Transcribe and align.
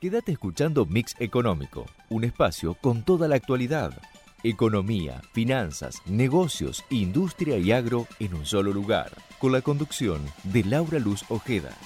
Quédate 0.00 0.30
escuchando 0.30 0.86
Mix 0.86 1.16
Económico, 1.18 1.84
un 2.08 2.22
espacio 2.22 2.74
con 2.74 3.02
toda 3.02 3.26
la 3.26 3.34
actualidad. 3.34 4.00
Economía, 4.44 5.20
finanzas, 5.32 6.02
negocios, 6.06 6.84
industria 6.88 7.58
y 7.58 7.72
agro 7.72 8.06
en 8.20 8.34
un 8.34 8.46
solo 8.46 8.72
lugar, 8.72 9.10
con 9.40 9.50
la 9.50 9.60
conducción 9.60 10.24
de 10.44 10.62
Laura 10.62 11.00
Luz 11.00 11.24
Ojeda. 11.28 11.76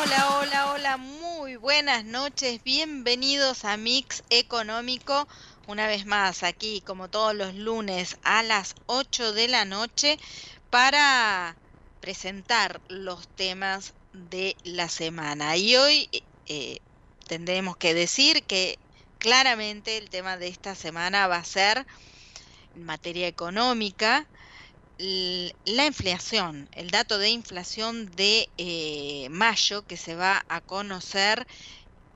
Hola, 0.00 0.38
hola, 0.38 0.70
hola, 0.70 0.96
muy 0.96 1.56
buenas 1.56 2.04
noches, 2.04 2.62
bienvenidos 2.62 3.64
a 3.64 3.76
Mix 3.76 4.22
Económico, 4.30 5.26
una 5.66 5.88
vez 5.88 6.06
más 6.06 6.44
aquí 6.44 6.82
como 6.82 7.10
todos 7.10 7.34
los 7.34 7.52
lunes 7.56 8.16
a 8.22 8.44
las 8.44 8.76
8 8.86 9.32
de 9.32 9.48
la 9.48 9.64
noche 9.64 10.20
para 10.70 11.56
presentar 12.00 12.80
los 12.86 13.26
temas 13.26 13.92
de 14.14 14.56
la 14.64 14.88
semana. 14.88 15.56
Y 15.56 15.76
hoy 15.76 16.08
eh, 16.46 16.78
tendremos 17.26 17.76
que 17.76 17.94
decir 17.94 18.44
que 18.44 18.78
claramente 19.18 19.98
el 19.98 20.10
tema 20.10 20.36
de 20.36 20.48
esta 20.48 20.74
semana 20.74 21.26
va 21.26 21.36
a 21.36 21.44
ser 21.44 21.86
en 22.74 22.84
materia 22.84 23.26
económica 23.26 24.26
la 24.96 25.86
inflación, 25.86 26.68
el 26.72 26.90
dato 26.90 27.18
de 27.18 27.28
inflación 27.28 28.06
de 28.14 28.48
eh, 28.58 29.26
mayo 29.28 29.84
que 29.86 29.96
se 29.96 30.14
va 30.14 30.44
a 30.48 30.60
conocer 30.60 31.46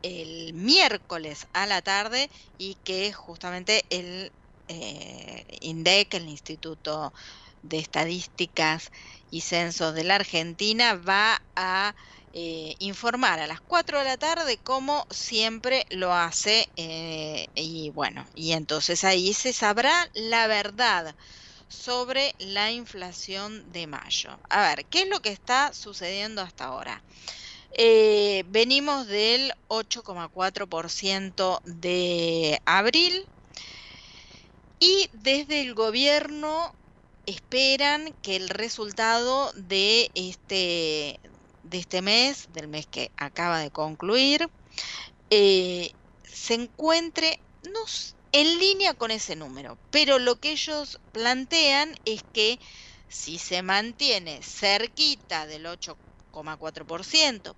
el 0.03 0.53
miércoles 0.55 1.49
a 1.53 1.67
la 1.67 1.83
tarde 1.83 2.31
y 2.57 2.77
que 2.85 3.13
justamente 3.13 3.85
el 3.91 4.31
eh, 4.69 5.45
INDEC, 5.61 6.15
el 6.15 6.29
Instituto 6.29 7.13
de 7.63 7.79
Estadísticas 7.79 8.93
y 9.31 9.43
Censos 9.43 9.95
de 9.95 10.05
la 10.05 10.17
Argentina 10.17 10.95
va 10.95 11.41
a 11.57 11.95
eh, 12.33 12.75
informar 12.79 13.41
a 13.41 13.47
las 13.47 13.61
4 13.63 13.99
de 13.99 14.05
la 14.05 14.17
tarde 14.17 14.59
como 14.59 15.07
siempre 15.11 15.87
lo 15.91 16.13
hace 16.13 16.69
eh, 16.77 17.47
y 17.55 17.91
bueno, 17.91 18.27
y 18.35 18.53
entonces 18.53 19.03
ahí 19.05 19.33
se 19.33 19.53
sabrá 19.53 20.09
la 20.15 20.47
verdad 20.47 21.15
sobre 21.69 22.35
la 22.39 22.71
inflación 22.71 23.71
de 23.73 23.87
mayo. 23.87 24.39
A 24.51 24.69
ver, 24.69 24.87
¿qué 24.87 25.03
es 25.03 25.09
lo 25.09 25.21
que 25.21 25.31
está 25.31 25.73
sucediendo 25.73 26.43
hasta 26.43 26.65
ahora? 26.67 27.03
Eh, 27.71 28.45
venimos 28.47 29.07
del 29.07 29.53
8,4% 29.69 31.61
de 31.65 32.61
abril 32.65 33.27
y 34.79 35.09
desde 35.13 35.61
el 35.61 35.75
gobierno 35.75 36.75
esperan 37.29 38.15
que 38.23 38.37
el 38.37 38.49
resultado 38.49 39.53
de 39.53 40.11
este, 40.15 41.21
de 41.63 41.79
este 41.79 42.01
mes, 42.01 42.47
del 42.55 42.69
mes 42.69 42.87
que 42.87 43.11
acaba 43.19 43.59
de 43.59 43.71
concluir, 43.71 44.49
eh, 45.29 45.93
se 46.25 46.55
encuentre 46.55 47.39
en 48.33 48.59
línea 48.59 48.95
con 48.95 49.11
ese 49.11 49.37
número. 49.37 49.77
Pero 49.91 50.19
lo 50.19 50.37
que 50.37 50.53
ellos 50.53 50.99
plantean 51.13 51.95
es 52.07 52.23
que 52.33 52.59
si 53.09 53.39
se 53.39 53.63
mantiene 53.63 54.41
cerquita 54.43 55.47
del 55.47 55.67
8,4%, 55.67 57.55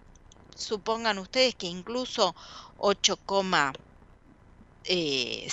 supongan 0.56 1.18
ustedes 1.18 1.55
que 1.55 1.66
incluso 1.68 2.34
8,5 2.77 3.78
eh, 4.84 5.48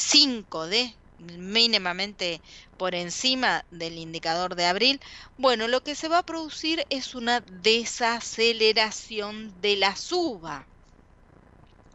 de 0.70 0.96
mínimamente 1.18 2.42
por 2.78 2.96
encima 2.96 3.66
del 3.70 3.98
indicador 3.98 4.56
de 4.56 4.66
abril, 4.66 5.00
bueno, 5.38 5.68
lo 5.68 5.84
que 5.84 5.96
se 5.96 6.08
va 6.10 6.20
a 6.20 6.24
producir 6.24 6.86
es 6.90 7.16
una 7.16 7.42
desaceleración 7.42 9.60
de 9.62 9.76
la 9.78 9.96
suba. 9.96 10.70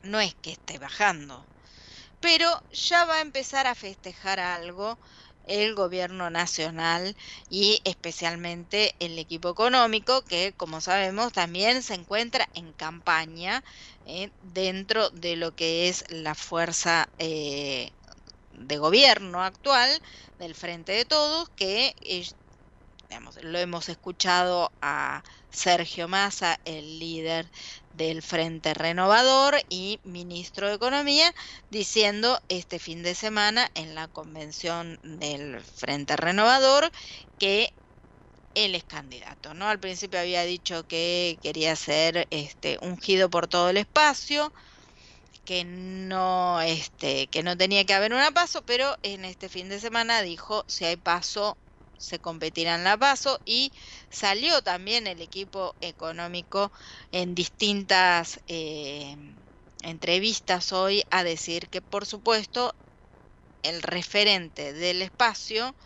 No 0.03 0.21
es 0.21 0.35
que 0.37 0.53
esté 0.53 0.79
bajando, 0.79 1.49
pero 2.21 2.49
ya 2.71 3.05
va 3.05 3.17
a 3.17 3.21
empezar 3.21 3.67
a 3.67 3.75
festejar 3.75 4.41
algo 4.41 4.99
el 5.45 5.75
gobierno 5.75 6.31
nacional 6.31 7.17
y 7.49 7.81
especialmente 7.85 8.95
el 9.01 9.19
equipo 9.19 9.51
económico 9.51 10.25
que 10.25 10.55
como 10.57 10.81
sabemos 10.81 11.33
también 11.33 11.83
se 11.83 11.95
encuentra 11.95 12.49
en 12.55 12.73
campaña 12.75 13.65
eh, 14.05 14.31
dentro 14.41 15.11
de 15.11 15.37
lo 15.37 15.55
que 15.55 15.89
es 15.89 16.05
la 16.11 16.35
fuerza 16.35 17.13
eh, 17.19 17.91
de 18.65 18.79
gobierno 18.79 19.43
actual 19.43 20.01
del 20.39 20.55
Frente 20.55 20.93
de 20.93 21.05
Todos, 21.05 21.49
que 21.51 21.95
lo 23.43 23.59
hemos 23.59 23.89
escuchado 23.89 24.73
a 24.81 25.23
Sergio 25.51 26.09
Massa, 26.09 26.59
el 26.65 26.99
líder 26.99 27.47
del 27.95 28.23
Frente 28.23 28.73
Renovador 28.73 29.57
y 29.69 30.01
ministro 30.05 30.69
de 30.69 30.75
Economía, 30.75 31.35
diciendo 31.71 32.41
este 32.49 32.79
fin 32.79 33.03
de 33.03 33.15
semana 33.15 33.71
en 33.75 33.95
la 33.95 34.09
convención 34.09 34.99
del 35.03 35.61
Frente 35.61 36.17
Renovador 36.17 36.91
que 37.39 37.75
él 38.55 38.75
es 38.75 38.85
candidato, 38.85 39.55
¿no? 39.55 39.69
Al 39.69 39.79
principio 39.79 40.21
había 40.21 40.45
dicho 40.45 40.87
que 40.87 41.39
quería 41.43 41.75
ser 41.77 42.29
este 42.31 42.79
ungido 42.83 43.31
por 43.31 43.47
todo 43.47 43.71
el 43.71 43.77
espacio, 43.79 44.53
que 45.45 45.65
no, 45.65 46.61
este, 46.63 47.29
que 47.29 47.43
no 47.43 47.57
tenía 47.57 47.85
que 47.85 47.95
haber 47.95 48.13
una 48.13 48.31
paso, 48.33 48.63
pero 48.65 48.97
en 49.03 49.25
este 49.25 49.49
fin 49.49 49.69
de 49.69 49.81
semana 49.81 50.23
dijo 50.23 50.65
si 50.69 50.85
hay 50.85 50.97
paso 50.97 51.59
se 52.03 52.19
competirá 52.21 52.75
en 52.75 52.85
la 52.85 52.99
paso 52.99 53.41
y 53.45 53.73
salió 54.11 54.63
también 54.63 55.07
el 55.07 55.23
equipo 55.23 55.77
económico 55.81 56.73
en 57.13 57.35
distintas 57.35 58.41
eh, 58.49 59.17
entrevistas 59.83 60.73
hoy 60.73 61.05
a 61.11 61.23
decir 61.25 61.69
que 61.71 61.81
por 61.81 62.05
supuesto 62.07 62.75
el 63.63 63.83
referente 63.83 64.73
del 64.73 65.03
espacio 65.03 65.77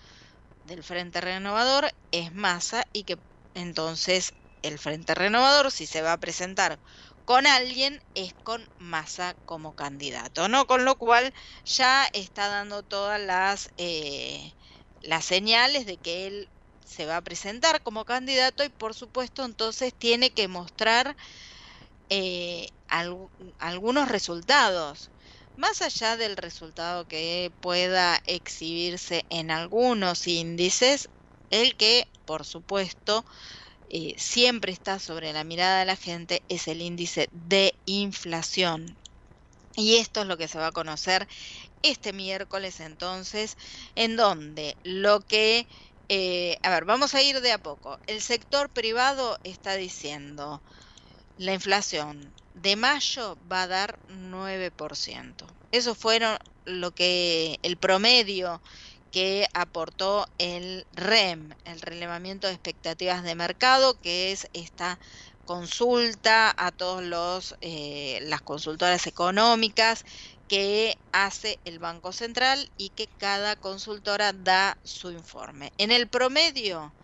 del 0.65 0.83
Frente 0.85 1.21
Renovador 1.21 1.91
es 2.11 2.33
Massa 2.33 2.85
y 2.93 3.05
que 3.05 3.19
entonces 3.55 4.33
el 4.63 4.79
Frente 4.79 5.15
Renovador 5.15 5.71
si 5.71 5.87
se 5.87 6.03
va 6.03 6.13
a 6.15 6.19
presentar 6.21 6.81
con 7.27 7.47
alguien 7.47 8.01
es 8.15 8.35
con 8.45 8.69
Massa 8.79 9.37
como 9.47 9.75
candidato, 9.75 10.49
¿no? 10.49 10.67
Con 10.67 10.87
lo 10.87 10.97
cual 10.97 11.35
ya 11.67 12.09
está 12.15 12.49
dando 12.49 12.85
todas 12.85 13.21
las, 13.21 13.71
eh, 13.79 14.55
las 15.01 15.27
señales 15.27 15.87
de 15.87 15.99
que 15.99 16.27
él 16.29 16.53
se 16.85 17.07
va 17.07 17.19
a 17.19 17.23
presentar 17.23 17.83
como 17.83 18.05
candidato 18.07 18.65
y 18.65 18.71
por 18.71 18.95
supuesto 18.95 19.45
entonces 19.45 19.95
tiene 19.99 20.33
que 20.35 20.49
mostrar 20.49 21.17
eh, 22.09 22.69
algunos 23.59 24.09
resultados. 24.09 25.13
Más 25.57 25.83
allá 25.83 26.17
del 26.17 26.37
resultado 26.37 27.07
que 27.07 27.53
pueda 27.61 28.21
exhibirse 28.27 29.25
en 29.31 29.51
algunos 29.51 30.27
índices, 30.27 31.11
el 31.51 31.77
que, 31.77 32.07
por 32.25 32.45
supuesto, 32.45 33.25
eh, 33.91 34.15
siempre 34.19 34.73
está 34.73 34.99
sobre 34.99 35.33
la 35.33 35.45
mirada 35.45 35.81
de 35.81 35.87
la 35.87 35.97
gente 35.97 36.43
es 36.49 36.69
el 36.69 36.83
índice 36.83 37.29
de 37.33 37.75
inflación. 37.85 38.97
Y 39.77 39.97
esto 39.97 40.23
es 40.23 40.27
lo 40.27 40.39
que 40.39 40.49
se 40.49 40.59
va 40.59 40.69
a 40.69 40.73
conocer 40.73 41.29
este 41.83 42.13
miércoles 42.13 42.81
entonces, 42.81 43.57
en 43.95 44.17
donde 44.17 44.77
lo 44.83 45.21
que, 45.21 45.69
eh, 46.09 46.57
a 46.63 46.71
ver, 46.71 46.85
vamos 46.85 47.15
a 47.15 47.23
ir 47.23 47.41
de 47.41 47.53
a 47.53 47.59
poco. 47.59 47.99
El 48.07 48.23
sector 48.23 48.71
privado 48.71 49.39
está 49.45 49.75
diciendo, 49.77 50.63
la 51.37 51.53
inflación 51.55 52.35
de 52.55 52.77
mayo 52.77 53.39
va 53.51 53.63
a 53.63 53.67
dar 53.67 53.99
9%. 54.09 55.47
Eso 55.71 55.95
fueron 55.95 56.39
lo 56.65 56.93
que 56.93 57.59
el 57.63 57.77
promedio 57.77 58.63
que 59.17 59.49
aportó 59.55 60.27
el 60.37 60.87
REM, 60.93 61.55
el 61.65 61.81
relevamiento 61.81 62.49
de 62.49 62.53
expectativas 62.53 63.23
de 63.23 63.35
mercado, 63.35 63.99
que 64.03 64.31
es 64.31 64.47
esta 64.53 65.01
consulta 65.47 66.55
a 66.55 66.71
todos 66.71 67.03
los 67.03 67.57
eh, 67.63 68.19
las 68.25 68.43
consultoras 68.43 69.07
económicas 69.07 70.05
que 70.49 70.99
hace 71.13 71.59
el 71.65 71.79
Banco 71.79 72.13
Central 72.13 72.71
y 72.77 72.91
que 72.91 73.09
cada 73.17 73.57
consultora 73.57 74.35
da 74.35 74.77
su 74.85 75.11
informe. 75.11 75.73
En 75.79 75.93
el 75.93 76.11
promedio, 76.11 76.95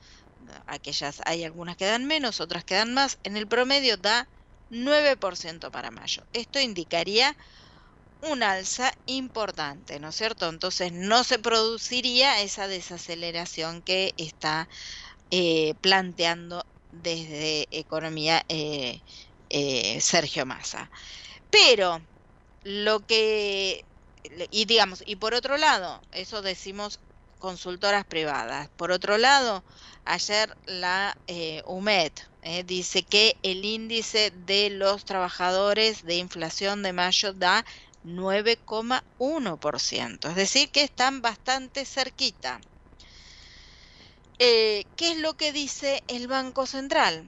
aquellas 0.67 1.23
hay 1.25 1.45
algunas 1.45 1.79
que 1.79 1.87
dan 1.87 2.05
menos, 2.05 2.43
otras 2.43 2.63
que 2.63 2.75
dan 2.75 2.93
más, 2.93 3.21
en 3.23 3.39
el 3.39 3.49
promedio 3.49 3.97
da 3.97 4.29
9% 4.69 5.71
para 5.71 5.91
mayo. 5.91 6.27
Esto 6.35 6.61
indicaría 6.61 7.35
un 8.23 8.43
alza 8.43 8.93
importante, 9.07 9.99
¿no 10.01 10.09
es 10.11 10.17
cierto? 10.17 10.49
Entonces 10.49 10.93
no 10.93 11.25
se 11.25 11.39
produciría 11.39 12.41
esa 12.41 12.69
desaceleración 12.69 13.83
que 13.83 14.15
está 14.17 14.69
eh, 15.31 15.75
planteando 15.81 16.65
desde 16.93 17.67
Economía 17.71 18.45
eh, 18.49 19.01
eh, 19.51 20.01
Sergio 20.01 20.47
Massa. 20.47 20.91
Pero 21.51 22.01
lo 22.65 23.01
que, 23.07 23.85
y 24.51 24.67
digamos, 24.67 25.03
y 25.07 25.17
por 25.17 25.35
otro 25.35 25.57
lado, 25.59 26.01
eso 26.13 26.43
decimos 26.43 27.01
consultoras 27.39 28.05
privadas, 28.07 28.69
por 28.77 28.93
otro 28.93 29.19
lado, 29.19 29.65
ayer 30.05 30.57
la 30.67 31.17
UMED 31.65 32.13
dice 32.65 33.03
que 33.03 33.37
el 33.43 33.65
índice 33.65 34.31
de 34.31 34.71
los 34.71 35.05
trabajadores 35.05 36.05
de 36.05 36.17
inflación 36.17 36.85
de 36.85 36.93
mayo 36.93 37.33
da 37.33 37.65
9,1%, 38.05 40.29
es 40.29 40.37
decir, 40.37 40.71
que 40.71 40.83
están 40.83 41.23
bastante 41.23 41.85
cerquita. 41.85 42.61
Eh, 44.39 44.85
¿Qué 44.97 45.13
es 45.13 45.19
lo 45.19 45.35
que 45.35 45.53
dice 45.53 46.03
el 46.09 46.27
Banco 46.27 46.67
Central? 46.67 47.25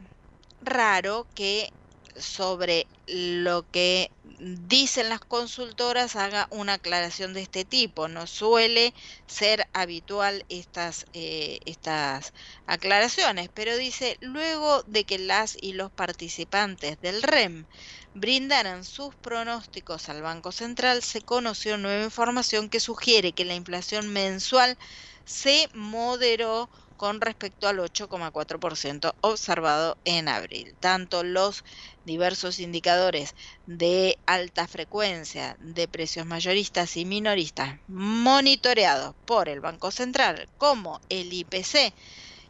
Raro 0.61 1.26
que 1.35 1.69
sobre 2.17 2.87
lo 3.06 3.69
que 3.71 4.11
dicen 4.38 5.09
las 5.09 5.21
consultoras 5.21 6.17
haga 6.17 6.47
una 6.50 6.75
aclaración 6.75 7.35
de 7.35 7.43
este 7.43 7.65
tipo. 7.65 8.09
No 8.09 8.26
suele 8.26 8.94
ser 9.26 9.67
habitual 9.73 10.44
estas, 10.49 11.06
eh, 11.12 11.59
estas 11.67 12.32
aclaraciones, 12.67 13.50
pero 13.53 13.76
dice, 13.76 14.17
luego 14.21 14.82
de 14.85 15.05
que 15.05 15.19
las 15.19 15.56
y 15.61 15.75
los 15.75 15.93
participantes 15.93 17.00
del 17.00 17.23
REM 17.23 17.67
brindaran 18.14 18.84
sus 18.84 19.14
pronósticos 19.16 20.08
al 20.08 20.22
Banco 20.22 20.52
Central, 20.52 21.02
se 21.02 21.20
conoció 21.22 21.76
nueva 21.76 22.05
información 22.05 22.70
que 22.70 22.81
sugiere 22.81 23.32
que 23.34 23.44
la 23.44 23.55
inflación 23.55 24.08
mensual 24.08 24.78
se 25.25 25.69
moderó 25.75 26.70
con 26.96 27.20
respecto 27.20 27.66
al 27.69 27.78
8,4% 27.78 29.16
observado 29.20 29.99
en 30.05 30.28
abril. 30.28 30.76
Tanto 30.81 31.25
los 31.25 31.64
diversos 32.05 32.61
indicadores 32.61 33.34
de 33.66 34.19
alta 34.26 34.69
frecuencia 34.69 35.56
de 35.58 35.88
precios 35.88 36.25
mayoristas 36.25 36.96
y 36.96 37.05
minoristas 37.05 37.81
monitoreados 37.88 39.16
por 39.25 39.49
el 39.49 39.61
Banco 39.61 39.90
Central 39.90 40.49
como 40.56 41.00
el 41.08 41.32
IPC, 41.32 41.94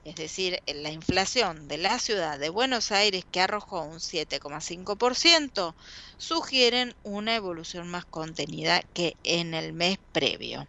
es 0.05 0.17
decir, 0.17 0.63
la 0.67 0.91
inflación 0.91 1.67
de 1.67 1.79
la 1.79 1.99
ciudad 1.99 2.39
de 2.39 2.51
Buenos 2.51 2.93
Aires 2.93 3.25
que 3.31 3.41
arrojó 3.41 3.83
un 3.83 3.99
7,5%, 3.99 5.75
sugieren 6.19 6.95
una 7.03 7.35
evolución 7.35 7.89
más 7.89 8.05
contenida 8.05 8.83
que 8.93 9.17
en 9.25 9.55
el 9.55 9.73
mes 9.73 9.99
previo. 10.13 10.67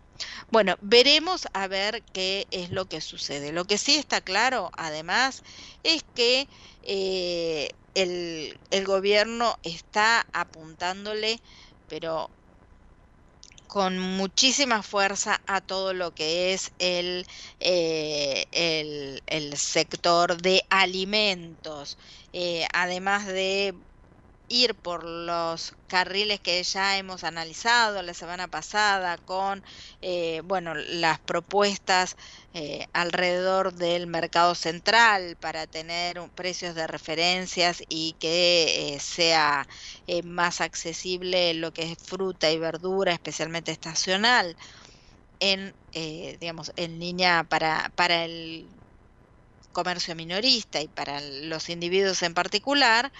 Bueno, 0.50 0.78
veremos 0.82 1.48
a 1.54 1.68
ver 1.68 2.02
qué 2.14 2.48
es 2.52 2.72
lo 2.72 2.86
que 2.86 3.02
sucede. 3.02 3.52
Lo 3.52 3.66
que 3.66 3.78
sí 3.78 3.96
está 3.96 4.22
claro, 4.22 4.72
además, 4.78 5.44
es 5.84 6.04
que 6.16 6.48
eh, 6.84 7.70
el, 7.96 8.86
gobierno 8.86 9.58
está 9.64 10.26
apuntándole, 10.34 11.42
pero 11.88 12.30
con 13.68 14.00
muchísima 14.00 14.84
fuerza 14.84 15.42
a 15.48 15.62
todo 15.62 15.94
lo 15.94 16.14
que 16.14 16.54
es 16.54 16.72
el, 16.80 17.26
eh, 17.60 18.46
el, 19.28 19.58
sector 19.58 20.42
de 20.42 20.64
alimentos, 20.70 21.98
eh, 22.34 22.68
además 22.74 23.26
de 23.28 23.74
ir 24.48 24.76
por 24.76 25.04
los 25.04 25.74
carriles 25.88 26.40
que 26.42 26.62
ya 26.64 26.98
hemos 26.98 27.24
analizado 27.24 28.02
la 28.02 28.14
semana 28.14 28.48
pasada 28.48 29.18
con 29.18 29.64
eh, 30.02 30.42
bueno 30.46 30.76
las 30.76 31.20
propuestas 31.22 32.16
eh, 32.54 32.88
alrededor 32.94 33.74
del 33.74 34.08
mercado 34.08 34.56
central 34.56 35.38
para 35.38 35.68
tener 35.68 36.20
precios 36.36 36.76
de 36.76 36.88
referencias 36.88 37.82
y 37.90 38.16
que 38.20 38.96
eh, 38.96 39.00
sea 39.00 39.68
más 40.24 40.62
accesible 40.62 41.54
lo 41.56 41.72
que 41.72 41.92
es 41.92 41.98
fruta 42.04 42.52
y 42.52 42.60
verdura 42.60 43.14
especialmente 43.14 43.72
estacional 43.72 44.56
en 45.40 45.76
digamos 45.94 46.72
en 46.76 47.00
línea 47.00 47.44
para 47.46 47.92
para 47.96 48.26
el 48.26 48.70
comercio 49.72 50.16
minorista 50.16 50.82
y 50.82 50.88
para 50.88 51.20
los 51.22 51.70
individuos 51.70 52.24
en 52.24 52.34
particular 52.34 53.12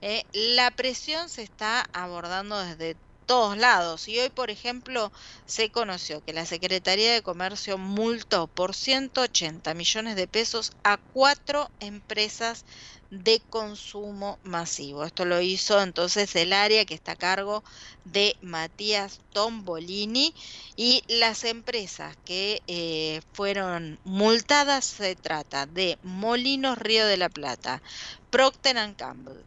eh, 0.00 0.22
la 0.32 0.70
presión 0.70 1.28
se 1.28 1.42
está 1.42 1.84
abordando 1.92 2.58
desde 2.58 2.96
todos 3.26 3.56
lados 3.58 4.06
y 4.08 4.18
hoy, 4.20 4.30
por 4.30 4.50
ejemplo, 4.50 5.12
se 5.46 5.70
conoció 5.70 6.22
que 6.24 6.32
la 6.32 6.46
Secretaría 6.46 7.12
de 7.12 7.22
Comercio 7.22 7.76
multó 7.76 8.46
por 8.46 8.74
180 8.74 9.74
millones 9.74 10.14
de 10.16 10.28
pesos 10.28 10.72
a 10.84 10.96
cuatro 11.12 11.70
empresas 11.80 12.64
de 13.10 13.40
consumo 13.50 14.38
masivo. 14.42 15.04
Esto 15.04 15.24
lo 15.24 15.40
hizo 15.40 15.80
entonces 15.80 16.34
el 16.36 16.52
área 16.52 16.84
que 16.84 16.94
está 16.94 17.12
a 17.12 17.16
cargo 17.16 17.64
de 18.04 18.36
Matías 18.40 19.20
Tombolini 19.32 20.34
y 20.76 21.02
las 21.08 21.44
empresas 21.44 22.16
que 22.24 22.62
eh, 22.66 23.20
fueron 23.32 24.00
multadas 24.04 24.84
se 24.84 25.16
trata 25.16 25.66
de 25.66 25.98
Molinos 26.02 26.78
Río 26.78 27.06
de 27.06 27.16
la 27.16 27.28
Plata, 27.28 27.82
Procter 28.30 28.76
Campbell, 28.96 29.44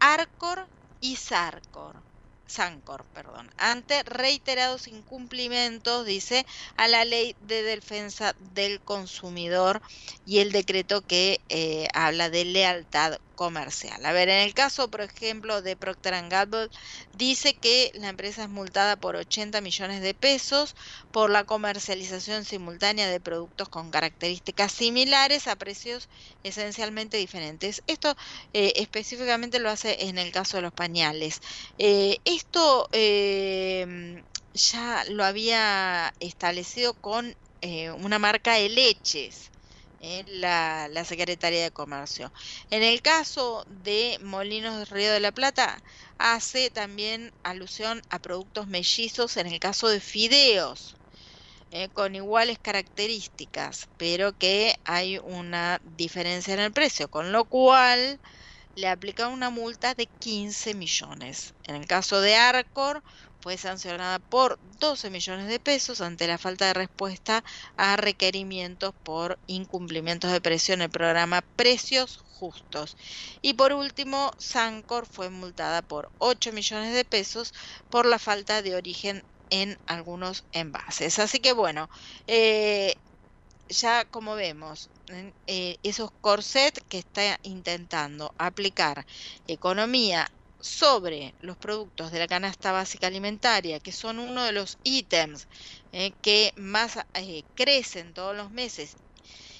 Arcor 0.00 0.68
y 1.00 1.16
Sarcor. 1.16 2.04
Sancor, 2.46 3.06
perdón, 3.12 3.50
ante 3.58 4.02
reiterados 4.04 4.88
incumplimientos, 4.88 6.06
dice, 6.06 6.46
a 6.76 6.88
la 6.88 7.04
ley 7.04 7.36
de 7.38 7.62
defensa 7.62 8.34
del 8.38 8.82
consumidor 8.82 9.80
y 10.24 10.38
el 10.38 10.50
decreto 10.50 11.02
que 11.02 11.44
eh, 11.50 11.88
habla 11.94 12.30
de 12.30 12.44
lealtad 12.46 13.18
comercial. 13.38 14.04
A 14.04 14.12
ver, 14.12 14.28
en 14.28 14.40
el 14.40 14.52
caso, 14.52 14.90
por 14.90 15.00
ejemplo, 15.02 15.62
de 15.62 15.76
Procter 15.76 16.12
Gamble, 16.28 16.68
dice 17.12 17.56
que 17.56 17.92
la 17.94 18.08
empresa 18.08 18.42
es 18.42 18.48
multada 18.48 18.96
por 18.96 19.14
80 19.14 19.60
millones 19.60 20.02
de 20.02 20.12
pesos 20.12 20.74
por 21.12 21.30
la 21.30 21.44
comercialización 21.44 22.44
simultánea 22.44 23.08
de 23.08 23.20
productos 23.20 23.68
con 23.68 23.92
características 23.92 24.72
similares 24.72 25.46
a 25.46 25.54
precios 25.54 26.08
esencialmente 26.42 27.16
diferentes. 27.16 27.80
Esto 27.86 28.16
eh, 28.52 28.72
específicamente 28.76 29.60
lo 29.60 29.70
hace 29.70 30.08
en 30.08 30.18
el 30.18 30.32
caso 30.32 30.56
de 30.56 30.64
los 30.64 30.72
pañales. 30.72 31.38
Eh, 31.78 32.18
esto 32.24 32.88
eh, 32.92 34.24
ya 34.52 35.04
lo 35.10 35.24
había 35.24 36.12
establecido 36.18 36.94
con 36.94 37.36
una 38.00 38.18
marca 38.18 38.54
de 38.54 38.68
leches 38.68 39.50
la, 40.00 40.88
la, 40.88 41.04
Secretaría 41.04 41.62
de 41.62 41.70
Comercio. 41.70 42.32
En 42.70 42.82
el 42.82 43.02
caso 43.02 43.64
de 43.68 44.18
Molinos 44.22 44.90
Río 44.90 45.12
de 45.12 45.20
la 45.20 45.32
Plata, 45.32 45.82
hace 46.18 46.70
también 46.70 47.32
alusión 47.42 48.02
a 48.10 48.18
productos 48.18 48.68
mellizos 48.68 49.36
en 49.36 49.46
el 49.46 49.58
caso 49.58 49.88
de 49.88 50.00
fideos, 50.00 50.96
eh, 51.70 51.88
con 51.92 52.14
iguales 52.14 52.58
características, 52.58 53.88
pero 53.98 54.32
que 54.32 54.76
hay 54.84 55.18
una 55.18 55.80
diferencia 55.84 56.54
en 56.54 56.60
el 56.60 56.72
precio, 56.72 57.08
con 57.08 57.32
lo 57.32 57.44
cual 57.44 58.20
le 58.74 58.88
aplica 58.88 59.28
una 59.28 59.50
multa 59.50 59.94
de 59.94 60.06
15 60.06 60.74
millones. 60.74 61.54
En 61.64 61.74
el 61.74 61.86
caso 61.86 62.20
de 62.20 62.36
Arcor, 62.36 63.02
fue 63.40 63.56
sancionada 63.56 64.18
por 64.18 64.58
12 64.62 65.10
millones 65.10 65.48
de 65.48 65.60
pesos 65.60 66.00
ante 66.00 66.26
la 66.26 66.38
falta 66.38 66.66
de 66.66 66.74
respuesta 66.74 67.44
a 67.76 67.96
requerimientos 67.96 68.92
por 69.02 69.40
incumplimientos 69.46 70.32
de 70.32 70.40
precio 70.40 70.74
en 70.74 70.82
el 70.82 70.90
programa 70.90 71.42
Precios 71.56 72.18
Justos. 72.18 72.96
Y 73.42 73.54
por 73.54 73.72
último, 73.72 74.32
Sancor 74.38 75.06
fue 75.06 75.30
multada 75.30 75.82
por 75.82 76.12
8 76.18 76.52
millones 76.52 76.94
de 76.94 77.04
pesos 77.04 77.52
por 77.88 78.06
la 78.06 78.18
falta 78.18 78.62
de 78.62 78.74
origen 78.76 79.24
en 79.50 79.78
algunos 79.86 80.46
envases. 80.52 81.18
Así 81.18 81.40
que 81.40 81.52
bueno, 81.52 81.88
eh, 82.26 82.94
ya 83.68 84.04
como 84.06 84.34
vemos, 84.34 84.90
eh, 85.46 85.78
esos 85.82 86.10
corset 86.20 86.78
que 86.88 86.98
está 86.98 87.38
intentando 87.42 88.34
aplicar 88.38 89.06
economía 89.46 90.28
sobre 90.60 91.34
los 91.40 91.56
productos 91.56 92.10
de 92.12 92.18
la 92.18 92.26
canasta 92.26 92.72
básica 92.72 93.06
alimentaria, 93.06 93.80
que 93.80 93.92
son 93.92 94.18
uno 94.18 94.44
de 94.44 94.52
los 94.52 94.78
ítems 94.82 95.48
eh, 95.92 96.12
que 96.20 96.52
más 96.56 96.98
eh, 97.14 97.44
crecen 97.54 98.14
todos 98.14 98.36
los 98.36 98.50
meses 98.50 98.96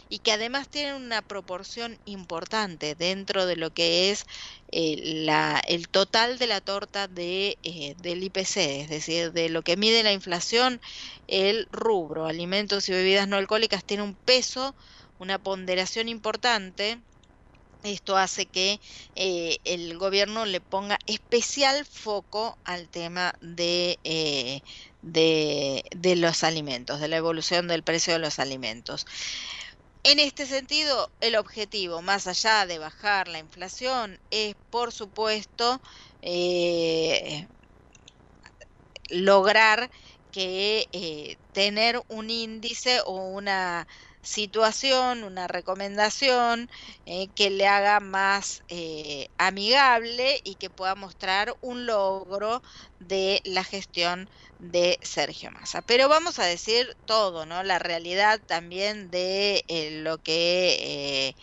y 0.08 0.20
que 0.20 0.32
además 0.32 0.68
tienen 0.70 0.94
una 0.94 1.22
proporción 1.22 1.98
importante 2.04 2.94
dentro 2.94 3.46
de 3.46 3.56
lo 3.56 3.70
que 3.72 4.10
es 4.10 4.24
eh, 4.72 4.96
la, 5.24 5.60
el 5.66 5.88
total 5.88 6.38
de 6.38 6.46
la 6.46 6.60
torta 6.60 7.08
de, 7.08 7.58
del 7.98 8.22
IPC, 8.24 8.56
es 8.82 8.88
decir, 8.88 9.32
de 9.32 9.48
lo 9.50 9.62
que 9.62 9.76
mide 9.76 10.02
la 10.02 10.12
inflación, 10.12 10.80
el 11.26 11.68
rubro, 11.72 12.26
alimentos 12.26 12.88
y 12.88 12.92
bebidas 12.92 13.28
no 13.28 13.36
alcohólicas, 13.36 13.84
tiene 13.84 14.02
un 14.02 14.16
peso, 14.16 14.74
una 15.18 15.38
ponderación 15.38 16.08
importante 16.08 17.02
esto 17.82 18.16
hace 18.16 18.46
que 18.46 18.80
eh, 19.14 19.58
el 19.64 19.96
gobierno 19.98 20.44
le 20.46 20.60
ponga 20.60 20.98
especial 21.06 21.84
foco 21.86 22.58
al 22.64 22.88
tema 22.88 23.34
de, 23.40 23.98
eh, 24.04 24.62
de, 25.02 25.84
de, 25.96 26.16
los 26.16 26.44
alimentos, 26.44 27.00
de 27.00 27.08
la 27.08 27.16
evolución 27.16 27.68
del 27.68 27.82
precio 27.82 28.12
de 28.12 28.18
los 28.18 28.38
alimentos. 28.38 29.06
En 30.04 30.18
este 30.18 30.46
sentido, 30.46 31.10
el 31.20 31.36
objetivo, 31.36 32.02
más 32.02 32.26
allá 32.26 32.66
de 32.66 32.78
bajar 32.78 33.28
la 33.28 33.38
inflación, 33.38 34.18
es, 34.30 34.54
por 34.70 34.92
supuesto, 34.92 35.80
eh, 36.22 37.46
lograr 39.10 39.90
que 40.32 41.36
tener 41.52 42.00
un 42.08 42.30
índice 42.30 43.00
o 43.06 43.16
una 43.16 43.86
situación, 44.22 45.24
una 45.24 45.46
recomendación 45.48 46.68
eh, 47.04 47.30
que 47.34 47.50
le 47.50 47.66
haga 47.66 48.00
más 48.00 48.62
eh, 48.68 49.28
amigable 49.38 50.40
y 50.44 50.56
que 50.56 50.70
pueda 50.70 50.94
mostrar 50.94 51.54
un 51.60 51.86
logro 51.86 52.62
de 52.98 53.40
la 53.44 53.64
gestión 53.64 54.28
de 54.58 54.98
Sergio 55.02 55.50
Massa. 55.50 55.82
Pero 55.82 56.08
vamos 56.08 56.38
a 56.38 56.44
decir 56.44 56.96
todo, 57.04 57.46
¿no? 57.46 57.62
La 57.62 57.78
realidad 57.78 58.40
también 58.46 59.10
de 59.10 59.64
eh, 59.68 60.00
lo 60.02 60.18
que 60.18 61.34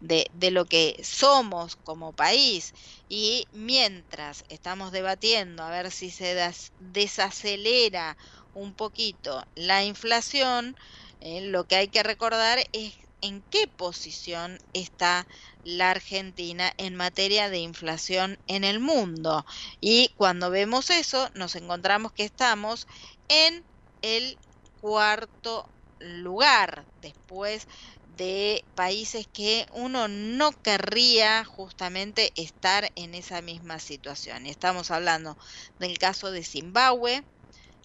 de, 0.00 0.26
de, 0.32 0.50
lo 0.50 0.66
que 0.66 0.96
somos 1.04 1.76
como 1.76 2.12
país. 2.12 2.72
Y 3.08 3.48
mientras 3.52 4.44
estamos 4.48 4.92
debatiendo 4.92 5.62
a 5.62 5.70
ver 5.70 5.90
si 5.90 6.10
se 6.10 6.36
desacelera 6.78 8.16
un 8.52 8.74
poquito 8.74 9.44
la 9.54 9.84
inflación, 9.84 10.74
eh, 11.22 11.40
lo 11.42 11.66
que 11.66 11.76
hay 11.76 11.88
que 11.88 12.02
recordar 12.02 12.58
es 12.72 12.94
en 13.20 13.44
qué 13.50 13.68
posición 13.68 14.58
está 14.72 15.28
la 15.62 15.90
Argentina 15.92 16.72
en 16.76 16.96
materia 16.96 17.48
de 17.48 17.58
inflación 17.58 18.38
en 18.48 18.64
el 18.64 18.80
mundo. 18.80 19.44
Y 19.80 20.12
cuando 20.16 20.50
vemos 20.50 20.90
eso, 20.90 21.30
nos 21.34 21.54
encontramos 21.54 22.12
que 22.12 22.24
estamos 22.24 22.86
en 23.28 23.64
el 24.02 24.40
cuarto 24.80 25.70
lugar 26.00 26.88
después 26.96 27.68
de 28.04 28.66
países 28.74 29.28
que 29.32 29.66
uno 29.72 30.08
no 30.08 30.50
querría 30.62 31.44
justamente 31.44 32.32
estar 32.34 32.90
en 32.96 33.14
esa 33.14 33.40
misma 33.42 33.78
situación. 33.78 34.46
Estamos 34.46 34.90
hablando 34.90 35.38
del 35.78 35.98
caso 35.98 36.32
de 36.32 36.42
Zimbabue, 36.42 37.24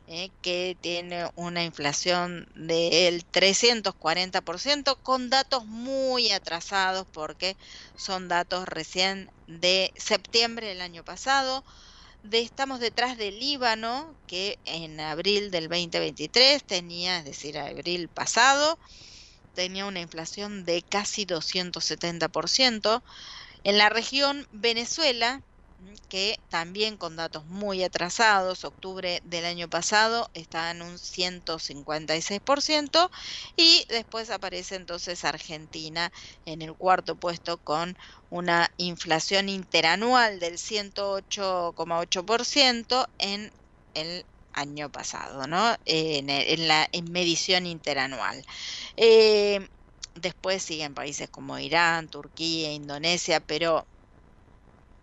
eh, 0.09 0.31
que 0.41 0.77
tiene 0.79 1.29
una 1.35 1.65
inflación 1.65 2.47
del 2.55 3.29
340% 3.29 4.97
con 5.03 5.29
datos 5.29 5.65
muy 5.65 6.31
atrasados 6.31 7.05
porque 7.11 7.57
son 7.97 8.29
datos 8.29 8.69
recién 8.69 9.29
de 9.47 9.91
septiembre 9.97 10.67
del 10.67 10.79
año 10.79 11.03
pasado. 11.03 11.65
Estamos 12.31 12.79
detrás 12.79 13.17
del 13.17 13.37
Líbano, 13.37 14.15
que 14.27 14.57
en 14.63 14.97
abril 15.01 15.51
del 15.51 15.67
2023 15.67 16.63
tenía, 16.63 17.19
es 17.19 17.25
decir, 17.25 17.57
abril 17.57 18.07
pasado, 18.07 18.79
tenía 19.55 19.85
una 19.85 19.99
inflación 19.99 20.63
de 20.63 20.83
casi 20.83 21.25
270%. 21.25 23.01
En 23.65 23.77
la 23.77 23.89
región 23.89 24.47
Venezuela, 24.53 25.41
que 26.09 26.39
también 26.49 26.97
con 26.97 27.15
datos 27.15 27.45
muy 27.45 27.83
atrasados, 27.83 28.65
octubre 28.65 29.19
del 29.23 29.45
año 29.45 29.69
pasado 29.69 30.29
está 30.33 30.71
en 30.71 30.81
un 30.81 30.97
156% 30.97 33.09
y 33.55 33.85
después 33.89 34.29
aparece 34.29 34.75
entonces 34.75 35.23
Argentina 35.25 36.11
en 36.45 36.61
el 36.61 36.75
cuarto 36.75 37.15
puesto 37.15 37.57
con 37.59 37.95
una 38.29 38.71
inflación 38.77 39.49
interanual 39.49 40.39
del 40.39 40.57
108,8% 40.57 43.07
en 43.19 43.51
el 43.93 44.25
año 44.53 44.89
pasado, 44.91 45.45
¿no? 45.47 45.75
En, 45.85 46.27
la 46.67 46.89
medición 47.11 47.65
interanual. 47.67 48.43
Eh, 48.95 49.67
después 50.15 50.63
siguen 50.63 50.93
países 50.95 51.29
como 51.29 51.59
Irán, 51.59 52.09
Turquía, 52.09 52.73
Indonesia, 52.73 53.39
pero 53.39 53.87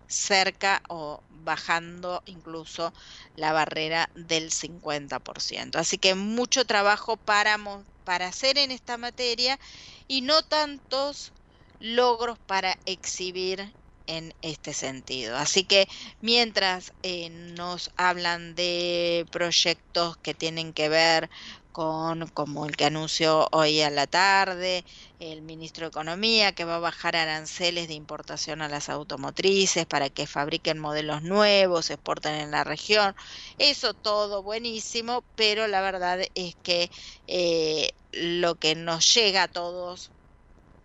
cerca 0.07 0.83
o 0.89 1.25
bajando 1.29 2.23
incluso 2.27 2.93
la 3.37 3.53
barrera 3.53 4.11
del 4.15 4.51
50%. 4.53 5.79
Así 5.79 5.99
que 5.99 6.15
mucho 6.15 6.65
trabajo 6.67 7.17
para, 7.17 7.59
para 8.05 8.29
hacer 8.29 8.59
en 8.59 8.71
esta 8.71 8.97
materia 8.99 9.59
y 10.07 10.23
no 10.23 10.43
tantos 10.43 11.33
logros 11.79 12.39
para 12.47 12.79
exhibir 12.87 13.77
en 14.07 14.35
este 14.43 14.75
sentido. 14.75 15.37
Así 15.37 15.65
que 15.67 15.87
mientras 16.21 16.93
eh, 17.03 17.31
nos 17.31 17.91
hablan 17.97 18.55
de 18.55 19.27
proyectos 19.31 20.17
que 20.19 20.35
tienen 20.35 20.73
que 20.75 20.89
ver 20.89 21.31
con, 21.75 22.29
como 22.29 22.67
el 22.67 22.77
que 22.77 22.87
anunció 22.87 23.49
hoy 23.53 23.81
a 23.83 23.91
la 23.91 24.07
tarde, 24.07 24.85
el 25.19 25.43
ministro 25.43 25.87
de 25.87 25.89
Economía, 25.89 26.53
que 26.55 26.65
va 26.65 26.77
a 26.77 26.79
bajar 26.79 27.17
aranceles 27.17 27.89
de 27.89 27.95
importación 27.95 28.63
a 28.63 28.69
las 28.69 28.89
automotrices 28.89 29.87
para 29.87 30.09
que 30.11 30.29
fabriquen 30.29 30.79
modelos 30.79 31.23
nuevos, 31.23 31.91
exporten 31.91 32.35
en 32.37 32.53
la 32.53 32.63
región. 32.65 33.15
Eso 33.59 33.95
todo 33.95 34.43
buenísimo, 34.45 35.27
pero 35.35 35.67
la 35.67 35.81
verdad 35.83 36.21
es 36.35 36.55
que 36.63 36.91
eh, 37.27 37.91
lo 38.13 38.55
que 38.57 38.77
nos 38.77 39.13
llega 39.15 39.45
a 39.45 39.49
todos 39.49 40.13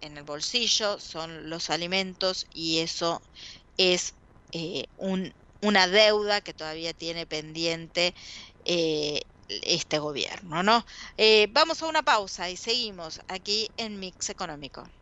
en 0.01 0.17
el 0.17 0.23
bolsillo 0.23 0.99
son 0.99 1.49
los 1.49 1.69
alimentos 1.69 2.47
y 2.51 2.79
eso 2.79 3.21
es 3.77 4.15
eh, 4.51 4.85
un, 4.95 5.33
una 5.61 5.87
deuda 5.87 6.41
que 6.41 6.53
todavía 6.53 6.93
tiene 6.93 7.27
pendiente 7.27 8.15
eh, 8.65 9.21
este 9.49 9.99
gobierno, 9.99 10.63
¿no? 10.63 10.85
Eh, 11.17 11.47
vamos 11.51 11.81
a 11.81 11.87
una 11.87 12.03
pausa 12.03 12.49
y 12.49 12.57
seguimos 12.57 13.19
aquí 13.27 13.71
en 13.77 13.99
Mix 13.99 14.29
Económico. 14.29 14.83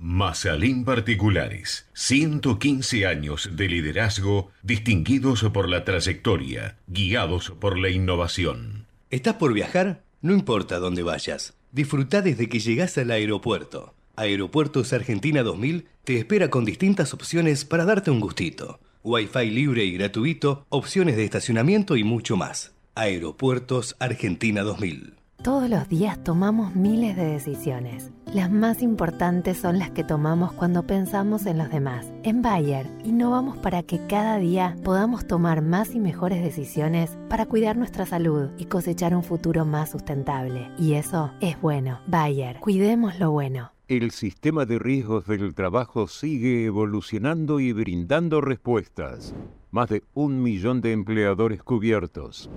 Masalín 0.00 0.84
Particulares, 0.84 1.88
115 1.94 3.04
años 3.04 3.50
de 3.54 3.66
liderazgo 3.66 4.52
distinguidos 4.62 5.42
por 5.52 5.68
la 5.68 5.84
trayectoria, 5.84 6.78
guiados 6.86 7.50
por 7.58 7.76
la 7.76 7.88
innovación. 7.88 8.86
¿Estás 9.10 9.34
por 9.34 9.52
viajar? 9.52 10.04
No 10.22 10.34
importa 10.34 10.78
dónde 10.78 11.02
vayas. 11.02 11.54
Disfruta 11.72 12.22
desde 12.22 12.48
que 12.48 12.60
llegas 12.60 12.96
al 12.96 13.10
aeropuerto. 13.10 13.92
Aeropuertos 14.14 14.92
Argentina 14.92 15.42
2000 15.42 15.88
te 16.04 16.16
espera 16.16 16.48
con 16.48 16.64
distintas 16.64 17.12
opciones 17.12 17.64
para 17.64 17.84
darte 17.84 18.12
un 18.12 18.20
gustito. 18.20 18.78
Wi-Fi 19.02 19.50
libre 19.50 19.84
y 19.84 19.94
gratuito, 19.94 20.64
opciones 20.68 21.16
de 21.16 21.24
estacionamiento 21.24 21.96
y 21.96 22.04
mucho 22.04 22.36
más. 22.36 22.70
Aeropuertos 22.94 23.96
Argentina 23.98 24.62
2000. 24.62 25.17
Todos 25.42 25.70
los 25.70 25.88
días 25.88 26.22
tomamos 26.24 26.74
miles 26.74 27.14
de 27.14 27.24
decisiones. 27.24 28.10
Las 28.34 28.50
más 28.50 28.82
importantes 28.82 29.56
son 29.56 29.78
las 29.78 29.92
que 29.92 30.02
tomamos 30.02 30.52
cuando 30.52 30.82
pensamos 30.82 31.46
en 31.46 31.58
los 31.58 31.70
demás. 31.70 32.12
En 32.24 32.42
Bayer, 32.42 32.88
innovamos 33.04 33.56
para 33.56 33.84
que 33.84 34.04
cada 34.08 34.38
día 34.38 34.76
podamos 34.82 35.28
tomar 35.28 35.62
más 35.62 35.94
y 35.94 36.00
mejores 36.00 36.42
decisiones 36.42 37.16
para 37.28 37.46
cuidar 37.46 37.76
nuestra 37.76 38.04
salud 38.04 38.50
y 38.58 38.64
cosechar 38.64 39.14
un 39.14 39.22
futuro 39.22 39.64
más 39.64 39.90
sustentable. 39.90 40.72
Y 40.76 40.94
eso 40.94 41.30
es 41.40 41.58
bueno. 41.60 42.00
Bayer, 42.08 42.58
cuidemos 42.58 43.20
lo 43.20 43.30
bueno. 43.30 43.70
El 43.86 44.10
sistema 44.10 44.66
de 44.66 44.80
riesgos 44.80 45.28
del 45.28 45.54
trabajo 45.54 46.08
sigue 46.08 46.64
evolucionando 46.64 47.60
y 47.60 47.72
brindando 47.72 48.40
respuestas. 48.40 49.36
Más 49.70 49.88
de 49.88 50.02
un 50.14 50.42
millón 50.42 50.80
de 50.80 50.92
empleadores 50.92 51.62
cubiertos 51.62 52.50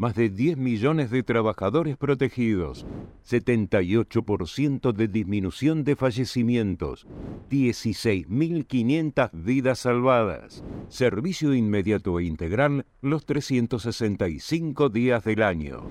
más 0.00 0.14
de 0.14 0.30
10 0.30 0.56
millones 0.56 1.10
de 1.10 1.22
trabajadores 1.22 1.98
protegidos, 1.98 2.86
78% 3.28 4.92
de 4.94 5.08
disminución 5.08 5.84
de 5.84 5.94
fallecimientos, 5.94 7.06
16.500 7.50 9.28
vidas 9.34 9.80
salvadas, 9.80 10.64
servicio 10.88 11.52
inmediato 11.52 12.18
e 12.18 12.24
integral 12.24 12.86
los 13.02 13.26
365 13.26 14.88
días 14.88 15.22
del 15.22 15.42
año. 15.42 15.82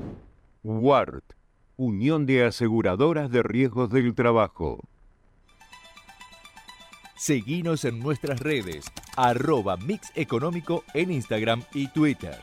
WART, 0.63 1.35
Unión 1.77 2.25
de 2.25 2.45
Aseguradoras 2.45 3.29
de 3.29 3.43
Riesgos 3.43 3.91
del 3.91 4.15
Trabajo. 4.15 4.89
Seguinos 7.15 7.85
en 7.85 7.99
nuestras 7.99 8.39
redes, 8.39 8.85
arroba 9.15 9.77
Mix 9.77 10.11
Económico 10.15 10.83
en 10.95 11.11
Instagram 11.11 11.61
y 11.75 11.89
Twitter. 11.89 12.39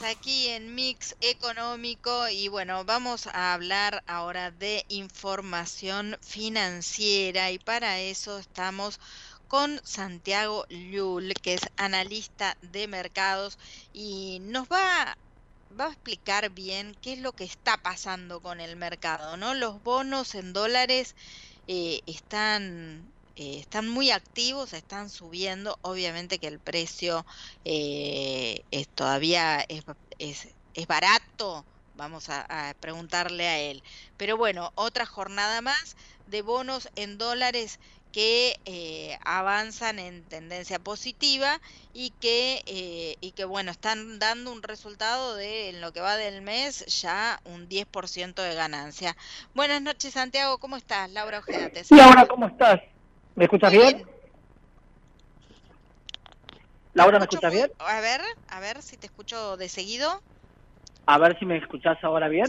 Aquí 0.00 0.48
en 0.48 0.74
Mix 0.74 1.14
Económico 1.20 2.26
y 2.30 2.48
bueno, 2.48 2.82
vamos 2.86 3.26
a 3.26 3.52
hablar 3.52 4.02
ahora 4.06 4.50
de 4.50 4.86
información 4.88 6.16
financiera 6.22 7.50
y 7.50 7.58
para 7.58 8.00
eso 8.00 8.38
estamos 8.38 8.98
con 9.48 9.80
Santiago 9.84 10.64
Llull, 10.70 11.34
que 11.34 11.54
es 11.54 11.60
analista 11.76 12.56
de 12.62 12.88
mercados 12.88 13.58
y 13.92 14.38
nos 14.40 14.66
va, 14.66 15.18
va 15.78 15.86
a 15.86 15.92
explicar 15.92 16.48
bien 16.48 16.96
qué 17.02 17.12
es 17.12 17.18
lo 17.18 17.32
que 17.32 17.44
está 17.44 17.76
pasando 17.76 18.40
con 18.40 18.60
el 18.60 18.76
mercado, 18.76 19.36
¿no? 19.36 19.52
Los 19.52 19.82
bonos 19.82 20.34
en 20.34 20.54
dólares 20.54 21.14
eh, 21.66 22.00
están 22.06 23.11
eh, 23.36 23.58
están 23.60 23.88
muy 23.88 24.10
activos, 24.10 24.72
están 24.72 25.08
subiendo. 25.10 25.78
Obviamente 25.82 26.38
que 26.38 26.48
el 26.48 26.58
precio 26.58 27.24
eh, 27.64 28.62
es 28.70 28.88
todavía 28.88 29.64
es, 29.68 29.84
es, 30.74 30.86
barato. 30.86 31.64
Vamos 31.96 32.28
a, 32.28 32.74
preguntarle 32.80 33.48
a 33.48 33.58
él. 33.58 33.82
Pero 34.16 34.36
bueno, 34.36 34.72
otra 34.74 35.06
jornada 35.06 35.60
más 35.60 35.96
de 36.26 36.42
bonos 36.42 36.88
en 36.96 37.18
dólares 37.18 37.78
que 38.12 38.60
eh, 38.66 39.18
avanzan 39.24 39.98
en 39.98 40.22
tendencia 40.24 40.78
positiva 40.78 41.60
y 41.94 42.10
que, 42.20 42.62
eh, 42.66 43.16
y 43.20 43.32
que 43.32 43.44
bueno, 43.44 43.70
están 43.70 44.18
dando 44.18 44.52
un 44.52 44.62
resultado 44.62 45.34
de 45.34 45.70
en 45.70 45.80
lo 45.80 45.92
que 45.92 46.00
va 46.00 46.16
del 46.16 46.42
mes 46.42 46.84
ya 47.00 47.40
un 47.44 47.68
10% 47.68 48.34
de 48.34 48.54
ganancia. 48.54 49.16
Buenas 49.54 49.80
noches 49.80 50.12
Santiago, 50.12 50.58
¿cómo 50.58 50.76
estás? 50.76 51.10
Laura 51.10 51.38
Ojeda. 51.38 51.70
Laura, 51.90 52.26
¿cómo 52.26 52.46
estás? 52.46 52.80
¿Me 53.34 53.44
escuchas 53.44 53.72
bien? 53.72 53.96
bien? 53.96 54.08
Laura, 56.94 57.18
¿me 57.18 57.24
escuchas 57.24 57.52
bien? 57.52 57.70
A 57.78 58.00
ver, 58.00 58.20
a 58.48 58.60
ver 58.60 58.82
si 58.82 58.96
te 58.96 59.06
escucho 59.06 59.56
de 59.56 59.68
seguido. 59.68 60.22
A 61.06 61.18
ver 61.18 61.38
si 61.38 61.46
me 61.46 61.56
escuchás 61.56 61.98
ahora 62.02 62.28
bien. 62.28 62.46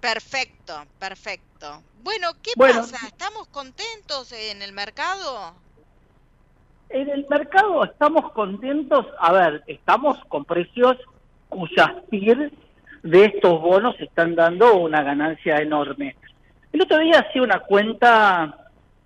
Perfecto, 0.00 0.84
perfecto. 0.98 1.82
Bueno, 1.94 2.28
¿qué 2.42 2.52
bueno, 2.56 2.80
pasa? 2.80 3.06
¿Estamos 3.06 3.48
contentos 3.48 4.32
en 4.32 4.62
el 4.62 4.72
mercado? 4.72 5.62
En 6.88 7.08
el 7.08 7.26
mercado 7.28 7.84
estamos 7.84 8.32
contentos. 8.32 9.06
A 9.18 9.32
ver, 9.32 9.64
estamos 9.66 10.18
con 10.28 10.44
precios 10.44 10.96
cuyas 11.48 11.90
PIR 12.10 12.52
de 13.02 13.24
estos 13.24 13.60
bonos 13.60 13.94
están 13.98 14.34
dando 14.34 14.74
una 14.74 15.02
ganancia 15.02 15.58
enorme. 15.58 16.16
El 16.72 16.82
otro 16.82 16.98
día 16.98 17.20
hacía 17.20 17.42
una 17.42 17.60
cuenta, 17.60 18.61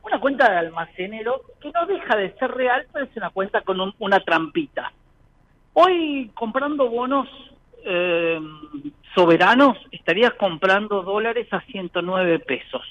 una 0.06 0.20
cuenta 0.20 0.50
de 0.50 0.58
almacenero 0.58 1.42
que 1.60 1.70
no 1.72 1.86
deja 1.86 2.16
de 2.16 2.32
ser 2.34 2.52
real, 2.52 2.86
pero 2.92 3.04
es 3.04 3.16
una 3.16 3.30
cuenta 3.30 3.62
con 3.62 3.80
un, 3.80 3.94
una 3.98 4.20
trampita. 4.20 4.92
Hoy 5.72 6.30
comprando 6.34 6.88
bonos 6.88 7.28
eh, 7.84 8.40
soberanos 9.14 9.76
estarías 9.90 10.34
comprando 10.34 11.02
dólares 11.02 11.48
a 11.52 11.60
109 11.60 12.38
pesos. 12.40 12.82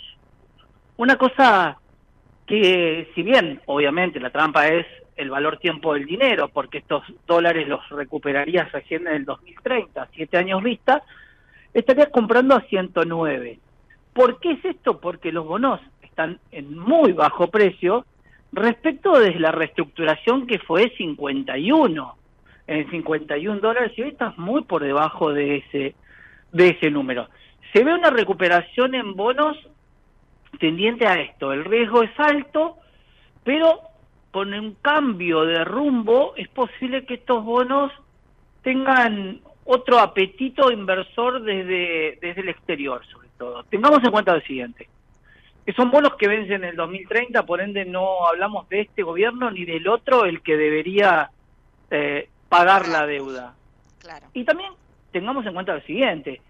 Una 0.98 1.18
cosa 1.18 1.78
que, 2.46 3.10
si 3.16 3.24
bien 3.24 3.62
obviamente 3.66 4.20
la 4.20 4.30
trampa 4.30 4.68
es 4.68 4.86
el 5.16 5.30
valor 5.30 5.58
tiempo 5.58 5.94
del 5.94 6.06
dinero, 6.06 6.50
porque 6.50 6.80
estos 6.80 7.04
dólares 7.26 7.68
los 7.68 7.88
recuperarías 7.90 8.72
recién 8.72 9.08
en 9.08 9.16
el 9.16 9.26
2030, 9.26 10.10
siete 10.14 10.38
años 10.38 10.62
vista, 10.62 11.02
estarías 11.74 12.10
comprando 12.10 12.56
a 12.56 12.62
109. 12.62 13.60
¿Por 14.14 14.40
qué 14.40 14.52
es 14.52 14.66
esto? 14.66 15.00
Porque 15.00 15.32
los 15.32 15.46
bonos 15.46 15.82
están 16.16 16.40
en 16.54 16.78
muy 16.78 17.12
bajo 17.12 17.48
precio 17.48 18.06
respecto 18.54 19.20
de 19.20 19.38
la 19.38 19.52
reestructuración 19.52 20.48
que 20.48 20.60
fue 20.60 20.94
51 20.98 22.16
en 22.68 22.90
51 22.90 23.60
dólares 23.60 23.92
y 23.98 24.04
hoy 24.04 24.10
estás 24.12 24.38
muy 24.38 24.64
por 24.64 24.82
debajo 24.82 25.34
de 25.34 25.58
ese, 25.58 25.94
de 26.54 26.70
ese 26.70 26.90
número. 26.90 27.28
Se 27.74 27.84
ve 27.84 27.94
una 27.94 28.12
recuperación 28.12 28.96
en 28.96 29.14
bonos 29.14 29.58
tendiente 30.58 31.06
a 31.06 31.20
esto. 31.20 31.52
El 31.52 31.66
riesgo 31.66 32.02
es 32.02 32.18
alto, 32.18 32.78
pero 33.44 33.82
con 34.32 34.54
un 34.54 34.76
cambio 34.76 35.44
de 35.44 35.66
rumbo 35.66 36.34
es 36.38 36.48
posible 36.48 37.06
que 37.06 37.16
estos 37.16 37.44
bonos 37.44 37.92
tengan 38.64 39.42
otro 39.66 40.00
apetito 40.00 40.72
inversor 40.72 41.44
desde, 41.44 42.20
desde 42.22 42.40
el 42.40 42.48
exterior, 42.48 43.06
sobre 43.08 43.28
todo. 43.38 43.64
Tengamos 43.66 44.02
en 44.02 44.12
cuenta 44.12 44.34
lo 44.34 44.42
siguiente, 44.42 44.88
son 45.74 45.92
bonos 45.92 46.16
que 46.16 46.28
vencen 46.28 46.64
en 46.64 46.70
el 46.70 46.76
2030, 46.76 47.46
por 47.46 47.62
ende 47.62 47.86
no 47.86 48.28
hablamos 48.28 48.70
de 48.70 48.82
este 48.82 49.04
gobierno 49.04 49.50
ni 49.52 49.66
del 49.66 49.88
otro, 49.88 50.26
el 50.26 50.42
que 50.42 50.58
debería 50.58 51.32
eh, 51.90 52.30
pagar 52.50 52.88
la 52.88 53.06
deuda. 53.06 53.56
Claro. 54.00 54.28
Y 54.34 54.44
también 54.44 54.72
tengamos 55.12 55.46
en 55.46 55.54
cuenta 55.54 55.74
lo 55.74 55.82
siguiente, 55.82 56.42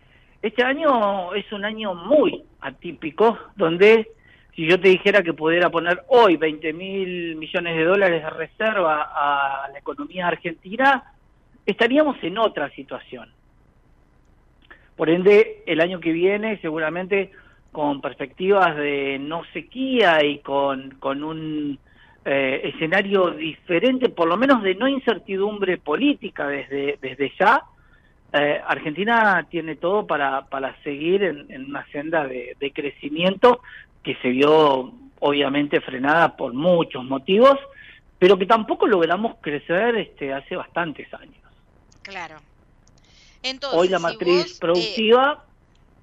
este 0.45 0.63
año 0.63 1.33
es 1.33 1.51
un 1.51 1.65
año 1.65 1.95
muy 1.95 2.43
atípico, 2.61 3.35
donde 3.55 4.09
si 4.55 4.67
yo 4.67 4.79
te 4.79 4.89
dijera 4.89 5.23
que 5.23 5.33
pudiera 5.33 5.71
poner 5.71 6.03
hoy 6.07 6.37
20 6.37 6.71
mil 6.71 7.35
millones 7.35 7.75
de 7.75 7.83
dólares 7.83 8.23
de 8.23 8.29
reserva 8.29 9.09
a 9.11 9.67
la 9.69 9.79
economía 9.79 10.27
argentina, 10.27 11.03
estaríamos 11.65 12.17
en 12.21 12.37
otra 12.37 12.69
situación. 12.69 13.31
Por 14.95 15.09
ende, 15.09 15.63
el 15.65 15.81
año 15.81 15.99
que 15.99 16.11
viene, 16.11 16.59
seguramente 16.61 17.31
con 17.75 17.99
perspectivas 17.99 18.73
de 18.77 19.19
no 19.19 19.41
sequía 19.51 20.23
y 20.23 20.39
con, 20.39 20.91
con 20.91 21.25
un 21.25 21.77
eh, 22.23 22.61
escenario 22.73 23.31
diferente, 23.31 24.07
por 24.07 24.29
lo 24.29 24.37
menos 24.37 24.63
de 24.63 24.75
no 24.75 24.87
incertidumbre 24.87 25.77
política 25.77 26.47
desde, 26.47 26.97
desde 27.01 27.33
ya, 27.37 27.65
eh, 28.31 28.61
Argentina 28.65 29.45
tiene 29.51 29.75
todo 29.75 30.07
para, 30.07 30.45
para 30.45 30.81
seguir 30.83 31.21
en, 31.23 31.51
en 31.51 31.65
una 31.65 31.85
senda 31.87 32.25
de, 32.25 32.55
de, 32.57 32.71
crecimiento 32.71 33.59
que 34.01 34.15
se 34.21 34.29
vio 34.29 34.93
obviamente 35.19 35.81
frenada 35.81 36.37
por 36.37 36.53
muchos 36.53 37.03
motivos, 37.03 37.57
pero 38.17 38.37
que 38.37 38.45
tampoco 38.45 38.87
logramos 38.87 39.35
crecer 39.41 39.97
este, 39.97 40.31
hace 40.31 40.55
bastantes 40.55 41.13
años. 41.13 41.43
Claro. 42.03 42.37
Entonces, 43.43 43.77
Hoy 43.77 43.89
la 43.89 43.99
matriz 43.99 44.43
si 44.43 44.49
vos, 44.51 44.59
productiva, 44.59 45.43
eh, 45.43 45.54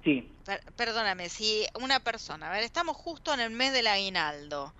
sí. 0.03 0.29
Per 0.45 0.61
perdóname, 0.73 1.29
si 1.29 1.65
una 1.75 1.99
persona, 2.01 2.49
a 2.49 2.51
ver, 2.51 2.63
estamos 2.63 2.97
justo 2.97 3.33
en 3.33 3.39
el 3.39 3.51
mes 3.51 3.73
del 3.73 3.87
aguinaldo, 3.87 4.73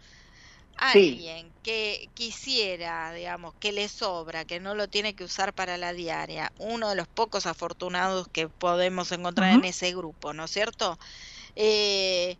alguien 0.75 1.47
sí. 1.47 1.53
que 1.63 2.09
quisiera, 2.13 3.13
digamos, 3.13 3.53
que 3.55 3.71
le 3.71 3.87
sobra, 3.87 4.45
que 4.45 4.59
no 4.59 4.75
lo 4.75 4.87
tiene 4.87 5.15
que 5.15 5.23
usar 5.23 5.53
para 5.53 5.77
la 5.77 5.93
diaria, 5.93 6.51
uno 6.57 6.89
de 6.89 6.95
los 6.95 7.07
pocos 7.07 7.45
afortunados 7.45 8.27
que 8.27 8.49
podemos 8.49 9.11
encontrar 9.11 9.51
uh 9.51 9.55
-huh. 9.55 9.59
en 9.59 9.65
ese 9.65 9.93
grupo, 9.95 10.33
¿no 10.33 10.45
es 10.45 10.51
cierto? 10.51 10.97
Eh, 11.55 12.37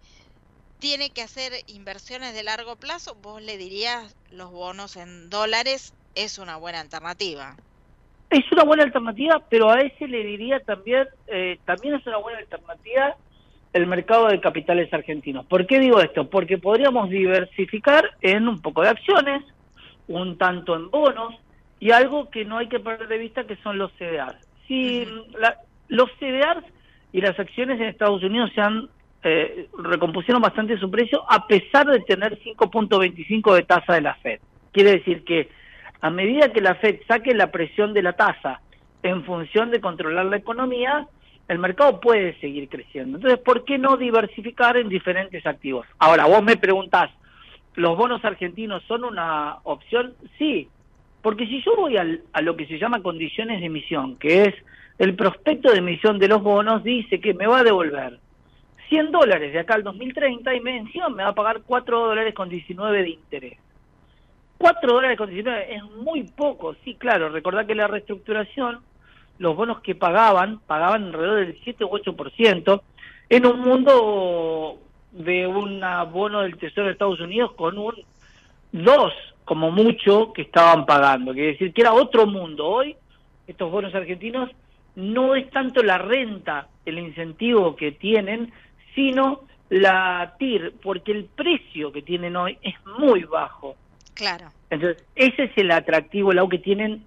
tiene 0.79 1.11
que 1.11 1.21
hacer 1.21 1.53
inversiones 1.67 2.33
de 2.33 2.43
largo 2.43 2.75
plazo, 2.75 3.15
vos 3.15 3.41
le 3.41 3.57
dirías 3.57 4.15
los 4.31 4.51
bonos 4.51 4.97
en 4.97 5.29
dólares 5.29 5.93
es 6.15 6.37
una 6.37 6.57
buena 6.57 6.81
alternativa. 6.81 7.55
Es 8.33 8.51
una 8.51 8.63
buena 8.63 8.83
alternativa, 8.83 9.39
pero 9.47 9.69
a 9.69 9.81
ese 9.81 10.07
le 10.07 10.23
diría 10.23 10.59
también, 10.61 11.07
eh, 11.27 11.59
también 11.65 11.93
es 11.93 12.07
una 12.07 12.17
buena 12.17 12.39
alternativa 12.39 13.15
el 13.73 13.85
mercado 13.85 14.27
de 14.27 14.41
capitales 14.41 14.91
argentinos. 14.91 15.45
¿Por 15.45 15.67
qué 15.67 15.79
digo 15.79 15.99
esto? 15.99 16.27
Porque 16.27 16.57
podríamos 16.57 17.11
diversificar 17.11 18.09
en 18.21 18.47
un 18.47 18.59
poco 18.59 18.81
de 18.81 18.89
acciones, 18.89 19.43
un 20.07 20.39
tanto 20.39 20.75
en 20.75 20.89
bonos 20.89 21.35
y 21.79 21.91
algo 21.91 22.31
que 22.31 22.43
no 22.43 22.57
hay 22.57 22.69
que 22.69 22.79
perder 22.79 23.07
de 23.07 23.19
vista 23.19 23.45
que 23.45 23.55
son 23.57 23.77
los 23.77 23.91
CDRs. 23.99 24.47
Si 24.67 25.05
la, 25.39 25.59
los 25.87 26.09
CDRs 26.19 26.65
y 27.11 27.21
las 27.21 27.39
acciones 27.39 27.79
en 27.79 27.87
Estados 27.87 28.23
Unidos 28.23 28.49
se 28.55 28.61
han 28.61 28.89
eh, 29.21 29.69
recompusieron 29.77 30.41
bastante 30.41 30.79
su 30.79 30.89
precio 30.89 31.23
a 31.29 31.45
pesar 31.45 31.85
de 31.85 31.99
tener 31.99 32.39
5.25 32.39 33.53
de 33.53 33.61
tasa 33.61 33.93
de 33.93 34.01
la 34.01 34.15
Fed. 34.15 34.39
Quiere 34.71 34.93
decir 34.93 35.23
que 35.23 35.49
a 36.03 36.09
medida 36.09 36.51
que 36.51 36.59
la 36.59 36.75
Fed 36.75 36.99
saque 37.07 37.33
la 37.33 37.49
presión 37.49 37.93
de 37.93 38.01
la 38.01 38.11
tasa 38.11 38.59
en 39.03 39.23
función 39.23 39.71
de 39.71 39.79
controlar 39.79 40.25
la 40.25 40.35
economía, 40.35 41.07
el 41.47 41.59
mercado 41.59 42.01
puede 42.01 42.37
seguir 42.41 42.67
creciendo. 42.67 43.17
Entonces, 43.17 43.39
¿por 43.39 43.63
qué 43.63 43.77
no 43.77 43.95
diversificar 43.95 44.75
en 44.75 44.89
diferentes 44.89 45.45
activos? 45.45 45.87
Ahora, 45.99 46.25
vos 46.25 46.43
me 46.43 46.57
preguntás, 46.57 47.09
¿los 47.75 47.97
bonos 47.97 48.23
argentinos 48.25 48.83
son 48.83 49.05
una 49.05 49.59
opción? 49.63 50.13
Sí, 50.37 50.67
porque 51.21 51.47
si 51.47 51.63
yo 51.63 51.73
voy 51.77 51.95
al, 51.95 52.21
a 52.33 52.41
lo 52.41 52.57
que 52.57 52.67
se 52.67 52.77
llama 52.77 53.01
condiciones 53.01 53.61
de 53.61 53.67
emisión, 53.67 54.17
que 54.17 54.43
es 54.43 54.55
el 54.99 55.15
prospecto 55.15 55.71
de 55.71 55.77
emisión 55.77 56.19
de 56.19 56.27
los 56.27 56.43
bonos, 56.43 56.83
dice 56.83 57.21
que 57.21 57.33
me 57.33 57.47
va 57.47 57.59
a 57.59 57.63
devolver 57.63 58.19
100 58.89 59.09
dólares 59.09 59.53
de 59.53 59.59
acá 59.59 59.75
al 59.75 59.83
2030 59.83 60.53
y 60.53 60.59
me, 60.59 60.83
me 60.83 61.23
va 61.23 61.29
a 61.29 61.33
pagar 61.33 61.61
4 61.65 61.97
dólares 61.97 62.33
con 62.33 62.49
19 62.49 63.03
de 63.03 63.09
interés. 63.09 63.57
4 64.63 64.93
dólares 64.93 65.17
con 65.17 65.29
19 65.29 65.75
es 65.75 65.83
muy 65.83 66.23
poco, 66.23 66.73
sí, 66.85 66.95
claro, 66.95 67.27
recordad 67.27 67.65
que 67.65 67.75
la 67.75 67.87
reestructuración, 67.87 68.79
los 69.37 69.57
bonos 69.57 69.81
que 69.81 69.93
pagaban, 69.93 70.59
pagaban 70.65 71.03
alrededor 71.03 71.39
del 71.45 71.59
7 71.65 71.83
u 71.83 71.89
8%, 71.89 72.81
en 73.27 73.45
un 73.45 73.59
mundo 73.59 74.79
de 75.11 75.45
un 75.47 75.81
bono 76.13 76.43
del 76.43 76.55
Tesoro 76.55 76.87
de 76.87 76.93
Estados 76.93 77.19
Unidos 77.19 77.51
con 77.55 77.77
un 77.77 77.93
2 78.71 79.13
como 79.43 79.69
mucho 79.69 80.31
que 80.31 80.43
estaban 80.43 80.85
pagando, 80.85 81.33
quiere 81.33 81.51
decir 81.51 81.73
que 81.73 81.81
era 81.81 81.91
otro 81.91 82.25
mundo. 82.25 82.65
Hoy 82.65 82.95
estos 83.45 83.69
bonos 83.69 83.93
argentinos 83.93 84.49
no 84.95 85.35
es 85.35 85.49
tanto 85.49 85.83
la 85.83 85.97
renta, 85.97 86.69
el 86.85 86.99
incentivo 86.99 87.75
que 87.75 87.91
tienen, 87.91 88.53
sino 88.95 89.41
la 89.67 90.35
TIR, 90.39 90.75
porque 90.81 91.11
el 91.11 91.25
precio 91.25 91.91
que 91.91 92.01
tienen 92.01 92.37
hoy 92.37 92.57
es 92.61 92.75
muy 92.97 93.25
bajo. 93.25 93.75
Claro. 94.13 94.47
Entonces, 94.69 95.03
ese 95.15 95.43
es 95.43 95.51
el 95.57 95.71
atractivo, 95.71 96.31
el 96.31 96.49
que 96.49 96.59
tienen 96.59 97.03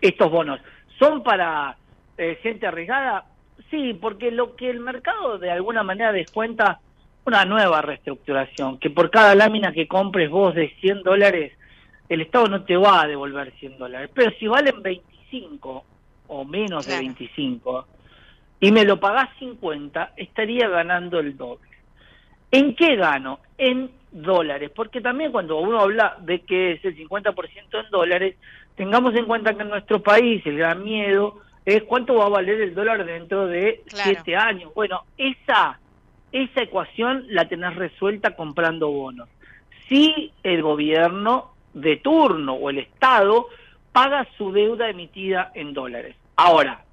estos 0.00 0.30
bonos. 0.30 0.60
¿Son 0.98 1.22
para 1.22 1.76
eh, 2.16 2.38
gente 2.42 2.66
arriesgada? 2.66 3.26
Sí, 3.70 3.94
porque 3.94 4.30
lo 4.30 4.56
que 4.56 4.70
el 4.70 4.80
mercado 4.80 5.38
de 5.38 5.50
alguna 5.50 5.82
manera 5.82 6.12
descuenta 6.12 6.80
una 7.24 7.44
nueva 7.44 7.82
reestructuración, 7.82 8.78
que 8.78 8.90
por 8.90 9.10
cada 9.10 9.34
lámina 9.34 9.72
que 9.72 9.88
compres 9.88 10.30
vos 10.30 10.54
de 10.54 10.70
100 10.80 11.02
dólares, 11.02 11.52
el 12.08 12.20
Estado 12.20 12.46
no 12.46 12.64
te 12.64 12.76
va 12.76 13.02
a 13.02 13.06
devolver 13.06 13.52
100 13.58 13.78
dólares. 13.78 14.10
Pero 14.14 14.30
si 14.38 14.46
valen 14.46 14.82
25 14.82 15.84
o 16.28 16.44
menos 16.44 16.86
de 16.86 16.98
25 16.98 17.86
y 18.60 18.70
me 18.70 18.84
lo 18.84 19.00
pagás 19.00 19.28
50, 19.38 20.12
estaría 20.16 20.68
ganando 20.68 21.18
el 21.18 21.36
doble. 21.36 21.68
¿En 22.50 22.74
qué 22.74 22.96
gano? 22.96 23.40
En 23.58 23.90
dólares, 24.22 24.70
porque 24.74 25.00
también 25.00 25.32
cuando 25.32 25.58
uno 25.58 25.80
habla 25.80 26.16
de 26.20 26.40
que 26.40 26.72
es 26.72 26.84
el 26.84 26.96
50% 26.96 27.34
en 27.72 27.90
dólares, 27.90 28.36
tengamos 28.74 29.14
en 29.14 29.26
cuenta 29.26 29.54
que 29.54 29.62
en 29.62 29.70
nuestro 29.70 30.02
país 30.02 30.44
el 30.46 30.58
gran 30.58 30.82
miedo 30.82 31.40
es 31.64 31.82
cuánto 31.82 32.14
va 32.14 32.26
a 32.26 32.30
valer 32.30 32.60
el 32.60 32.74
dólar 32.74 33.04
dentro 33.04 33.46
de 33.46 33.82
siete 33.86 34.36
años. 34.36 34.72
Bueno, 34.74 35.02
esa, 35.18 35.78
esa 36.32 36.62
ecuación 36.62 37.26
la 37.28 37.48
tenés 37.48 37.74
resuelta 37.74 38.36
comprando 38.36 38.90
bonos. 38.90 39.28
Si 39.88 40.32
el 40.42 40.62
gobierno 40.62 41.52
de 41.74 41.96
turno 41.96 42.54
o 42.54 42.70
el 42.70 42.78
Estado 42.78 43.48
paga 43.92 44.26
su 44.38 44.52
deuda 44.52 44.88
emitida 44.88 45.50
en 45.54 45.74
dólares. 45.74 46.16
Ahora, 46.36 46.84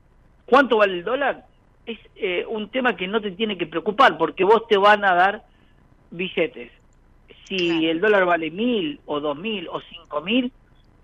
¿cuánto 0.45 0.77
vale 0.77 0.93
el 0.93 1.03
dólar? 1.03 1.45
Es 1.85 1.99
eh, 2.15 2.45
un 2.47 2.69
tema 2.69 2.95
que 2.95 3.07
no 3.07 3.21
te 3.21 3.31
tiene 3.31 3.57
que 3.57 3.67
preocupar 3.67 4.17
porque 4.17 4.43
vos 4.43 4.67
te 4.67 4.77
van 4.77 5.05
a 5.05 5.13
dar 5.13 5.43
billetes. 6.11 6.71
Si 7.47 7.87
el 7.87 7.99
dólar 7.99 8.25
vale 8.25 8.51
mil 8.51 8.99
o 9.05 9.19
dos 9.19 9.37
mil 9.37 9.67
o 9.67 9.81
cinco 9.81 10.21
mil, 10.21 10.51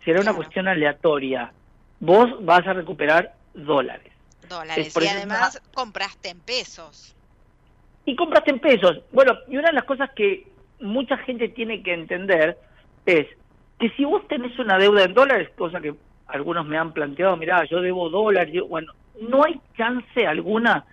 será 0.06 0.22
una 0.22 0.34
cuestión 0.34 0.68
aleatoria. 0.68 1.52
Vos 2.00 2.44
vas 2.46 2.66
a 2.66 2.74
recuperar 2.74 3.34
dólares. 3.54 4.12
Dólares. 4.48 4.94
Y 5.00 5.08
además 5.08 5.62
compraste 5.74 6.30
en 6.30 6.40
pesos. 6.40 7.16
Y 8.06 8.16
compraste 8.16 8.52
en 8.52 8.60
pesos. 8.60 9.02
Bueno, 9.12 9.38
y 9.48 9.58
una 9.58 9.68
de 9.70 9.76
las 9.76 9.84
cosas 9.84 10.10
que 10.16 10.48
mucha 10.80 11.18
gente 11.18 11.50
tiene 11.50 11.84
que 11.84 11.94
entender 11.94 12.58
es 13.06 13.28
que 13.80 13.90
si 13.92 14.06
vos 14.06 14.28
tenés 14.28 14.58
una 14.60 14.78
deuda 14.78 15.04
en 15.04 15.14
dólares, 15.14 15.50
cosa 15.58 15.80
que 15.80 15.94
algunos 16.28 16.66
me 16.66 16.78
han 16.78 16.94
planteado, 16.94 17.36
mirá, 17.38 17.66
yo 17.66 17.82
debo 17.82 18.10
dólares, 18.10 18.54
bueno, 18.68 18.94
no 19.22 19.44
hay 19.44 19.60
chance 19.78 20.26
alguna 20.26 20.86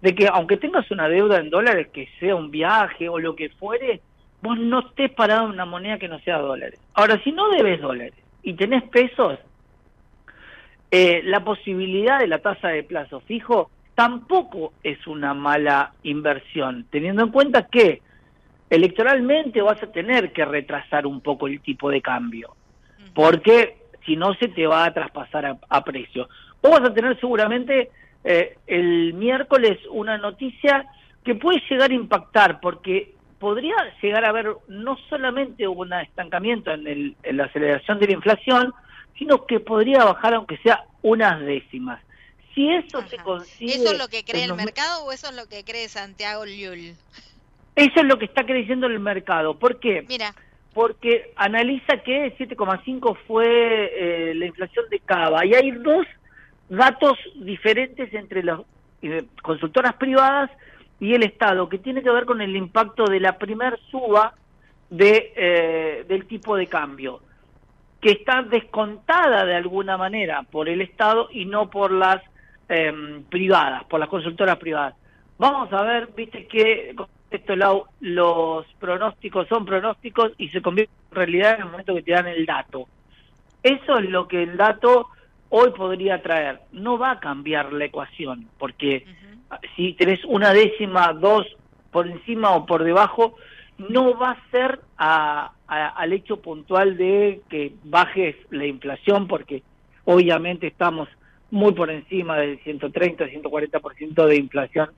de 0.00 0.14
que 0.14 0.28
aunque 0.28 0.56
tengas 0.56 0.90
una 0.90 1.08
deuda 1.08 1.38
en 1.38 1.50
dólares, 1.50 1.88
que 1.92 2.08
sea 2.20 2.36
un 2.36 2.50
viaje 2.50 3.08
o 3.08 3.18
lo 3.18 3.34
que 3.34 3.48
fuere, 3.50 4.00
vos 4.42 4.58
no 4.58 4.80
estés 4.80 5.10
parado 5.12 5.46
en 5.46 5.52
una 5.52 5.64
moneda 5.64 5.98
que 5.98 6.08
no 6.08 6.18
sea 6.20 6.38
dólares. 6.38 6.80
Ahora, 6.94 7.20
si 7.22 7.32
no 7.32 7.48
debes 7.50 7.80
dólares 7.80 8.14
y 8.42 8.54
tenés 8.54 8.82
pesos, 8.84 9.38
eh, 10.90 11.22
la 11.24 11.44
posibilidad 11.44 12.18
de 12.18 12.28
la 12.28 12.38
tasa 12.38 12.68
de 12.68 12.82
plazo 12.82 13.20
fijo 13.20 13.70
tampoco 13.94 14.72
es 14.82 15.06
una 15.06 15.34
mala 15.34 15.92
inversión, 16.04 16.86
teniendo 16.90 17.24
en 17.24 17.30
cuenta 17.30 17.66
que 17.66 18.00
electoralmente 18.70 19.60
vas 19.60 19.82
a 19.82 19.90
tener 19.90 20.32
que 20.32 20.44
retrasar 20.44 21.06
un 21.06 21.20
poco 21.20 21.48
el 21.48 21.60
tipo 21.60 21.90
de 21.90 22.00
cambio, 22.00 22.54
porque 23.12 23.76
si 24.06 24.16
no 24.16 24.34
se 24.34 24.48
te 24.48 24.66
va 24.66 24.84
a 24.84 24.94
traspasar 24.94 25.58
a, 25.68 25.84
precio. 25.84 26.28
O 26.62 26.70
vas 26.70 26.82
a 26.82 26.94
tener 26.94 27.18
seguramente 27.20 27.90
eh, 28.24 28.56
el 28.66 29.12
miércoles 29.14 29.78
una 29.90 30.16
noticia 30.16 30.86
que 31.24 31.34
puede 31.34 31.60
llegar 31.68 31.90
a 31.90 31.94
impactar, 31.94 32.60
porque 32.60 33.14
podría 33.38 33.74
llegar 34.02 34.24
a 34.24 34.30
haber 34.30 34.54
no 34.68 34.96
solamente 35.08 35.66
un 35.66 35.92
estancamiento 35.92 36.72
en, 36.72 37.16
la 37.32 37.44
aceleración 37.44 37.98
de 37.98 38.06
la 38.06 38.12
inflación, 38.12 38.74
sino 39.16 39.46
que 39.46 39.60
podría 39.60 40.04
bajar 40.04 40.34
aunque 40.34 40.58
sea 40.58 40.84
unas 41.02 41.40
décimas. 41.40 42.02
Si 42.54 42.68
eso 42.68 43.02
se 43.06 43.16
consigue... 43.18 43.74
¿Eso 43.74 43.92
es 43.92 43.98
lo 43.98 44.08
que 44.08 44.24
cree 44.24 44.44
el 44.44 44.54
mercado 44.54 45.04
o 45.04 45.12
eso 45.12 45.28
es 45.28 45.36
lo 45.36 45.46
que 45.46 45.64
cree 45.64 45.88
Santiago 45.88 46.44
Llull? 46.44 46.96
Eso 47.76 48.00
es 48.00 48.04
lo 48.04 48.18
que 48.18 48.24
está 48.24 48.44
creciendo 48.44 48.88
el 48.88 48.98
mercado. 48.98 49.58
¿Por 49.58 49.78
qué? 49.78 50.04
Mira. 50.08 50.34
Porque 50.74 51.32
analiza 51.36 52.02
que 52.04 52.36
7,5 52.36 53.16
fue 53.26 53.46
eh, 53.46 54.34
la 54.34 54.46
inflación 54.46 54.86
de 54.90 54.98
Cava 55.00 55.44
y 55.46 55.54
hay 55.54 55.70
dos 55.70 56.06
datos 56.68 57.16
diferentes 57.36 58.12
entre 58.12 58.42
las 58.42 58.60
eh, 59.02 59.24
consultoras 59.42 59.94
privadas 59.94 60.50
y 61.00 61.14
el 61.14 61.22
Estado, 61.22 61.68
que 61.68 61.78
tiene 61.78 62.02
que 62.02 62.10
ver 62.10 62.24
con 62.24 62.40
el 62.40 62.56
impacto 62.56 63.04
de 63.04 63.20
la 63.20 63.38
primer 63.38 63.78
suba 63.90 64.34
de, 64.90 65.32
eh, 65.36 66.04
del 66.08 66.26
tipo 66.26 66.56
de 66.56 66.66
cambio, 66.66 67.20
que 68.00 68.12
está 68.12 68.42
descontada 68.42 69.44
de 69.44 69.54
alguna 69.54 69.96
manera 69.96 70.42
por 70.42 70.68
el 70.68 70.80
Estado 70.80 71.28
y 71.30 71.44
no 71.44 71.70
por 71.70 71.92
las 71.92 72.22
em, 72.68 73.22
privadas, 73.24 73.84
por 73.84 74.00
las 74.00 74.08
consultoras 74.08 74.56
privadas. 74.56 74.94
Vamos 75.38 75.72
a 75.72 75.82
ver, 75.82 76.08
viste 76.16 76.46
que 76.46 76.94
esto 77.30 77.86
los 78.00 78.66
pronósticos 78.78 79.46
son 79.48 79.64
pronósticos 79.64 80.32
y 80.38 80.48
se 80.48 80.62
convierten 80.62 80.94
en 81.10 81.16
realidad 81.16 81.54
en 81.54 81.60
el 81.60 81.70
momento 81.70 81.94
que 81.94 82.02
te 82.02 82.12
dan 82.12 82.26
el 82.26 82.44
dato. 82.44 82.88
Eso 83.62 83.98
es 83.98 84.08
lo 84.08 84.26
que 84.26 84.42
el 84.42 84.56
dato 84.56 85.08
hoy 85.50 85.70
podría 85.70 86.22
traer. 86.22 86.60
No 86.72 86.98
va 86.98 87.12
a 87.12 87.20
cambiar 87.20 87.72
la 87.72 87.84
ecuación, 87.84 88.48
porque 88.58 89.04
si 89.76 89.94
tenés 89.94 90.24
una 90.24 90.52
décima, 90.52 91.12
dos 91.12 91.46
por 91.90 92.06
encima 92.06 92.50
o 92.50 92.66
por 92.66 92.84
debajo, 92.84 93.36
no 93.78 94.18
va 94.18 94.32
a 94.32 94.50
ser 94.50 94.80
al 94.96 96.12
hecho 96.12 96.40
puntual 96.40 96.96
de 96.96 97.42
que 97.48 97.72
bajes 97.84 98.36
la 98.50 98.66
inflación, 98.66 99.28
porque 99.28 99.62
obviamente 100.04 100.66
estamos 100.66 101.08
muy 101.50 101.72
por 101.72 101.90
encima 101.90 102.36
del 102.36 102.58
130, 102.60 103.26
140% 103.26 104.26
de 104.26 104.36
inflación 104.36 104.90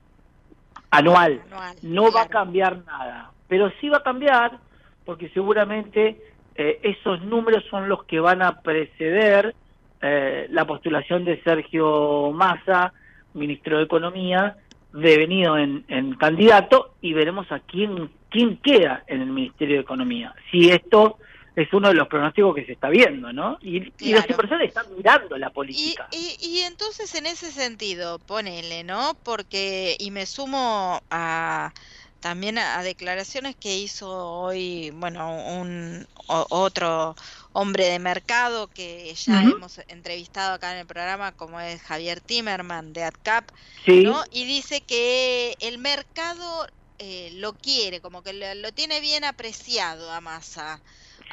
anual. 0.89 1.41
no 1.81 2.11
va 2.11 2.23
a 2.23 2.27
cambiar 2.27 2.83
nada, 2.85 3.31
pero 3.47 3.71
sí 3.79 3.89
va 3.89 3.97
a 3.97 4.03
cambiar 4.03 4.59
porque 5.05 5.29
seguramente 5.29 6.21
eh, 6.55 6.79
esos 6.83 7.21
números 7.23 7.63
son 7.69 7.89
los 7.89 8.03
que 8.03 8.19
van 8.19 8.41
a 8.41 8.61
preceder 8.61 9.55
eh, 10.01 10.47
la 10.49 10.65
postulación 10.65 11.25
de 11.25 11.41
Sergio 11.43 12.31
Massa, 12.31 12.93
ministro 13.33 13.77
de 13.77 13.83
Economía, 13.83 14.57
devenido 14.93 15.57
en, 15.57 15.85
en 15.87 16.15
candidato, 16.15 16.95
y 17.01 17.13
veremos 17.13 17.51
a 17.51 17.59
quién, 17.59 18.09
quién 18.29 18.57
queda 18.57 19.03
en 19.07 19.21
el 19.21 19.29
Ministerio 19.29 19.75
de 19.75 19.81
Economía. 19.81 20.33
Si 20.51 20.69
esto 20.69 21.17
es 21.55 21.71
uno 21.73 21.89
de 21.89 21.95
los 21.95 22.07
pronósticos 22.07 22.55
que 22.55 22.65
se 22.65 22.73
está 22.73 22.89
viendo, 22.89 23.33
¿no? 23.33 23.57
Y, 23.61 23.91
y 23.99 24.13
las 24.13 24.25
personas 24.25 24.67
están 24.67 24.85
mirando 24.95 25.37
la 25.37 25.49
política. 25.49 26.07
Y, 26.11 26.37
y, 26.39 26.59
entonces 26.61 27.13
en 27.15 27.25
ese 27.25 27.51
sentido, 27.51 28.19
ponele, 28.19 28.83
¿no? 28.83 29.17
Porque, 29.23 29.97
y 29.99 30.11
me 30.11 30.25
sumo 30.25 31.01
a 31.09 31.73
también 32.21 32.57
a, 32.57 32.81
declaraciones 32.83 33.55
que 33.55 33.75
hizo 33.77 34.09
hoy, 34.09 34.91
bueno, 34.91 35.35
un 35.57 36.07
otro 36.27 37.15
hombre 37.51 37.87
de 37.87 37.99
mercado 37.99 38.67
que 38.67 39.13
ya 39.15 39.41
hemos 39.41 39.81
entrevistado 39.87 40.53
acá 40.53 40.71
en 40.71 40.79
el 40.79 40.85
programa, 40.87 41.33
como 41.33 41.59
es 41.59 41.81
Javier 41.81 42.21
Timerman 42.21 42.93
de 42.93 43.03
AdCap, 43.03 43.51
¿no? 43.87 44.23
Y 44.31 44.45
dice 44.45 44.81
que 44.81 45.57
el 45.59 45.79
mercado 45.79 46.67
eh, 46.99 47.31
lo 47.33 47.53
quiere, 47.53 47.99
como 47.99 48.21
que 48.21 48.33
lo, 48.33 48.53
lo 48.55 48.71
tiene 48.71 49.01
bien 49.01 49.23
apreciado 49.23 50.11
a 50.11 50.21
Massa. 50.21 50.81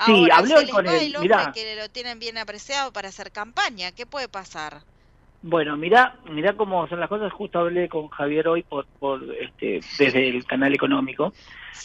Sí, 0.07 0.29
hablé 0.33 0.69
con 0.71 0.87
él. 0.87 1.15
que 1.53 1.77
lo 1.77 1.89
tienen 1.91 2.19
bien 2.19 2.39
apreciado 2.39 2.93
para 2.93 3.09
hacer 3.09 3.33
campaña. 3.33 3.93
¿Qué 3.93 4.07
puede 4.07 4.29
pasar? 4.29 4.85
Bueno, 5.51 5.79
mira, 5.79 6.17
mira 6.31 6.53
cómo 6.53 6.87
son 6.89 7.01
las 7.01 7.09
cosas. 7.09 7.33
Justo 7.33 7.61
hablé 7.61 7.89
con 7.89 8.09
Javier 8.09 8.49
hoy 8.49 8.63
por, 8.65 8.85
por 8.99 9.23
este, 9.41 9.81
desde 9.99 10.29
el 10.29 10.45
canal 10.45 10.75
económico. 10.75 11.33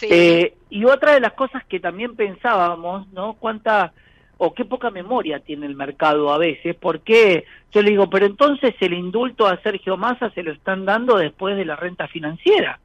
Eh, 0.02 0.56
y 0.69 0.84
otra 0.84 1.13
de 1.13 1.21
las 1.21 1.32
cosas 1.32 1.63
que 1.63 1.80
también 1.80 2.13
pensábamos, 2.17 3.08
¿no? 3.13 3.36
Cuánta 3.36 3.93
o 4.38 4.54
qué 4.54 4.65
poca 4.65 4.89
memoria 4.89 5.39
tiene 5.39 5.65
el 5.65 5.76
mercado 5.76 6.34
a 6.34 6.38
veces, 6.38 6.76
porque 6.76 7.45
yo 7.71 7.82
le 7.82 7.91
digo, 7.91 8.10
pero 8.10 8.26
entonces 8.26 8.76
el 8.82 8.91
indulto 8.91 9.47
a 9.47 9.62
Sergio 9.62 9.95
Massa 9.95 10.30
se 10.32 10.43
lo 10.43 10.52
están 10.52 10.84
dando 10.84 11.15
después 11.15 11.56
de 11.56 11.63
la 11.63 11.78
renta 11.78 12.10
financiera. 12.10 12.82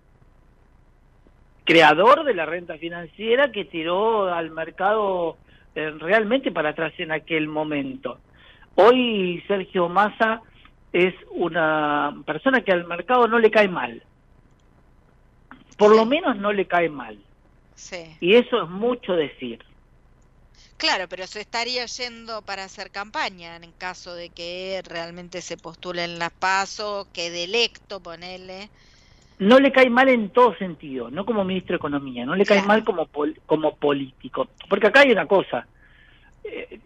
Creador 1.64 2.22
de 2.22 2.34
la 2.34 2.46
renta 2.46 2.78
financiera 2.78 3.50
que 3.50 3.64
tiró 3.64 4.32
al 4.32 4.52
mercado 4.52 5.38
eh, 5.74 5.90
realmente 5.98 6.52
para 6.52 6.68
atrás 6.68 6.92
en 6.98 7.10
aquel 7.10 7.48
momento. 7.48 8.20
Hoy 8.76 9.42
Sergio 9.48 9.88
Massa 9.88 10.40
es 10.92 11.14
una 11.30 12.14
persona 12.26 12.62
que 12.62 12.72
al 12.72 12.86
mercado 12.86 13.28
no 13.28 13.38
le 13.38 13.50
cae 13.50 13.68
mal. 13.68 14.02
Por 15.76 15.94
lo 15.94 16.04
menos 16.06 16.36
no 16.36 16.52
le 16.52 16.66
cae 16.66 16.88
mal. 16.88 17.18
Sí. 17.74 18.16
Y 18.20 18.34
eso 18.34 18.62
es 18.62 18.68
mucho 18.68 19.12
decir. 19.12 19.64
Claro, 20.78 21.08
pero 21.08 21.26
se 21.26 21.40
estaría 21.40 21.84
yendo 21.86 22.42
para 22.42 22.64
hacer 22.64 22.90
campaña 22.90 23.56
en 23.56 23.72
caso 23.72 24.14
de 24.14 24.30
que 24.30 24.80
realmente 24.88 25.42
se 25.42 25.56
postule 25.56 26.04
en 26.04 26.20
las 26.20 26.30
PASO, 26.30 27.08
que 27.12 27.44
electo, 27.44 28.00
ponele. 28.00 28.70
No 29.40 29.58
le 29.58 29.72
cae 29.72 29.90
mal 29.90 30.08
en 30.08 30.30
todo 30.30 30.56
sentido, 30.56 31.10
no 31.10 31.24
como 31.26 31.44
ministro 31.44 31.74
de 31.74 31.78
Economía, 31.78 32.24
no 32.24 32.36
le 32.36 32.44
cae 32.44 32.62
mal 32.62 32.84
como, 32.84 33.08
como 33.46 33.76
político. 33.76 34.48
Porque 34.68 34.86
acá 34.86 35.00
hay 35.00 35.10
una 35.10 35.26
cosa, 35.26 35.66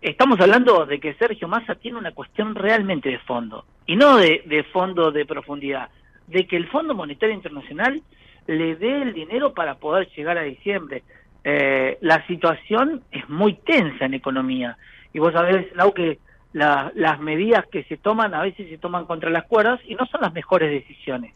estamos 0.00 0.40
hablando 0.40 0.86
de 0.86 1.00
que 1.00 1.14
Sergio 1.14 1.48
Massa 1.48 1.74
tiene 1.74 1.98
una 1.98 2.12
cuestión 2.12 2.54
realmente 2.54 3.08
de 3.08 3.18
fondo, 3.20 3.64
y 3.86 3.96
no 3.96 4.16
de, 4.16 4.66
fondo 4.72 5.10
de 5.10 5.24
profundidad, 5.24 5.88
de 6.26 6.46
que 6.46 6.56
el 6.56 6.68
Fondo 6.68 6.94
Monetario 6.94 7.34
Internacional 7.34 8.02
le 8.46 8.76
dé 8.76 9.02
el 9.02 9.12
dinero 9.12 9.52
para 9.54 9.76
poder 9.76 10.08
llegar 10.16 10.38
a 10.38 10.42
diciembre. 10.42 11.02
Eh, 11.44 11.98
la 12.00 12.26
situación 12.26 13.02
es 13.10 13.28
muy 13.28 13.54
tensa 13.54 14.04
en 14.04 14.14
economía, 14.14 14.76
y 15.12 15.18
vos 15.18 15.32
sabés, 15.32 15.74
Lau, 15.74 15.92
que 15.92 16.18
las 16.52 17.20
medidas 17.20 17.66
que 17.68 17.84
se 17.84 17.96
toman 17.96 18.34
a 18.34 18.42
veces 18.42 18.68
se 18.68 18.78
toman 18.78 19.06
contra 19.06 19.30
las 19.30 19.44
cuerdas 19.44 19.80
y 19.86 19.94
no 19.94 20.06
son 20.06 20.20
las 20.20 20.32
mejores 20.32 20.70
decisiones. 20.70 21.34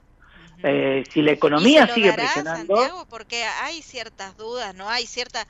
Eh, 0.63 1.05
si 1.11 1.23
la 1.23 1.33
economía 1.33 1.87
sigue 1.87 2.13
presionando... 2.13 3.07
porque 3.11 3.45
hay 3.63 3.83
ciertas 3.83 4.37
dudas, 4.37 4.75
¿no? 4.75 4.89
Hay 4.89 5.07
cierta 5.07 5.47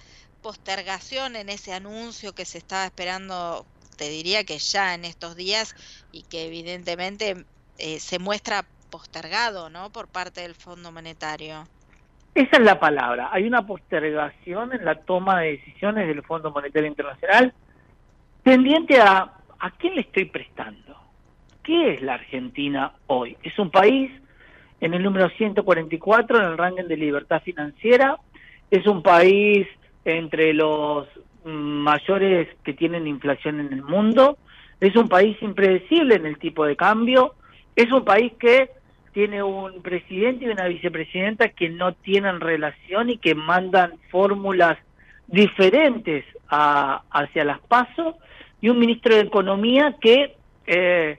postergación 0.47 1.35
en 1.35 1.49
ese 1.49 1.73
anuncio 1.73 2.33
que 2.33 2.45
se 2.45 2.59
estaba 2.59 2.85
esperando, 2.85 3.67
te 3.99 4.09
diría 4.09 4.45
que 4.45 4.59
ya 4.59 4.95
en 4.95 5.05
estos 5.05 5.35
días 5.35 5.75
y 6.13 6.23
que 6.23 6.47
evidentemente 6.47 7.45
eh, 7.79 7.99
se 7.99 8.21
muestra 8.21 8.65
postergado, 8.89 9.71
¿no? 9.71 9.91
Por 9.91 10.07
parte 10.07 10.43
del 10.43 10.55
Fondo 10.55 10.93
Monetario. 10.93 11.67
Esa 12.37 12.59
es 12.59 12.63
la 12.63 12.79
palabra. 12.79 13.29
Hay 13.33 13.43
una 13.43 13.67
postergación 13.67 14.73
en 14.73 14.85
la 14.85 14.95
toma 14.95 15.41
de 15.41 15.59
decisiones 15.59 16.07
del 16.07 16.23
Fondo 16.23 16.53
Monetario 16.53 16.89
Internacional 16.89 17.53
pendiente 18.45 19.01
a 19.01 19.33
a 19.59 19.71
quién 19.73 19.97
le 19.97 20.03
estoy 20.03 20.27
prestando. 20.27 20.97
¿Qué 21.65 21.95
es 21.95 22.03
la 22.03 22.15
Argentina 22.15 22.93
hoy? 23.09 23.37
Es 23.43 23.59
un 23.59 23.73
país 23.73 24.13
en 24.81 24.95
el 24.95 25.03
número 25.03 25.29
144 25.31 26.39
en 26.39 26.45
el 26.45 26.57
ranking 26.57 26.85
de 26.85 26.97
libertad 26.97 27.43
financiera. 27.43 28.17
Es 28.71 28.87
un 28.87 29.03
país 29.03 29.67
entre 30.07 30.55
los 30.55 31.07
mayores 31.45 32.49
que 32.65 32.73
tienen 32.73 33.07
inflación 33.07 33.61
en 33.61 33.73
el 33.73 33.83
mundo, 33.83 34.39
es 34.81 34.95
un 34.97 35.09
país 35.09 35.37
impredecible 35.43 36.15
en 36.15 36.27
el 36.27 36.39
tipo 36.39 36.65
de 36.65 36.77
cambio, 36.77 37.35
es 37.75 37.91
un 37.93 38.05
país 38.05 38.33
que 38.39 38.71
tiene 39.13 39.43
un 39.43 39.83
presidente 39.83 40.45
y 40.45 40.49
una 40.49 40.67
vicepresidenta 40.69 41.49
que 41.49 41.69
no 41.69 41.93
tienen 41.95 42.41
relación 42.41 43.11
y 43.11 43.19
que 43.19 43.35
mandan 43.35 43.95
fórmulas 44.11 44.79
diferentes 45.27 46.25
hacia 46.49 47.45
las 47.45 47.59
pasos 47.61 48.15
y 48.61 48.69
un 48.69 48.79
ministro 48.79 49.15
de 49.15 49.23
Economía 49.23 49.97
que 50.01 50.37
eh, 50.67 51.19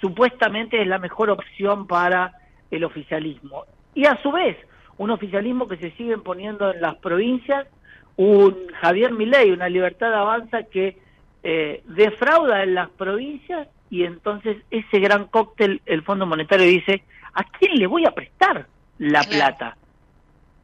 supuestamente 0.00 0.80
es 0.80 0.86
la 0.86 0.98
mejor 0.98 1.30
opción 1.30 1.86
para 1.86 2.32
el 2.70 2.84
oficialismo. 2.84 3.64
Y 3.94 4.04
a 4.06 4.20
su 4.22 4.30
vez, 4.30 4.56
un 4.98 5.10
oficialismo 5.10 5.66
que 5.66 5.78
se 5.78 5.90
sigue 5.92 6.18
poniendo 6.18 6.72
en 6.72 6.80
las 6.80 6.96
provincias 6.96 7.66
un 8.20 8.66
Javier 8.82 9.12
Milei, 9.12 9.50
una 9.50 9.70
libertad 9.70 10.10
de 10.10 10.16
avanza 10.16 10.64
que 10.64 10.98
eh, 11.42 11.82
defrauda 11.86 12.62
en 12.62 12.74
las 12.74 12.90
provincias 12.90 13.66
y 13.88 14.04
entonces 14.04 14.58
ese 14.70 15.00
gran 15.00 15.24
cóctel, 15.24 15.80
el 15.86 16.02
Fondo 16.02 16.26
Monetario 16.26 16.66
dice, 16.66 17.02
¿a 17.32 17.44
quién 17.44 17.76
le 17.76 17.86
voy 17.86 18.04
a 18.04 18.10
prestar 18.10 18.66
la 18.98 19.22
plata? 19.22 19.78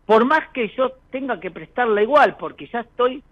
Por 0.04 0.26
más 0.26 0.50
que 0.50 0.68
yo 0.76 0.92
tenga 1.10 1.40
que 1.40 1.50
prestarla 1.50 2.02
igual, 2.02 2.36
porque 2.38 2.66
ya 2.66 2.80
estoy 2.80 3.22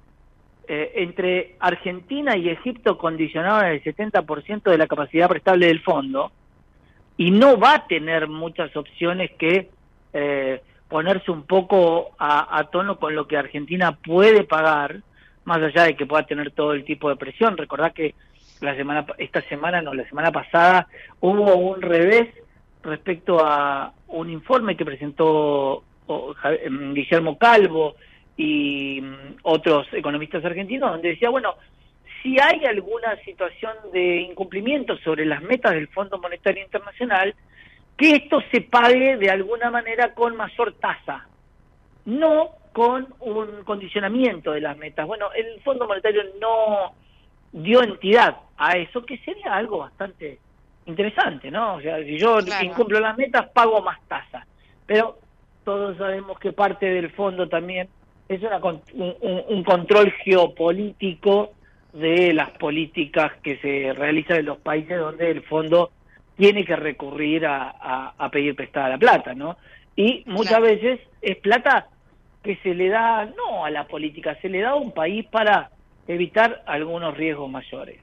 eh, 0.69 0.93
entre 0.95 1.57
Argentina 1.61 2.35
y 2.35 2.49
Egipto 2.49 2.97
condicionado 2.97 3.61
en 3.61 3.73
el 3.73 3.85
70% 3.85 4.63
de 4.63 4.79
la 4.79 4.87
capacidad 4.87 5.29
prestable 5.29 5.67
del 5.67 5.83
fondo, 5.83 6.33
y 7.19 7.31
no 7.31 7.59
va 7.59 7.75
a 7.75 7.87
tener 7.87 8.27
muchas 8.27 8.75
opciones 8.75 9.33
que... 9.33 9.69
Eh, 10.15 10.63
ponerse 10.89 11.31
un 11.31 11.45
poco 11.45 12.13
a, 12.19 12.69
tono 12.71 12.99
con 12.99 13.15
lo 13.15 13.27
que 13.27 13.37
Argentina 13.37 13.93
puede 13.93 14.45
pagar, 14.45 15.01
más 15.45 15.63
allá 15.63 15.85
de 15.85 15.97
que 15.97 16.07
pueda 16.07 16.25
tener 16.25 16.51
todo 16.53 16.73
el 16.73 16.85
tipo 16.85 17.09
de 17.09 17.17
presión. 17.17 17.57
Recordad 17.57 17.93
que 17.93 18.15
la 18.61 18.75
semana 18.77 19.07
esta 19.19 19.41
semana, 19.43 19.83
no, 19.83 19.95
la 19.95 20.09
semana 20.09 20.31
pasada 20.31 20.87
hubo 21.21 21.55
un 21.57 21.83
revés 21.83 22.29
respecto 22.83 23.45
a 23.45 23.93
un 24.09 24.31
informe 24.31 24.77
que 24.77 24.85
presentó 24.85 25.83
em, 26.63 26.95
Guillermo 26.95 27.39
Calvo 27.39 27.97
y 28.37 29.01
mm, 29.01 29.37
otros 29.43 29.87
economistas 29.93 30.45
argentinos, 30.45 30.91
donde 30.91 31.11
decía, 31.11 31.31
bueno, 31.31 31.55
si 32.23 32.39
hay 32.41 32.65
alguna 32.65 33.17
situación 33.25 33.73
de 33.93 34.23
incumplimiento 34.23 34.97
sobre 34.99 35.27
las 35.27 35.43
metas 35.43 35.73
del 35.73 35.89
Fondo 35.89 36.19
Monetario 36.19 36.63
Internacional, 36.63 37.35
que 37.97 38.17
esto 38.17 38.41
se 38.51 38.61
pague 38.61 39.17
de 39.17 39.31
alguna 39.31 39.71
manera 39.71 40.15
con 40.15 40.37
mayor 40.37 40.75
tasa, 40.75 41.27
no 42.05 42.51
con 42.73 43.15
un 43.21 43.63
condicionamiento 43.65 44.53
de 44.53 44.61
las 44.61 44.77
metas. 44.77 45.07
Bueno, 45.07 45.33
el 45.33 45.61
Fondo 45.63 45.87
Monetario 45.87 46.23
no 46.41 46.93
dio 47.53 47.83
entidad 47.83 48.37
a 48.57 48.77
eso, 48.77 49.05
que 49.05 49.19
sería 49.19 49.55
algo 49.55 49.79
bastante 49.79 50.39
interesante, 50.87 51.51
¿no? 51.51 51.77
O 51.77 51.81
sea, 51.81 51.99
si 51.99 52.19
yo 52.19 52.39
incumplo 52.63 52.99
las 53.01 53.17
metas, 53.17 53.49
pago 53.51 53.81
más 53.81 54.01
tasa. 54.09 54.45
Pero 54.87 55.19
todos 55.65 55.97
sabemos 55.97 56.39
que 56.39 56.53
parte 56.53 56.87
del 56.87 57.11
fondo 57.11 57.49
también 57.49 57.89
es 58.29 58.43
una, 58.43 58.59
un, 58.59 58.83
un, 59.49 59.65
control 59.65 60.11
geopolítico 60.25 61.53
de 61.93 62.35
las 62.35 62.51
políticas 62.51 63.33
que 63.43 63.57
se 63.59 63.93
realizan 63.93 64.39
en 64.39 64.47
los 64.47 64.59
países 64.59 64.99
donde 64.99 65.31
el 65.31 65.43
fondo 65.43 65.91
tiene 66.37 66.65
que 66.65 66.77
recurrir 66.77 67.47
a, 67.47 68.15
a, 68.19 68.31
pedir 68.31 68.57
prestada 68.57 68.91
la 68.91 68.99
plata, 68.99 69.35
¿no? 69.35 69.57
Y 69.97 70.25
muchas 70.27 70.61
veces 70.61 71.01
es 71.23 71.37
plata 71.37 71.89
que 72.43 72.57
se 72.57 72.75
le 72.75 72.89
da 72.89 73.25
no 73.25 73.65
a 73.65 73.71
la 73.71 73.87
política, 73.87 74.37
se 74.43 74.49
le 74.49 74.61
da 74.61 74.71
a 74.71 74.75
un 74.75 74.93
país 74.93 75.25
para 75.27 75.71
evitar 76.07 76.63
algunos 76.67 77.17
riesgos 77.17 77.51
mayores. 77.51 78.01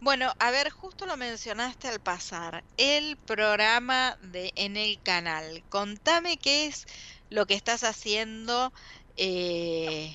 Bueno, 0.00 0.32
a 0.38 0.50
ver, 0.50 0.68
justo 0.68 1.06
lo 1.06 1.16
mencionaste 1.16 1.88
al 1.88 1.98
pasar, 1.98 2.62
el 2.76 3.16
programa 3.16 4.18
de 4.20 4.52
en 4.54 4.76
el 4.76 5.00
canal. 5.02 5.62
Contame 5.70 6.36
qué 6.36 6.66
es 6.66 6.86
lo 7.30 7.46
que 7.46 7.54
estás 7.54 7.84
haciendo 7.84 8.70
eh, 9.16 10.14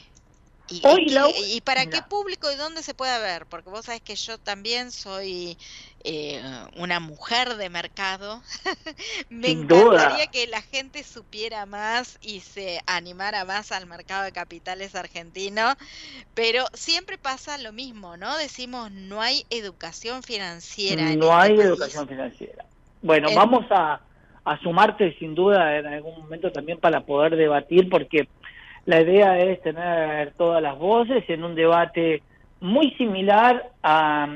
y, 0.71 1.61
para 1.61 1.85
qué 1.87 2.01
público 2.07 2.51
y 2.51 2.55
dónde 2.55 2.83
se 2.83 2.93
puede 2.93 3.19
ver? 3.19 3.45
Porque 3.45 3.69
vos 3.69 3.85
sabés 3.85 4.01
que 4.01 4.15
yo 4.15 4.37
también 4.37 4.91
soy 4.91 5.57
eh, 6.03 6.41
una 6.77 6.99
mujer 6.99 7.55
de 7.55 7.69
mercado. 7.69 8.41
Me 9.29 9.49
encantaría 9.49 10.27
que 10.27 10.47
la 10.47 10.61
gente 10.61 11.03
supiera 11.03 11.65
más 11.65 12.17
y 12.21 12.41
se 12.41 12.81
animara 12.85 13.45
más 13.45 13.71
al 13.71 13.85
mercado 13.87 14.23
de 14.23 14.31
capitales 14.31 14.95
argentino, 14.95 15.73
pero 16.35 16.65
siempre 16.73 17.17
pasa 17.17 17.57
lo 17.57 17.71
mismo, 17.71 18.17
¿no? 18.17 18.37
Decimos, 18.37 18.91
no 18.91 19.21
hay 19.21 19.45
educación 19.49 20.23
financiera. 20.23 21.03
No 21.15 21.41
este 21.41 21.53
hay 21.53 21.59
educación 21.59 22.07
financiera. 22.07 22.65
Bueno, 23.01 23.29
vamos 23.33 23.65
a, 23.71 24.01
a 24.45 24.59
sumarte 24.59 25.17
sin 25.19 25.35
duda 25.35 25.77
en 25.77 25.87
algún 25.87 26.19
momento 26.21 26.51
también 26.51 26.79
para 26.79 27.01
poder 27.01 27.35
debatir, 27.35 27.89
porque 27.89 28.27
la 28.89 29.01
idea 29.01 29.37
es 29.37 29.61
tener 29.61 30.31
todas 30.31 30.63
las 30.63 30.75
voces 30.75 31.23
en 31.27 31.43
un 31.43 31.53
debate 31.53 32.23
muy 32.59 32.89
similar 32.95 33.69
a, 33.83 34.35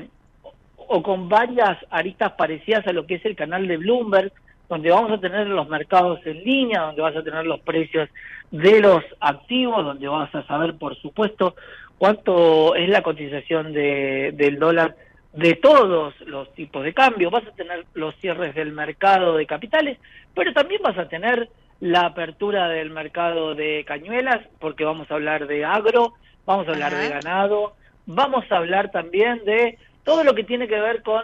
o 0.77 1.01
con 1.01 1.27
varias 1.27 1.75
aristas 1.89 2.33
parecidas 2.33 2.85
a 2.85 2.93
lo 2.93 3.07
que 3.07 3.15
es 3.15 3.25
el 3.25 3.35
canal 3.35 3.67
de 3.67 3.77
Bloomberg, 3.77 4.31
donde 4.69 4.91
vamos 4.91 5.11
a 5.11 5.19
tener 5.19 5.47
los 5.47 5.67
mercados 5.69 6.19
en 6.27 6.43
línea, 6.43 6.81
donde 6.81 7.01
vas 7.01 7.15
a 7.15 7.23
tener 7.23 7.47
los 7.47 7.61
precios 7.61 8.07
de 8.51 8.79
los 8.79 9.03
activos, 9.19 9.83
donde 9.83 10.07
vas 10.07 10.33
a 10.35 10.45
saber, 10.45 10.75
por 10.75 10.95
supuesto, 10.97 11.55
cuánto 11.97 12.75
es 12.75 12.87
la 12.89 13.01
cotización 13.01 13.73
de, 13.73 14.33
del 14.35 14.59
dólar 14.59 14.95
de 15.33 15.55
todos 15.55 16.13
los 16.27 16.53
tipos 16.53 16.83
de 16.83 16.93
cambio, 16.93 17.31
vas 17.31 17.47
a 17.47 17.55
tener 17.55 17.85
los 17.95 18.15
cierres 18.17 18.53
del 18.53 18.71
mercado 18.71 19.35
de 19.35 19.47
capitales, 19.47 19.97
pero 20.35 20.53
también 20.53 20.79
vas 20.83 20.99
a 20.99 21.09
tener 21.09 21.49
la 21.83 22.05
apertura 22.05 22.69
del 22.69 22.91
mercado 22.91 23.55
de 23.55 23.83
cañuelas, 23.85 24.39
porque 24.61 24.85
vamos 24.85 25.11
a 25.11 25.15
hablar 25.15 25.47
de 25.47 25.65
agro, 25.65 26.13
vamos 26.45 26.65
a 26.65 26.71
hablar 26.71 26.95
de 26.95 27.09
ganado, 27.09 27.73
vamos 28.05 28.49
a 28.49 28.55
hablar 28.55 28.89
también 28.89 29.43
de 29.43 29.77
todo 30.05 30.23
lo 30.23 30.33
que 30.33 30.45
tiene 30.45 30.69
que 30.69 30.79
ver 30.79 31.03
con 31.03 31.21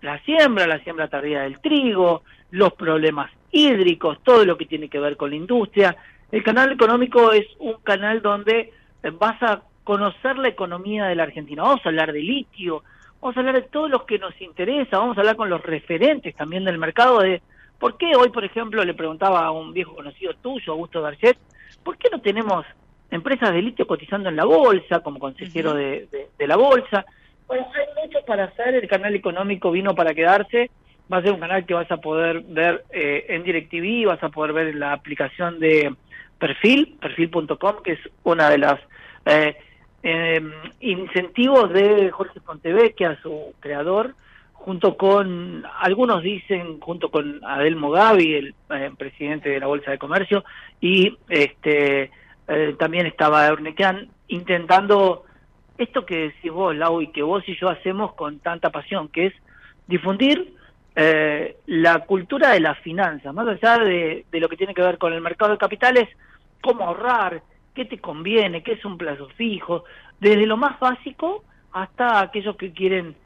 la 0.00 0.18
siembra, 0.20 0.66
la 0.66 0.78
siembra 0.78 1.08
tardía 1.08 1.42
del 1.42 1.60
trigo, 1.60 2.22
los 2.50 2.72
problemas 2.72 3.30
hídricos, 3.52 4.16
todo 4.22 4.46
lo 4.46 4.56
que 4.56 4.64
tiene 4.64 4.88
que 4.88 4.98
ver 4.98 5.18
con 5.18 5.28
la 5.28 5.36
industria. 5.36 5.94
El 6.32 6.42
canal 6.42 6.72
económico 6.72 7.30
es 7.32 7.46
un 7.58 7.74
canal 7.82 8.22
donde 8.22 8.72
vas 9.18 9.42
a 9.42 9.60
conocer 9.84 10.38
la 10.38 10.48
economía 10.48 11.04
de 11.04 11.16
la 11.16 11.24
Argentina. 11.24 11.64
Vamos 11.64 11.84
a 11.84 11.90
hablar 11.90 12.14
de 12.14 12.22
litio, 12.22 12.82
vamos 13.20 13.36
a 13.36 13.40
hablar 13.40 13.56
de 13.56 13.68
todo 13.68 13.88
lo 13.88 14.06
que 14.06 14.18
nos 14.18 14.40
interesa, 14.40 14.96
vamos 14.96 15.18
a 15.18 15.20
hablar 15.20 15.36
con 15.36 15.50
los 15.50 15.62
referentes 15.62 16.34
también 16.34 16.64
del 16.64 16.78
mercado 16.78 17.18
de 17.18 17.42
por 17.78 17.96
qué 17.96 18.12
hoy, 18.16 18.30
por 18.30 18.44
ejemplo, 18.44 18.84
le 18.84 18.94
preguntaba 18.94 19.44
a 19.44 19.50
un 19.50 19.72
viejo 19.72 19.94
conocido 19.94 20.34
tuyo, 20.34 20.72
Augusto 20.72 21.02
Garchet, 21.02 21.38
¿por 21.84 21.96
qué 21.96 22.08
no 22.10 22.20
tenemos 22.20 22.66
empresas 23.10 23.52
de 23.52 23.62
litio 23.62 23.86
cotizando 23.86 24.28
en 24.28 24.36
la 24.36 24.44
bolsa, 24.44 25.00
como 25.00 25.18
consejero 25.18 25.74
de, 25.74 26.08
la 26.38 26.56
bolsa? 26.56 27.06
Bueno, 27.46 27.66
hay 27.74 28.06
mucho 28.06 28.24
para 28.26 28.44
hacer, 28.44 28.74
el 28.74 28.88
canal 28.88 29.14
económico 29.14 29.70
vino 29.70 29.94
para 29.94 30.14
quedarse, 30.14 30.70
va 31.10 31.18
a 31.18 31.22
ser 31.22 31.32
un 31.32 31.40
canal 31.40 31.64
que 31.64 31.74
vas 31.74 31.90
a 31.90 31.96
poder 31.98 32.40
ver 32.40 32.84
eh, 32.90 33.26
en 33.28 33.42
DirecTV, 33.44 34.06
vas 34.06 34.22
a 34.22 34.28
poder 34.28 34.52
ver 34.52 34.74
la 34.74 34.92
aplicación 34.92 35.58
de 35.58 35.94
Perfil, 36.38 36.96
perfil.com, 37.00 37.82
que 37.82 37.92
es 37.92 38.00
una 38.22 38.48
de 38.48 38.58
las 38.58 38.80
eh, 39.26 39.56
eh, 40.02 40.40
incentivos 40.80 41.72
de 41.72 42.10
Jorge 42.10 42.40
Pontevecchia, 42.40 43.18
su 43.22 43.54
creador, 43.60 44.14
junto 44.68 44.98
con, 44.98 45.64
algunos 45.80 46.22
dicen, 46.22 46.78
junto 46.78 47.10
con 47.10 47.42
Adelmo 47.42 47.90
Gavi, 47.90 48.34
el 48.34 48.54
eh, 48.68 48.90
presidente 48.98 49.48
de 49.48 49.60
la 49.60 49.66
Bolsa 49.66 49.92
de 49.92 49.96
Comercio, 49.96 50.44
y 50.78 51.16
este 51.30 52.10
eh, 52.46 52.76
también 52.78 53.06
estaba 53.06 53.46
Ernequian, 53.46 54.10
intentando 54.26 55.24
esto 55.78 56.04
que 56.04 56.18
decís 56.18 56.52
vos, 56.52 56.76
Lau, 56.76 57.00
y 57.00 57.06
que 57.06 57.22
vos 57.22 57.42
y 57.46 57.56
yo 57.56 57.70
hacemos 57.70 58.12
con 58.12 58.40
tanta 58.40 58.68
pasión, 58.68 59.08
que 59.08 59.28
es 59.28 59.34
difundir 59.86 60.52
eh, 60.94 61.56
la 61.64 62.00
cultura 62.00 62.50
de 62.50 62.60
las 62.60 62.78
finanzas, 62.80 63.32
más 63.32 63.48
allá 63.48 63.78
de, 63.78 64.26
de 64.30 64.38
lo 64.38 64.50
que 64.50 64.58
tiene 64.58 64.74
que 64.74 64.82
ver 64.82 64.98
con 64.98 65.14
el 65.14 65.22
mercado 65.22 65.52
de 65.52 65.56
capitales, 65.56 66.10
cómo 66.60 66.84
ahorrar, 66.84 67.40
qué 67.74 67.86
te 67.86 67.96
conviene, 68.00 68.62
qué 68.62 68.72
es 68.72 68.84
un 68.84 68.98
plazo 68.98 69.28
fijo, 69.28 69.84
desde 70.20 70.44
lo 70.44 70.58
más 70.58 70.78
básico 70.78 71.42
hasta 71.72 72.20
aquellos 72.20 72.54
que 72.56 72.74
quieren 72.74 73.16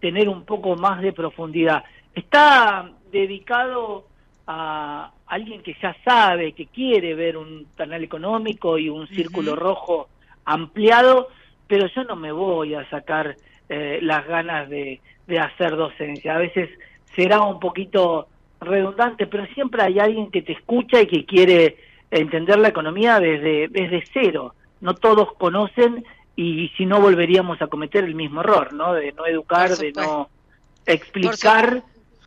tener 0.00 0.28
un 0.28 0.44
poco 0.44 0.76
más 0.76 1.02
de 1.02 1.12
profundidad. 1.12 1.84
Está 2.14 2.90
dedicado 3.12 4.06
a 4.46 5.12
alguien 5.26 5.62
que 5.62 5.76
ya 5.80 5.94
sabe, 6.04 6.52
que 6.52 6.66
quiere 6.66 7.14
ver 7.14 7.36
un 7.36 7.66
canal 7.76 8.02
económico 8.02 8.78
y 8.78 8.88
un 8.88 9.06
círculo 9.08 9.54
rojo 9.54 10.08
ampliado, 10.44 11.28
pero 11.66 11.86
yo 11.86 12.04
no 12.04 12.16
me 12.16 12.32
voy 12.32 12.74
a 12.74 12.88
sacar 12.90 13.36
eh, 13.68 14.00
las 14.02 14.26
ganas 14.26 14.68
de, 14.68 15.00
de 15.26 15.38
hacer 15.38 15.76
docencia. 15.76 16.34
A 16.34 16.38
veces 16.38 16.68
será 17.14 17.42
un 17.42 17.60
poquito 17.60 18.26
redundante, 18.60 19.26
pero 19.26 19.46
siempre 19.54 19.82
hay 19.82 19.98
alguien 19.98 20.30
que 20.30 20.42
te 20.42 20.52
escucha 20.52 21.00
y 21.00 21.06
que 21.06 21.24
quiere 21.24 21.76
entender 22.10 22.58
la 22.58 22.68
economía 22.68 23.20
desde, 23.20 23.68
desde 23.68 24.02
cero. 24.12 24.54
No 24.80 24.94
todos 24.94 25.32
conocen 25.34 26.04
y 26.36 26.68
si 26.76 26.86
no 26.86 27.00
volveríamos 27.00 27.60
a 27.60 27.66
cometer 27.66 28.04
el 28.04 28.14
mismo 28.14 28.40
error, 28.40 28.72
¿no? 28.72 28.94
De 28.94 29.12
no 29.12 29.26
educar, 29.26 29.76
de 29.76 29.92
no 29.92 30.28
explicar 30.86 31.82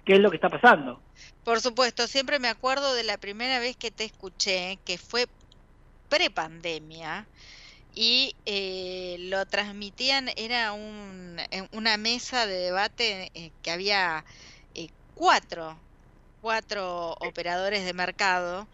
qué 0.05 0.13
es 0.13 0.19
lo 0.19 0.29
que 0.29 0.37
está 0.37 0.49
pasando. 0.49 0.99
Por 1.43 1.61
supuesto, 1.61 2.07
siempre 2.07 2.39
me 2.39 2.47
acuerdo 2.47 2.93
de 2.93 3.03
la 3.03 3.17
primera 3.17 3.59
vez 3.59 3.75
que 3.75 3.91
te 3.91 4.05
escuché, 4.05 4.77
que 4.85 4.97
fue 4.97 5.27
prepandemia, 6.09 7.25
y 7.95 8.35
eh, 8.45 9.17
lo 9.19 9.45
transmitían, 9.45 10.29
era 10.35 10.73
un, 10.73 11.37
una 11.71 11.97
mesa 11.97 12.47
de 12.47 12.55
debate 12.55 13.31
eh, 13.35 13.51
que 13.61 13.71
había 13.71 14.25
eh, 14.73 14.89
cuatro, 15.13 15.77
cuatro 16.41 17.11
operadores 17.19 17.85
de 17.85 17.93
mercado, 17.93 18.67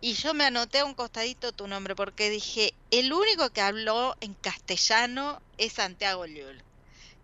y 0.00 0.14
yo 0.14 0.34
me 0.34 0.44
anoté 0.44 0.80
a 0.80 0.84
un 0.84 0.94
costadito 0.94 1.52
tu 1.52 1.66
nombre 1.66 1.94
porque 1.94 2.30
dije, 2.30 2.72
el 2.90 3.12
único 3.12 3.50
que 3.50 3.60
habló 3.60 4.14
en 4.20 4.34
castellano 4.34 5.40
es 5.58 5.72
Santiago 5.72 6.26
Llull. 6.26 6.62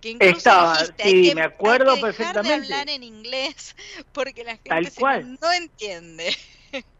Que 0.00 0.10
incluso 0.10 0.36
Estaba, 0.36 0.76
sí, 0.98 1.32
me 1.34 1.42
acuerdo 1.42 1.98
perfectamente. 2.00 2.48
de 2.48 2.54
hablar 2.54 2.88
en 2.90 3.02
inglés 3.02 3.74
porque 4.12 4.44
la 4.44 4.56
gente 4.56 5.34
no 5.40 5.52
entiende. 5.52 6.34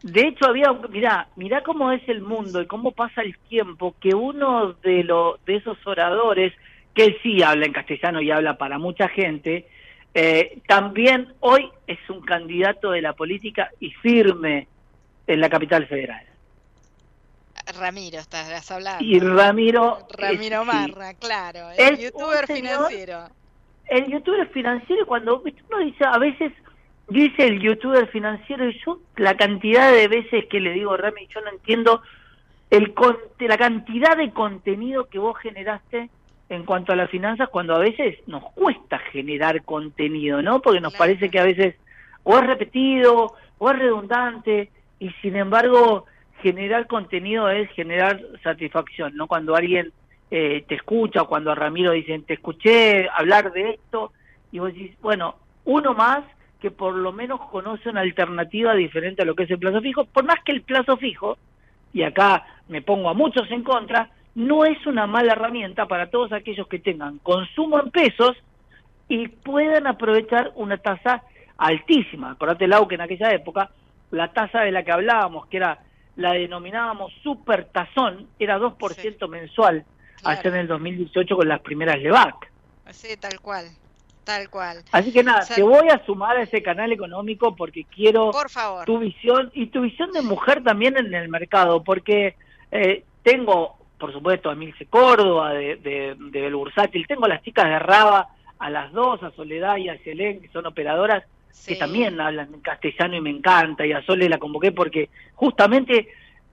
De 0.03 0.29
hecho 0.29 0.47
había, 0.47 0.73
mira, 0.89 1.29
mira 1.35 1.63
cómo 1.65 1.91
es 1.91 2.09
el 2.09 2.23
mundo 2.23 2.63
y 2.63 2.67
cómo 2.67 2.93
pasa 2.93 3.23
el 3.23 3.37
tiempo 3.49 3.97
que 4.01 4.15
uno 4.15 4.75
de 4.75 5.03
los 5.03 5.45
de 5.45 5.57
esos 5.57 5.77
oradores 5.85 6.53
que 6.95 7.19
sí 7.23 7.43
habla 7.43 7.67
en 7.67 7.73
castellano 7.73 8.23
y 8.23 8.31
habla 8.31 8.57
para 8.57 8.79
mucha 8.79 9.09
gente, 9.09 9.69
eh, 10.15 10.61
también 10.69 11.35
hoy 11.41 11.69
es 11.89 11.99
un 12.09 12.21
candidato 12.21 12.93
de 12.93 13.03
la 13.03 13.15
política 13.15 13.71
y 13.81 13.91
firme 13.91 14.69
en 15.27 15.41
la 15.41 15.49
capital 15.49 15.87
federal. 15.87 16.25
Ramiro, 17.79 18.19
estás 18.19 18.71
hablando. 18.71 19.05
Y 19.05 19.19
Ramiro. 19.21 20.07
Ramiro 20.11 20.65
Marra, 20.65 21.15
claro, 21.15 21.71
el 21.77 21.99
youtuber 21.99 22.47
financiero. 22.47 23.25
El 23.87 24.07
youtuber 24.07 24.49
financiero, 24.49 25.07
cuando 25.07 25.43
uno 25.43 25.79
dice, 25.79 26.05
a 26.05 26.19
veces 26.19 26.53
dice 27.09 27.47
el 27.47 27.61
youtuber 27.61 28.09
financiero, 28.09 28.69
y 28.69 28.79
yo 28.85 28.99
la 29.17 29.37
cantidad 29.37 29.93
de 29.93 30.09
veces 30.09 30.47
que 30.47 30.61
le 30.61 30.73
digo, 30.73 30.97
Rami, 30.97 31.27
yo 31.29 31.41
no 31.41 31.51
entiendo 31.51 32.03
el 32.71 32.95
la 33.41 33.59
cantidad 33.59 34.17
de 34.17 34.33
contenido 34.33 35.07
que 35.09 35.19
vos 35.19 35.39
generaste 35.39 36.11
en 36.49 36.65
cuanto 36.65 36.93
a 36.93 36.97
las 36.97 37.11
finanzas, 37.11 37.49
cuando 37.49 37.75
a 37.75 37.79
veces 37.79 38.19
nos 38.27 38.43
cuesta 38.53 38.99
generar 38.99 39.63
contenido, 39.65 40.43
¿no? 40.43 40.61
Porque 40.61 40.81
nos 40.81 40.95
parece 40.95 41.31
que 41.31 41.39
a 41.39 41.45
veces 41.45 41.77
o 42.23 42.39
es 42.39 42.47
repetido 42.47 43.35
o 43.59 43.71
es 43.71 43.79
redundante 43.79 44.71
y 45.05 45.11
sin 45.21 45.37
embargo 45.37 46.07
generar 46.41 46.87
contenido 46.87 47.51
es 47.51 47.71
generar 47.73 48.23
satisfacción, 48.43 49.15
¿no? 49.17 49.27
Cuando 49.27 49.55
alguien 49.55 49.93
eh, 50.31 50.65
te 50.67 50.77
escucha 50.77 51.25
cuando 51.25 51.51
a 51.51 51.55
Ramiro 51.55 51.93
dicen, 51.93 52.25
te 52.25 52.33
escuché 52.35 53.07
hablar 53.11 53.53
de 53.53 53.73
esto 53.73 54.13
y 54.51 54.61
vos 54.61 54.73
decís, 54.73 54.97
bueno, 55.03 55.35
uno 55.67 55.93
más 55.93 56.25
que 56.59 56.71
por 56.71 56.95
lo 56.95 57.13
menos 57.13 57.39
conoce 57.51 57.91
una 57.91 58.01
alternativa 58.01 58.73
diferente 58.75 59.21
a 59.21 59.27
lo 59.27 59.35
que 59.35 59.43
es 59.43 59.51
el 59.51 59.59
plazo 59.59 59.83
fijo, 59.83 60.07
por 60.07 60.25
más 60.25 60.43
que 60.43 60.53
el 60.53 60.63
plazo 60.63 60.97
fijo, 60.97 61.37
y 61.93 62.03
acá 62.03 62.47
me 62.69 62.81
pongo 62.81 63.11
a 63.11 63.15
muchos 63.15 63.51
en 63.51 63.63
contra, 63.63 64.09
no 64.35 64.65
es 64.65 64.87
una 64.87 65.07
mala 65.07 65.33
herramienta 65.33 65.85
para 65.87 66.09
todos 66.09 66.33
aquellos 66.33 66.67
que 66.67 66.79
tengan 66.79 67.19
consumo 67.19 67.79
en 67.79 67.91
pesos 67.91 68.33
y 69.07 69.29
puedan 69.29 69.87
aprovechar 69.87 70.53
una 70.55 70.79
tasa 70.79 71.25
altísima. 71.59 72.31
Acordate, 72.31 72.67
Lau, 72.67 72.89
que 72.89 72.95
en 72.95 73.03
aquella 73.03 73.29
época 73.29 73.69
la 74.11 74.33
tasa 74.33 74.61
de 74.61 74.73
la 74.73 74.83
que 74.83 74.93
hablábamos, 74.93 75.47
que 75.47 75.59
era 75.59 75.81
la 76.17 76.33
denominábamos 76.33 77.13
super 77.23 77.67
tazón, 77.67 78.29
era 78.39 78.59
2% 78.59 79.29
mensual, 79.29 79.85
claro. 80.23 80.49
en 80.49 80.57
el 80.57 80.69
2018 80.69 81.37
con 81.37 81.49
las 81.49 81.61
primeras 81.61 81.99
LEVAC. 81.99 82.51
Sí, 82.91 83.17
tal 83.17 83.41
cual, 83.41 83.67
tal 84.23 84.49
cual. 84.51 84.83
Así 84.93 85.13
que 85.13 85.25
nada, 85.25 85.45
te 85.47 85.63
voy 85.63 85.89
a 85.89 86.05
sumar 86.05 86.37
a 86.37 86.43
ese 86.43 86.63
canal 86.63 86.93
económico 86.93 87.57
porque 87.57 87.85
quiero 87.85 88.31
tu 88.87 88.99
visión 88.99 89.51
y 89.55 89.67
tu 89.67 89.83
visión 89.83 90.13
de 90.13 90.23
mujer 90.23 90.63
también 90.63 90.97
en 90.97 91.13
el 91.13 91.29
mercado, 91.29 91.83
porque 91.83 92.37
eh, 92.71 93.05
tengo, 93.23 93.79
por 93.99 94.13
supuesto, 94.13 94.51
a 94.51 94.55
Milce 94.55 94.87
Córdoba 94.87 95.53
de, 95.55 95.77
de, 95.77 96.17
de 96.19 96.41
Belbursátil, 96.43 97.07
tengo 97.09 97.27
las 97.27 97.43
chicas 97.43 97.65
de 97.65 97.79
Raba, 97.79 98.29
a 98.59 98.71
las 98.71 98.93
dos, 98.93 99.23
a 99.23 99.31
Soledad 99.33 99.77
y 99.77 99.89
a 99.89 99.99
Selén, 100.05 100.41
que 100.41 100.49
son 100.49 100.67
operadoras, 100.67 101.25
que 101.67 101.77
también 101.77 102.21
hablan 102.21 102.53
en 102.53 102.61
castellano 102.61 103.17
y 103.17 103.21
me 103.21 103.31
encanta, 103.31 103.87
y 103.87 103.93
a 103.93 104.03
Sole 104.03 104.29
la 104.29 104.39
convoqué 104.39 104.73
porque 104.73 105.09
justamente 105.35 106.09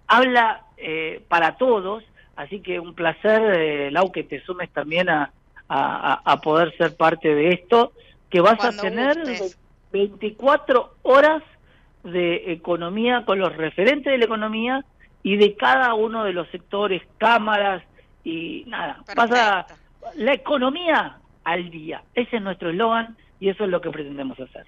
habla 0.08 0.66
eh, 0.78 1.22
para 1.28 1.58
todos, 1.58 2.04
así 2.36 2.62
que 2.62 2.80
un 2.80 2.94
placer, 2.94 3.42
eh, 3.56 3.92
Lau, 3.92 4.12
que 4.12 4.24
te 4.24 4.42
sumes 4.42 4.70
también 4.72 5.10
a, 5.10 5.32
a, 5.68 6.42
poder 6.42 6.76
ser 6.78 6.96
parte 6.98 7.34
de 7.34 7.50
esto, 7.54 7.94
que 8.30 8.42
vas 8.42 8.64
a 8.64 8.76
tener 8.76 9.18
24 9.92 10.96
horas 11.04 11.42
de 12.04 12.52
economía 12.52 13.24
con 13.26 13.40
los 13.40 13.56
referentes 13.56 14.12
de 14.12 14.18
la 14.18 14.26
economía 14.26 14.84
y 15.24 15.38
de 15.38 15.56
cada 15.56 15.94
uno 15.94 16.24
de 16.24 16.34
los 16.34 16.50
sectores, 16.50 17.02
cámaras 17.18 17.84
y 18.24 18.64
nada, 18.68 19.04
pasa 19.16 19.66
la 20.16 20.34
economía 20.34 21.18
al 21.44 21.70
día. 21.70 22.04
Ese 22.14 22.38
es 22.38 22.42
nuestro 22.42 22.70
eslogan 22.70 23.16
y 23.40 23.50
eso 23.50 23.64
es 23.64 23.70
lo 23.70 23.82
que 23.82 23.92
pretendemos 23.92 24.40
hacer. 24.40 24.66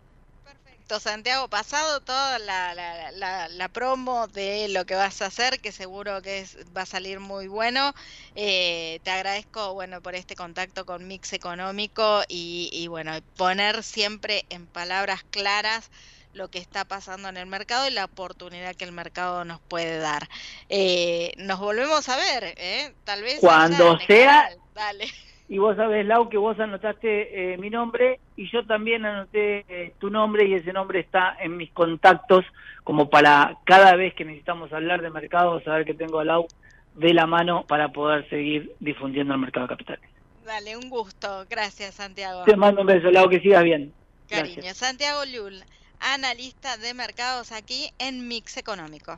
Perfecto, 0.93 1.09
Santiago. 1.09 1.47
Pasado 1.47 2.01
toda 2.01 2.37
la, 2.37 2.75
la, 2.75 3.47
la, 3.47 3.69
promo 3.69 4.27
de 4.27 4.67
lo 4.69 4.85
que 4.85 4.93
vas 4.93 5.23
a 5.23 5.27
hacer, 5.27 5.59
que 5.59 5.71
seguro 5.71 6.21
que 6.21 6.39
es, 6.39 6.57
va 6.75 6.81
a 6.81 6.85
salir 6.85 7.19
muy 7.19 7.47
bueno. 7.47 7.95
Eh, 8.35 8.99
te 9.03 9.09
agradezco, 9.09 9.73
bueno, 9.73 10.01
por 10.01 10.13
este 10.13 10.35
contacto 10.35 10.85
con 10.85 11.07
Mix 11.07 11.33
Económico 11.33 12.21
y, 12.27 12.69
y, 12.71 12.87
bueno, 12.89 13.13
poner 13.37 13.81
siempre 13.81 14.45
en 14.49 14.67
palabras 14.67 15.23
claras 15.31 15.89
lo 16.33 16.49
que 16.49 16.59
está 16.59 16.85
pasando 16.85 17.27
en 17.29 17.37
el 17.37 17.47
mercado 17.47 17.87
y 17.87 17.91
la 17.91 18.05
oportunidad 18.05 18.75
que 18.75 18.85
el 18.85 18.91
mercado 18.91 19.45
nos 19.45 19.61
puede 19.61 19.97
dar. 19.97 20.29
Eh, 20.69 21.33
nos 21.37 21.59
volvemos 21.59 22.07
a 22.09 22.17
ver, 22.17 22.53
¿eh? 22.57 22.93
Tal 23.03 23.23
vez. 23.23 23.39
Cuando 23.39 23.97
sea. 24.05 24.51
Dale 24.75 25.11
y 25.49 25.57
vos 25.57 25.75
sabés, 25.75 26.05
Lau, 26.05 26.29
que 26.29 26.37
vos 26.37 26.59
anotaste 26.59 27.53
eh, 27.53 27.57
mi 27.57 27.69
nombre 27.69 28.19
y 28.35 28.49
yo 28.49 28.65
también 28.65 29.05
anoté 29.05 29.65
eh, 29.67 29.93
tu 29.99 30.09
nombre 30.09 30.47
y 30.47 30.53
ese 30.53 30.71
nombre 30.71 30.99
está 30.99 31.35
en 31.39 31.57
mis 31.57 31.71
contactos 31.71 32.45
como 32.83 33.09
para 33.09 33.57
cada 33.65 33.95
vez 33.95 34.13
que 34.13 34.25
necesitamos 34.25 34.71
hablar 34.71 35.01
de 35.01 35.09
mercado, 35.09 35.61
saber 35.61 35.85
que 35.85 35.93
tengo 35.93 36.19
a 36.19 36.25
Lau 36.25 36.47
de 36.95 37.13
la 37.13 37.27
mano 37.27 37.65
para 37.67 37.89
poder 37.89 38.27
seguir 38.29 38.73
difundiendo 38.79 39.33
el 39.33 39.39
mercado 39.39 39.67
capital. 39.67 39.99
Dale, 40.45 40.77
un 40.77 40.89
gusto. 40.89 41.45
Gracias, 41.49 41.95
Santiago. 41.95 42.43
Te 42.43 42.55
mando 42.55 42.81
un 42.81 42.87
beso, 42.87 43.09
Lau, 43.11 43.29
que 43.29 43.39
sigas 43.39 43.63
bien. 43.63 43.93
Cariño. 44.29 44.73
Santiago 44.73 45.21
Lul, 45.25 45.63
analista 45.99 46.77
de 46.77 46.93
mercados 46.93 47.51
aquí 47.51 47.91
en 47.99 48.27
Mix 48.27 48.57
Económico. 48.57 49.17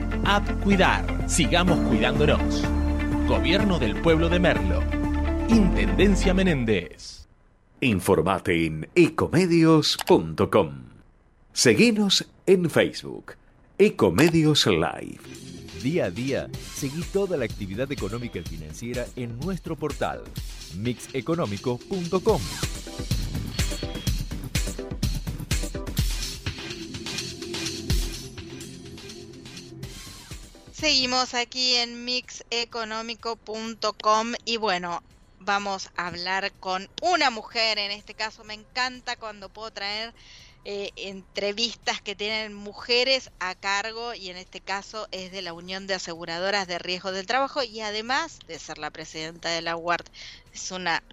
App 0.31 0.63
Cuidar. 0.63 1.29
Sigamos 1.29 1.77
cuidándonos. 1.89 2.63
Gobierno 3.27 3.79
del 3.79 4.01
Pueblo 4.01 4.29
de 4.29 4.39
Merlo. 4.39 4.81
Intendencia 5.49 6.33
Menéndez. 6.33 7.27
Informate 7.81 8.65
en 8.65 8.87
ecomedios.com. 8.95 10.71
Seguinos 11.51 12.25
en 12.45 12.69
Facebook. 12.69 13.33
Ecomedios 13.77 14.67
Live. 14.67 15.19
Día 15.83 16.05
a 16.05 16.11
día, 16.11 16.47
seguí 16.75 17.01
toda 17.11 17.35
la 17.35 17.43
actividad 17.43 17.91
económica 17.91 18.39
y 18.39 18.43
financiera 18.43 19.05
en 19.17 19.37
nuestro 19.37 19.75
portal 19.75 20.23
mixeconómico.com. 20.77 22.41
Seguimos 30.81 31.33
aquí 31.35 31.75
en 31.75 32.03
mixeconómico.com 32.05 34.33
y 34.45 34.57
bueno, 34.57 35.03
vamos 35.37 35.91
a 35.95 36.07
hablar 36.07 36.51
con 36.53 36.89
una 37.03 37.29
mujer. 37.29 37.77
En 37.77 37.91
este 37.91 38.15
caso 38.15 38.43
me 38.43 38.55
encanta 38.55 39.15
cuando 39.15 39.49
puedo 39.49 39.69
traer 39.69 40.11
eh, 40.65 40.89
entrevistas 40.95 42.01
que 42.01 42.15
tienen 42.15 42.55
mujeres 42.55 43.29
a 43.39 43.53
cargo 43.53 44.15
y 44.15 44.31
en 44.31 44.37
este 44.37 44.59
caso 44.59 45.07
es 45.11 45.31
de 45.31 45.43
la 45.43 45.53
Unión 45.53 45.85
de 45.85 45.93
Aseguradoras 45.93 46.67
de 46.67 46.79
Riesgo 46.79 47.11
del 47.11 47.27
Trabajo 47.27 47.61
y 47.61 47.81
además 47.81 48.39
de 48.47 48.57
ser 48.57 48.79
la 48.79 48.89
presidenta 48.89 49.49
de 49.49 49.61
la 49.61 49.75
UART. 49.75 50.09
Es 50.51 50.71
una 50.71 51.03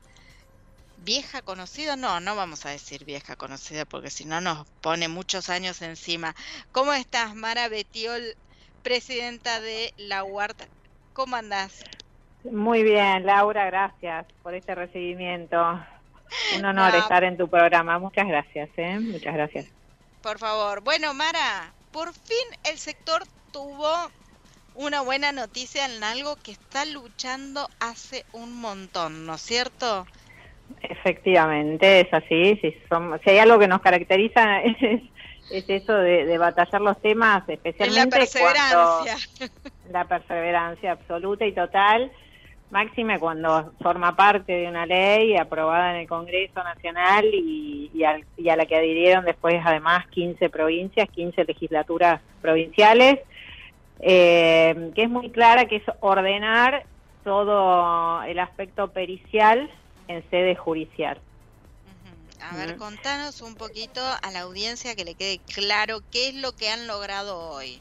vieja 1.05 1.43
conocida, 1.43 1.95
no, 1.95 2.21
no 2.21 2.37
vamos 2.37 2.64
a 2.64 2.71
decir 2.71 3.05
vieja 3.05 3.37
conocida 3.37 3.85
porque 3.85 4.09
si 4.09 4.25
no 4.25 4.41
nos 4.41 4.66
pone 4.81 5.09
muchos 5.09 5.51
años 5.51 5.83
encima. 5.83 6.35
¿Cómo 6.73 6.95
estás, 6.95 7.35
Mara 7.35 7.69
Betiol 7.69 8.35
presidenta 8.83 9.61
de 9.61 9.93
la 9.97 10.24
UART. 10.24 10.62
¿Cómo 11.12 11.37
andás? 11.37 11.85
Muy 12.45 12.83
bien, 12.83 13.26
Laura, 13.26 13.66
gracias 13.66 14.26
por 14.43 14.55
este 14.55 14.74
recibimiento. 14.74 15.59
Un 16.57 16.64
honor 16.64 16.95
estar 16.95 17.24
en 17.24 17.37
tu 17.37 17.49
programa. 17.49 17.99
Muchas 17.99 18.29
gracias, 18.29 18.68
¿eh? 18.76 18.99
Muchas 19.01 19.35
gracias. 19.35 19.66
Por 20.22 20.39
favor. 20.39 20.83
Bueno, 20.83 21.14
Mara, 21.14 21.72
por 21.93 22.12
fin 22.12 22.37
el 22.64 22.79
sector 22.79 23.24
tuvo 23.53 23.89
una 24.74 25.01
buena 25.01 25.33
noticia 25.33 25.87
en 25.87 26.05
algo 26.05 26.37
que 26.37 26.53
está 26.53 26.85
luchando 26.85 27.68
hace 27.81 28.24
un 28.33 28.55
montón, 28.61 29.26
¿no 29.26 29.35
es 29.35 29.41
cierto? 29.41 30.07
Efectivamente, 30.83 32.01
es 32.01 32.12
así. 32.12 32.57
Si, 32.62 32.70
si 33.24 33.31
hay 33.31 33.39
algo 33.39 33.59
que 33.59 33.68
nos 33.68 33.81
caracteriza 33.81 34.61
es 34.62 35.03
es 35.51 35.64
eso 35.68 35.94
de, 35.94 36.38
batallar 36.38 36.80
los 36.80 37.01
temas, 37.01 37.49
especialmente 37.49 38.18
la 38.18 38.20
perseverancia. 38.20 39.16
la 39.90 40.05
perseverancia 40.05 40.92
absoluta 40.92 41.46
y 41.46 41.53
total, 41.53 42.12
máxima 42.70 43.18
cuando 43.18 43.72
forma 43.82 44.14
parte 44.14 44.53
de 44.53 44.68
una 44.68 44.84
ley 44.84 45.36
aprobada 45.36 45.94
en 45.94 46.03
el 46.03 46.09
Congreso 46.09 46.62
Nacional 46.62 47.24
y, 47.32 47.90
y, 47.94 48.49
a 48.49 48.57
la 48.57 48.66
que 48.66 48.76
adhirieron 48.76 49.24
después 49.24 49.61
además 49.64 50.07
15 50.09 50.51
provincias, 50.51 51.09
15 51.11 51.44
legislaturas 51.44 52.20
provinciales, 52.42 53.20
eh, 54.01 54.90
que 54.94 55.03
es 55.03 55.11
muy 55.11 55.30
clara 55.30 55.64
que 55.64 55.76
es 55.76 55.82
ordenar 56.01 56.84
todo 57.24 58.22
el 58.22 58.38
aspecto 58.38 58.88
pericial 58.88 59.70
en 60.07 60.22
sede 60.30 60.55
judicial. 60.55 61.18
A 62.41 62.57
ver, 62.57 62.76
contanos 62.76 63.43
un 63.43 63.57
poquito 63.57 64.01
a 64.01 64.30
la 64.30 64.43
audiencia 64.43 64.95
que 64.95 65.05
le 65.05 65.14
quede 65.14 65.41
claro 65.55 65.99
qué 66.12 66.28
es 66.28 66.34
lo 66.34 66.53
que 66.53 66.68
han 66.68 66.86
logrado 66.86 67.36
hoy. 67.51 67.80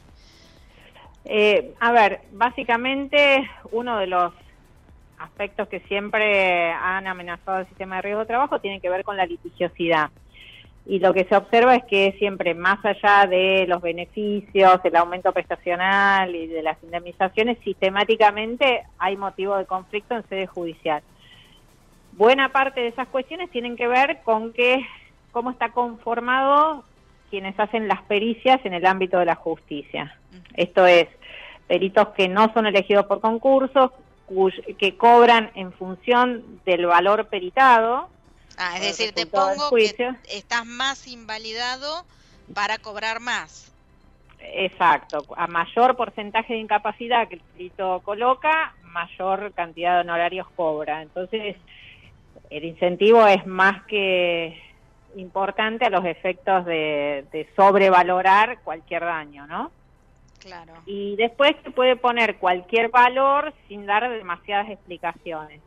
Eh, 1.24 1.74
a 1.80 1.92
ver, 1.92 2.22
básicamente 2.32 3.48
uno 3.70 3.98
de 3.98 4.08
los 4.08 4.32
aspectos 5.18 5.68
que 5.68 5.80
siempre 5.80 6.72
han 6.72 7.06
amenazado 7.06 7.58
el 7.58 7.68
sistema 7.68 7.96
de 7.96 8.02
riesgo 8.02 8.20
de 8.20 8.26
trabajo 8.26 8.60
tiene 8.60 8.80
que 8.80 8.90
ver 8.90 9.04
con 9.04 9.16
la 9.16 9.26
litigiosidad. 9.26 10.10
Y 10.86 11.00
lo 11.00 11.12
que 11.12 11.24
se 11.24 11.36
observa 11.36 11.76
es 11.76 11.84
que 11.84 12.16
siempre, 12.18 12.54
más 12.54 12.82
allá 12.84 13.26
de 13.26 13.66
los 13.68 13.82
beneficios, 13.82 14.80
el 14.82 14.96
aumento 14.96 15.32
prestacional 15.32 16.34
y 16.34 16.46
de 16.46 16.62
las 16.62 16.82
indemnizaciones, 16.82 17.58
sistemáticamente 17.62 18.84
hay 18.98 19.16
motivo 19.16 19.56
de 19.56 19.66
conflicto 19.66 20.14
en 20.14 20.26
sede 20.28 20.46
judicial 20.46 21.02
buena 22.18 22.50
parte 22.50 22.80
de 22.80 22.88
esas 22.88 23.06
cuestiones 23.08 23.50
tienen 23.50 23.76
que 23.76 23.86
ver 23.86 24.20
con 24.24 24.52
que 24.52 24.84
cómo 25.30 25.52
está 25.52 25.70
conformado 25.70 26.84
quienes 27.30 27.58
hacen 27.60 27.86
las 27.86 28.02
pericias 28.02 28.60
en 28.64 28.74
el 28.74 28.84
ámbito 28.84 29.18
de 29.18 29.26
la 29.26 29.36
justicia. 29.36 30.18
Esto 30.54 30.84
es, 30.84 31.08
peritos 31.68 32.08
que 32.08 32.28
no 32.28 32.52
son 32.52 32.66
elegidos 32.66 33.06
por 33.06 33.20
concursos, 33.20 33.92
que 34.78 34.96
cobran 34.96 35.52
en 35.54 35.72
función 35.72 36.60
del 36.66 36.86
valor 36.86 37.28
peritado. 37.28 38.10
Ah, 38.58 38.76
es 38.76 38.82
decir, 38.82 39.14
te 39.14 39.26
pongo 39.26 39.70
que 39.70 39.94
estás 40.28 40.66
más 40.66 41.06
invalidado 41.06 42.04
para 42.52 42.78
cobrar 42.78 43.20
más. 43.20 43.72
Exacto, 44.40 45.24
a 45.36 45.46
mayor 45.46 45.96
porcentaje 45.96 46.54
de 46.54 46.60
incapacidad 46.60 47.28
que 47.28 47.36
el 47.36 47.40
perito 47.40 48.00
coloca, 48.04 48.74
mayor 48.82 49.52
cantidad 49.52 49.94
de 49.94 50.00
honorarios 50.00 50.48
cobra. 50.56 51.02
Entonces, 51.02 51.56
el 52.50 52.64
incentivo 52.64 53.26
es 53.26 53.46
más 53.46 53.84
que 53.84 54.60
importante 55.16 55.84
a 55.84 55.90
los 55.90 56.04
efectos 56.04 56.64
de, 56.64 57.24
de 57.32 57.48
sobrevalorar 57.56 58.60
cualquier 58.62 59.02
daño, 59.02 59.46
¿no? 59.46 59.70
Claro. 60.40 60.74
Y 60.86 61.16
después 61.16 61.56
se 61.64 61.70
puede 61.70 61.96
poner 61.96 62.36
cualquier 62.36 62.90
valor 62.90 63.52
sin 63.66 63.86
dar 63.86 64.08
demasiadas 64.08 64.70
explicaciones. 64.70 65.60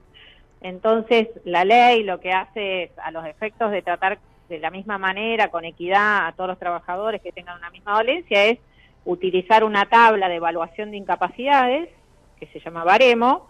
Entonces, 0.61 1.27
la 1.43 1.65
ley 1.65 2.03
lo 2.03 2.19
que 2.19 2.31
hace 2.31 2.83
es, 2.83 2.91
a 2.99 3.11
los 3.11 3.25
efectos 3.25 3.71
de 3.71 3.81
tratar 3.81 4.19
de 4.47 4.59
la 4.59 4.69
misma 4.69 4.97
manera, 4.97 5.49
con 5.49 5.65
equidad, 5.65 6.27
a 6.27 6.33
todos 6.33 6.49
los 6.49 6.59
trabajadores 6.59 7.21
que 7.21 7.31
tengan 7.31 7.57
una 7.57 7.69
misma 7.71 7.93
dolencia, 7.95 8.45
es 8.45 8.59
utilizar 9.05 9.63
una 9.63 9.85
tabla 9.85 10.29
de 10.29 10.35
evaluación 10.35 10.91
de 10.91 10.97
incapacidades, 10.97 11.89
que 12.39 12.47
se 12.47 12.59
llama 12.59 12.83
baremo. 12.83 13.47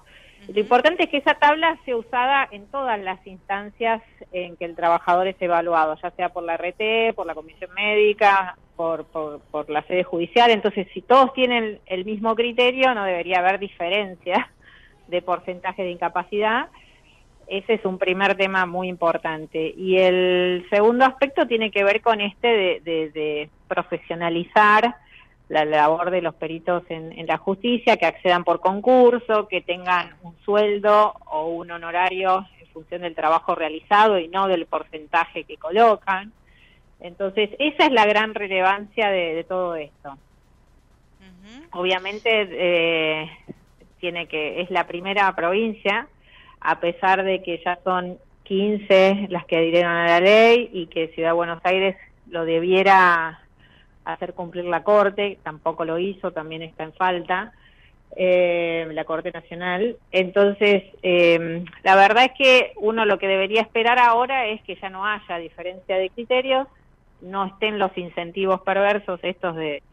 Lo 0.48 0.60
importante 0.60 1.04
es 1.04 1.10
que 1.10 1.18
esa 1.18 1.36
tabla 1.36 1.78
sea 1.86 1.96
usada 1.96 2.48
en 2.52 2.68
todas 2.68 3.00
las 3.00 3.26
instancias 3.26 4.02
en 4.32 4.58
que 4.58 4.66
el 4.66 4.76
trabajador 4.76 5.28
es 5.28 5.42
evaluado, 5.42 5.96
ya 6.02 6.12
sea 6.12 6.30
por 6.30 6.44
la 6.44 6.56
RT, 6.56 7.14
por 7.16 7.26
la 7.26 7.36
comisión 7.36 7.72
médica, 7.74 8.58
por, 8.76 9.06
por, 9.06 9.40
por 9.52 9.70
la 9.70 9.82
sede 9.84 10.04
judicial. 10.04 10.52
Entonces, 10.52 10.88
si 10.94 11.02
todos 11.02 11.32
tienen 11.34 11.80
el 11.86 12.04
mismo 12.06 12.36
criterio, 12.36 12.94
no 12.94 13.04
debería 13.06 13.40
haber 13.40 13.60
diferencia 13.60 14.52
de 15.08 15.22
porcentaje 15.22 15.84
de 15.84 15.92
incapacidad. 15.92 16.68
Ese 17.48 17.74
es 17.76 17.86
un 17.86 17.98
primer 17.98 18.36
tema 18.36 18.66
muy 18.66 18.88
importante. 18.88 19.74
Y 19.78 19.98
el 19.98 20.66
segundo 20.70 21.06
aspecto 21.06 21.48
tiene 21.48 21.70
que 21.72 21.84
ver 21.84 22.02
con 22.02 22.20
este 22.22 22.48
de, 22.48 22.80
de- 22.82 23.10
de 23.12 23.50
profesionalizar 23.68 24.96
la 25.52 25.66
labor 25.66 26.12
de 26.12 26.22
los 26.22 26.34
peritos 26.36 26.84
en, 26.88 27.12
en 27.12 27.28
la 27.28 27.38
justicia, 27.38 27.98
que 27.98 28.06
accedan 28.06 28.46
por 28.46 28.62
concurso, 28.62 29.50
que 29.50 29.60
tengan 29.60 30.16
un 30.24 30.34
sueldo 30.46 31.14
o 31.26 31.48
un 31.48 31.72
honorario 31.72 32.48
en 32.60 32.68
función 32.68 33.02
del 33.02 33.16
trabajo 33.16 33.54
realizado 33.54 34.18
y 34.18 34.30
no 34.30 34.48
del 34.48 34.66
porcentaje 34.66 35.44
que 35.44 35.58
colocan. 35.58 36.32
Entonces, 37.02 37.50
esa 37.60 37.86
es 37.86 37.92
la 37.92 38.06
gran 38.06 38.34
relevancia 38.34 39.10
de, 39.10 39.36
de 39.36 39.44
todo 39.44 39.76
esto. 39.76 40.18
Obviamente, 41.72 42.48
eh, 42.50 43.30
tiene 44.00 44.28
que 44.28 44.62
es 44.62 44.72
la 44.72 44.88
primera 44.88 45.36
provincia, 45.36 46.08
a 46.62 46.80
pesar 46.80 47.24
de 47.24 47.44
que 47.44 47.62
ya 47.66 47.78
son 47.84 48.18
15 48.44 49.28
las 49.30 49.46
que 49.46 49.58
adhirieron 49.58 49.92
a 49.92 50.06
la 50.06 50.20
ley 50.22 50.70
y 50.72 50.88
que 50.88 51.10
Ciudad 51.10 51.30
de 51.30 51.34
Buenos 51.34 51.60
Aires 51.66 51.98
lo 52.30 52.46
debiera 52.46 53.42
hacer 54.06 54.34
cumplir 54.34 54.66
la 54.66 54.84
Corte, 54.84 55.40
tampoco 55.44 55.86
lo 55.86 56.00
hizo, 56.00 56.32
también 56.32 56.62
está 56.62 56.84
en 56.84 56.94
falta, 56.94 57.52
eh, 58.16 58.88
la 58.92 59.06
Corte 59.06 59.32
Nacional. 59.32 59.98
Entonces, 60.12 60.84
eh, 61.04 61.64
la 61.84 61.96
verdad 61.96 62.26
es 62.26 62.32
que 62.38 62.74
uno 62.78 63.06
lo 63.06 63.20
que 63.20 63.28
debería 63.28 63.62
esperar 63.62 64.00
ahora 64.00 64.48
es 64.48 64.62
que 64.64 64.76
ya 64.76 64.90
no 64.90 65.06
haya 65.06 65.38
diferencia 65.38 65.98
de 65.98 66.10
criterios, 66.10 66.68
no 67.22 67.46
estén 67.46 67.80
los 67.80 67.96
incentivos 67.98 68.62
perversos 68.62 69.20
estos 69.24 69.56
de, 69.56 69.84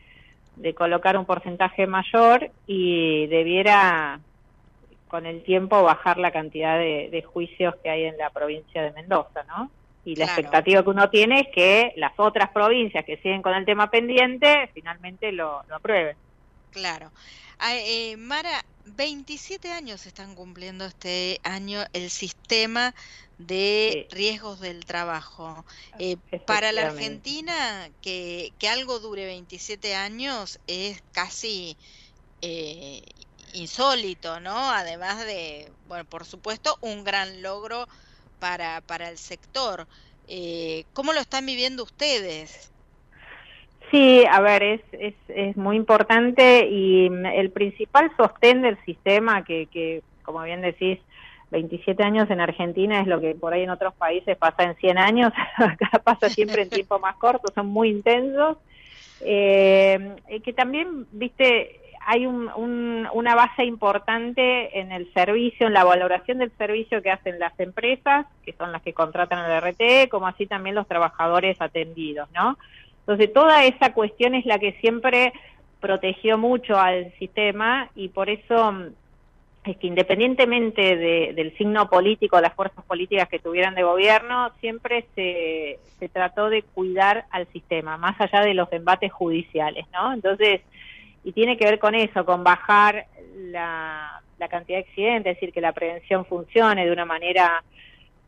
de 0.57 0.75
colocar 0.75 1.17
un 1.17 1.27
porcentaje 1.27 1.87
mayor 1.87 2.51
y 2.67 3.27
debiera 3.27 4.21
con 5.09 5.27
el 5.27 5.43
tiempo 5.43 5.83
bajar 5.83 6.19
la 6.19 6.31
cantidad 6.31 6.79
de, 6.79 7.09
de 7.11 7.23
juicios 7.23 7.75
que 7.83 7.91
hay 7.91 8.05
en 8.05 8.19
la 8.19 8.31
provincia 8.31 8.83
de 8.83 8.93
Mendoza, 8.93 9.45
¿no? 9.45 9.71
Y 10.09 10.17
la 10.17 10.25
Claro. 10.25 10.41
expectativa 10.41 10.83
que 10.83 10.89
uno 10.91 11.11
tiene 11.11 11.41
es 11.41 11.47
que 11.55 11.93
las 11.97 12.13
otras 12.17 12.51
provincias 12.51 13.05
que 13.05 13.19
siguen 13.19 13.43
con 13.43 13.55
el 13.55 13.67
tema 13.67 13.91
pendiente 13.91 14.71
finalmente 14.73 15.33
lo, 15.33 15.63
lo 15.69 15.77
aprueben. 15.77 16.17
Claro. 16.71 17.13
Ah, 17.59 17.77
eh, 17.77 18.17
Mara, 18.17 18.65
27 18.85 19.71
años 19.73 20.07
están 20.07 20.35
cumpliendo 20.35 20.87
este 20.87 21.41
año 21.43 21.85
el 21.93 22.09
sistema 22.11 22.95
de 23.37 24.07
riesgos 24.11 24.61
del 24.61 24.85
trabajo. 24.87 25.65
Eh, 25.99 26.17
para 26.47 26.73
la. 26.73 26.87
Argentina, 26.87 27.91
que, 28.01 28.55
que 28.59 28.69
algo 28.69 29.01
dure 29.01 29.27
27 29.27 29.95
años 29.95 30.59
es 30.67 31.03
casi 31.13 31.77
eh, 32.41 33.03
insólito, 33.53 34.41
¿no? 34.41 34.71
Además 34.71 35.25
de, 35.27 35.71
bueno, 35.87 36.05
por 36.07 36.25
supuesto, 36.25 36.79
un 36.81 37.05
gran 37.05 37.43
logro 37.43 37.87
para, 38.39 38.81
para 38.83 39.09
el 39.09 39.19
sector. 39.19 39.87
Eh, 40.27 40.85
¿Cómo 40.93 41.13
lo 41.13 41.21
están 41.21 41.47
viviendo 41.47 41.83
ustedes? 41.83 42.73
Sí, 43.91 44.25
a 44.31 44.41
ver, 44.41 44.63
es, 44.63 44.81
es, 44.93 45.15
es 45.29 45.57
muy 45.57 45.77
importante 45.77 46.67
y 46.69 47.07
el 47.07 47.51
principal 47.51 48.11
sostén 48.17 48.61
del 48.61 48.79
sistema, 48.85 49.45
que, 49.45 49.67
que 49.67 50.03
como 50.23 50.43
bien 50.43 50.61
decís, 50.61 50.99
27 51.51 52.03
años 52.03 52.29
en 52.31 52.41
Argentina 52.41 53.01
es 53.01 53.07
lo 53.07 53.21
que 53.21 53.35
por 53.35 53.55
ahí 53.55 53.63
en 53.63 53.71
otros 53.71 53.95
países 53.95 54.37
pasa 54.37 54.65
en 54.65 54.77
100 54.77 54.99
años, 54.99 55.33
acá 55.57 55.99
pasa 56.05 56.29
siempre 56.29 56.63
en 56.63 56.71
tiempo 56.71 56.99
más 56.99 57.17
corto, 57.17 57.51
son 57.55 57.67
muy 57.69 57.89
intensos. 57.89 58.59
Eh, 59.21 60.17
que 60.45 60.53
también, 60.53 61.07
viste, 61.11 61.81
hay 62.11 62.25
un, 62.25 62.49
un- 62.57 63.07
una 63.13 63.35
base 63.35 63.65
importante 63.65 64.79
en 64.81 64.93
el 64.93 65.13
servicio, 65.13 65.67
en 65.67 65.75
la 65.75 65.85
valoración 65.85 66.39
del 66.39 66.51
servicio 66.57 67.03
que 67.03 67.11
hacen 67.11 67.39
las 67.39 67.53
empresas, 67.61 68.25
que 68.45 68.55
son 68.55 68.73
las 68.73 68.81
que 68.83 68.95
contratan 68.95 69.45
el 69.45 69.59
RT, 69.61 70.09
como 70.09 70.27
así 70.27 70.47
también 70.47 70.75
los 70.75 70.89
trabajadores 70.89 71.61
atendidos, 71.61 72.29
¿no? 72.33 72.57
Entonces, 73.01 73.31
toda 73.33 73.65
esa 73.65 73.93
cuestión 73.93 74.35
es 74.35 74.47
la 74.47 74.59
que 74.59 74.73
siempre 74.81 75.33
protegió 75.81 76.39
mucho 76.39 76.79
al 76.79 77.13
sistema 77.19 77.91
y 77.95 78.09
por 78.09 78.31
eso 78.31 78.57
es 79.65 79.77
que 79.77 79.87
independientemente 79.87 80.97
de- 80.97 81.33
del 81.35 81.55
signo 81.59 81.91
político, 81.91 82.41
las 82.41 82.55
fuerzas 82.55 82.83
políticas 82.87 83.29
que 83.29 83.39
tuvieran 83.39 83.75
de 83.75 83.83
gobierno, 83.83 84.51
siempre 84.61 85.05
se, 85.15 85.79
se 85.99 86.09
trató 86.09 86.49
de 86.49 86.63
cuidar 86.63 87.27
al 87.31 87.47
sistema, 87.49 87.99
más 87.99 88.19
allá 88.19 88.41
de 88.41 88.55
los 88.55 88.73
embates 88.73 89.13
judiciales, 89.13 89.85
¿no? 89.93 90.15
Entonces, 90.15 90.63
y 91.25 91.33
tiene 91.33 91.57
que 91.57 91.65
ver 91.65 91.79
con 91.79 91.95
eso, 91.95 92.25
con 92.25 92.45
bajar 92.45 93.07
la, 93.37 94.23
la 94.39 94.49
cantidad 94.49 94.79
de 94.79 94.85
accidentes, 94.85 95.33
es 95.33 95.37
decir, 95.41 95.53
que 95.53 95.61
la 95.61 95.73
prevención 95.73 96.25
funcione 96.25 96.87
de 96.87 96.93
una 96.93 97.05
manera 97.05 97.63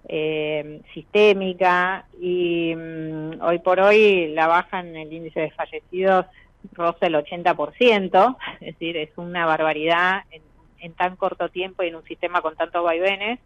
eh, 0.09 0.80
sistémica 0.95 2.07
y 2.20 2.74
mm, 2.74 3.43
hoy 3.43 3.59
por 3.59 3.80
hoy 3.80 4.28
la 4.28 4.47
baja 4.47 4.80
en 4.80 4.97
el 4.97 5.12
índice 5.12 5.41
de 5.41 5.51
fallecidos 5.51 6.26
roza 6.72 7.07
el 7.07 7.14
80%, 7.14 8.36
es 8.61 8.66
decir, 8.66 8.97
es 8.97 9.11
una 9.16 9.47
barbaridad 9.47 10.22
en, 10.30 10.43
en 10.80 10.93
tan 10.95 11.16
corto 11.16 11.49
tiempo 11.49 11.82
y 11.82 11.88
en 11.88 11.97
un 11.97 12.05
sistema 12.05 12.41
con 12.43 12.57
tantos 12.57 12.84
vaivenes. 12.84 13.38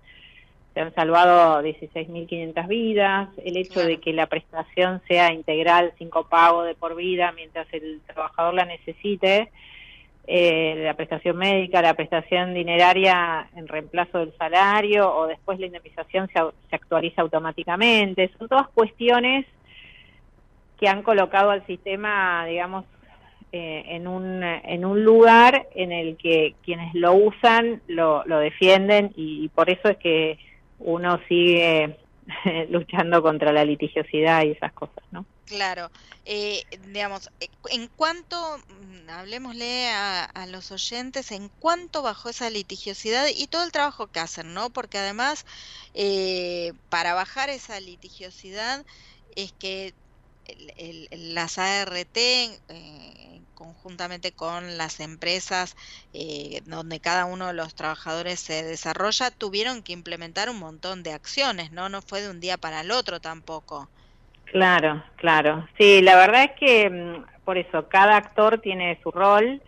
Se 0.75 0.81
han 0.81 0.93
salvado 0.95 1.63
16.500 1.63 2.67
vidas, 2.67 3.29
el 3.45 3.57
hecho 3.57 3.81
de 3.85 3.99
que 3.99 4.13
la 4.13 4.27
prestación 4.27 5.01
sea 5.07 5.33
integral, 5.33 5.93
sin 5.99 6.11
copago 6.11 6.65
de 6.65 6.75
por 6.75 6.97
vida, 6.97 7.31
mientras 7.33 7.67
el 7.73 8.01
trabajador 8.07 8.55
la 8.55 8.65
necesite, 8.65 9.53
eh, 10.27 10.83
la 10.85 10.95
prestación 10.95 11.37
médica, 11.37 11.83
la 11.83 11.95
prestación 11.95 12.55
dineraria 12.55 13.47
en 13.55 13.69
reemplazo 13.69 14.19
del 14.19 14.33
salario 14.39 15.15
o 15.15 15.27
después 15.27 15.61
la 15.61 15.67
indemnización 15.67 16.29
se, 16.29 16.75
actualiza 16.75 17.23
automáticamente. 17.23 18.33
Son 18.39 18.49
todas 18.49 18.69
cuestiones 18.69 19.47
que 20.81 20.89
han 20.89 21.03
colocado 21.03 21.51
al 21.51 21.65
sistema, 21.67 22.47
digamos, 22.47 22.85
eh, 23.53 23.85
en, 23.91 24.09
un, 24.09 24.43
en 24.43 24.85
un 24.85 25.05
lugar 25.05 25.69
en 25.75 25.93
el 25.93 26.17
que 26.17 26.55
quienes 26.65 26.93
lo 26.95 27.13
usan 27.13 27.83
lo, 27.87 28.25
lo 28.25 28.39
defienden 28.39 29.13
y, 29.15 29.49
por 29.51 29.71
eso 29.71 29.89
es 29.89 29.99
que 29.99 30.39
uno 30.79 31.21
sigue 31.29 31.99
luchando 32.71 33.23
contra 33.23 33.53
la 33.53 33.65
litigiosidad 33.65 34.45
y 34.45 34.53
esas 34.53 34.73
cosas, 34.73 35.05
¿no? 35.11 35.27
Claro, 35.47 35.91
eh, 36.25 36.63
digamos, 36.81 37.29
eh, 37.39 37.49
en 37.71 37.89
cuanto, 37.89 38.37
mm, 38.69 39.11
hablemosle 39.11 39.89
a, 39.91 40.25
a 40.25 40.47
los 40.47 40.71
oyentes, 40.71 41.31
en 41.33 41.51
cuánto 41.59 42.03
bajó 42.03 42.31
esa 42.31 42.49
litigiosidad 42.49 43.27
y 43.35 43.47
todo 43.49 43.63
el 43.65 43.73
trabajo 43.73 44.09
que 44.09 44.21
hacen, 44.21 44.55
¿no? 44.55 44.71
Porque 44.71 44.99
además, 44.99 45.45
eh, 45.93 46.73
para 46.89 47.13
bajar 47.15 47.51
esa 47.51 47.79
litigiosidad 47.81 48.87
es 49.37 49.53
que 49.53 49.95
el- 50.77 51.09
las 51.35 51.59
ART, 51.59 52.17
eh, 52.69 53.43
conjuntamente 53.55 54.33
con 54.35 54.77
las 54.79 55.01
empresas 55.01 55.75
eh, 56.13 56.61
donde 56.67 57.01
cada 57.01 57.25
uno 57.27 57.49
de 57.49 57.55
los 57.55 57.75
trabajadores 57.75 58.41
se 58.41 58.63
desarrolla, 58.65 59.31
tuvieron 59.31 59.83
que 59.83 59.93
implementar 59.93 60.51
un 60.51 60.59
montón 60.59 61.03
de 61.03 61.13
acciones, 61.13 61.71
¿no? 61.73 61.89
No 61.89 62.03
fue 62.03 62.21
de 62.23 62.31
un 62.31 62.41
día 62.41 62.59
para 62.59 62.81
el 62.83 62.91
otro 62.91 63.21
tampoco. 63.21 63.91
Claro, 64.45 65.03
claro. 65.17 65.67
Sí, 65.79 66.01
la 66.03 66.17
verdad 66.17 66.45
es 66.45 66.51
que 66.59 66.91
mm, 66.91 67.25
por 67.45 67.59
eso 67.59 67.89
cada 67.89 68.17
actor 68.17 68.61
tiene 68.61 68.99
su 69.03 69.11
rol. 69.11 69.63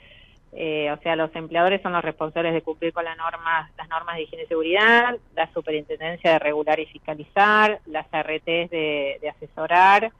eh, 0.52 0.90
o 0.92 0.98
sea, 1.02 1.16
los 1.16 1.34
empleadores 1.36 1.82
son 1.82 1.92
los 1.92 2.02
responsables 2.04 2.54
de 2.54 2.62
cumplir 2.62 2.92
con 2.92 3.04
las 3.04 3.16
normas, 3.18 3.70
las 3.78 3.88
normas 3.88 4.16
de 4.16 4.22
higiene 4.24 4.44
y 4.44 4.48
seguridad, 4.48 5.16
la 5.34 5.52
superintendencia 5.52 6.32
de 6.32 6.38
regular 6.40 6.80
y 6.80 6.86
fiscalizar, 6.86 7.80
las 7.86 8.06
RTs 8.12 8.70
de, 8.70 9.18
de 9.22 9.28
asesorar, 9.30 10.12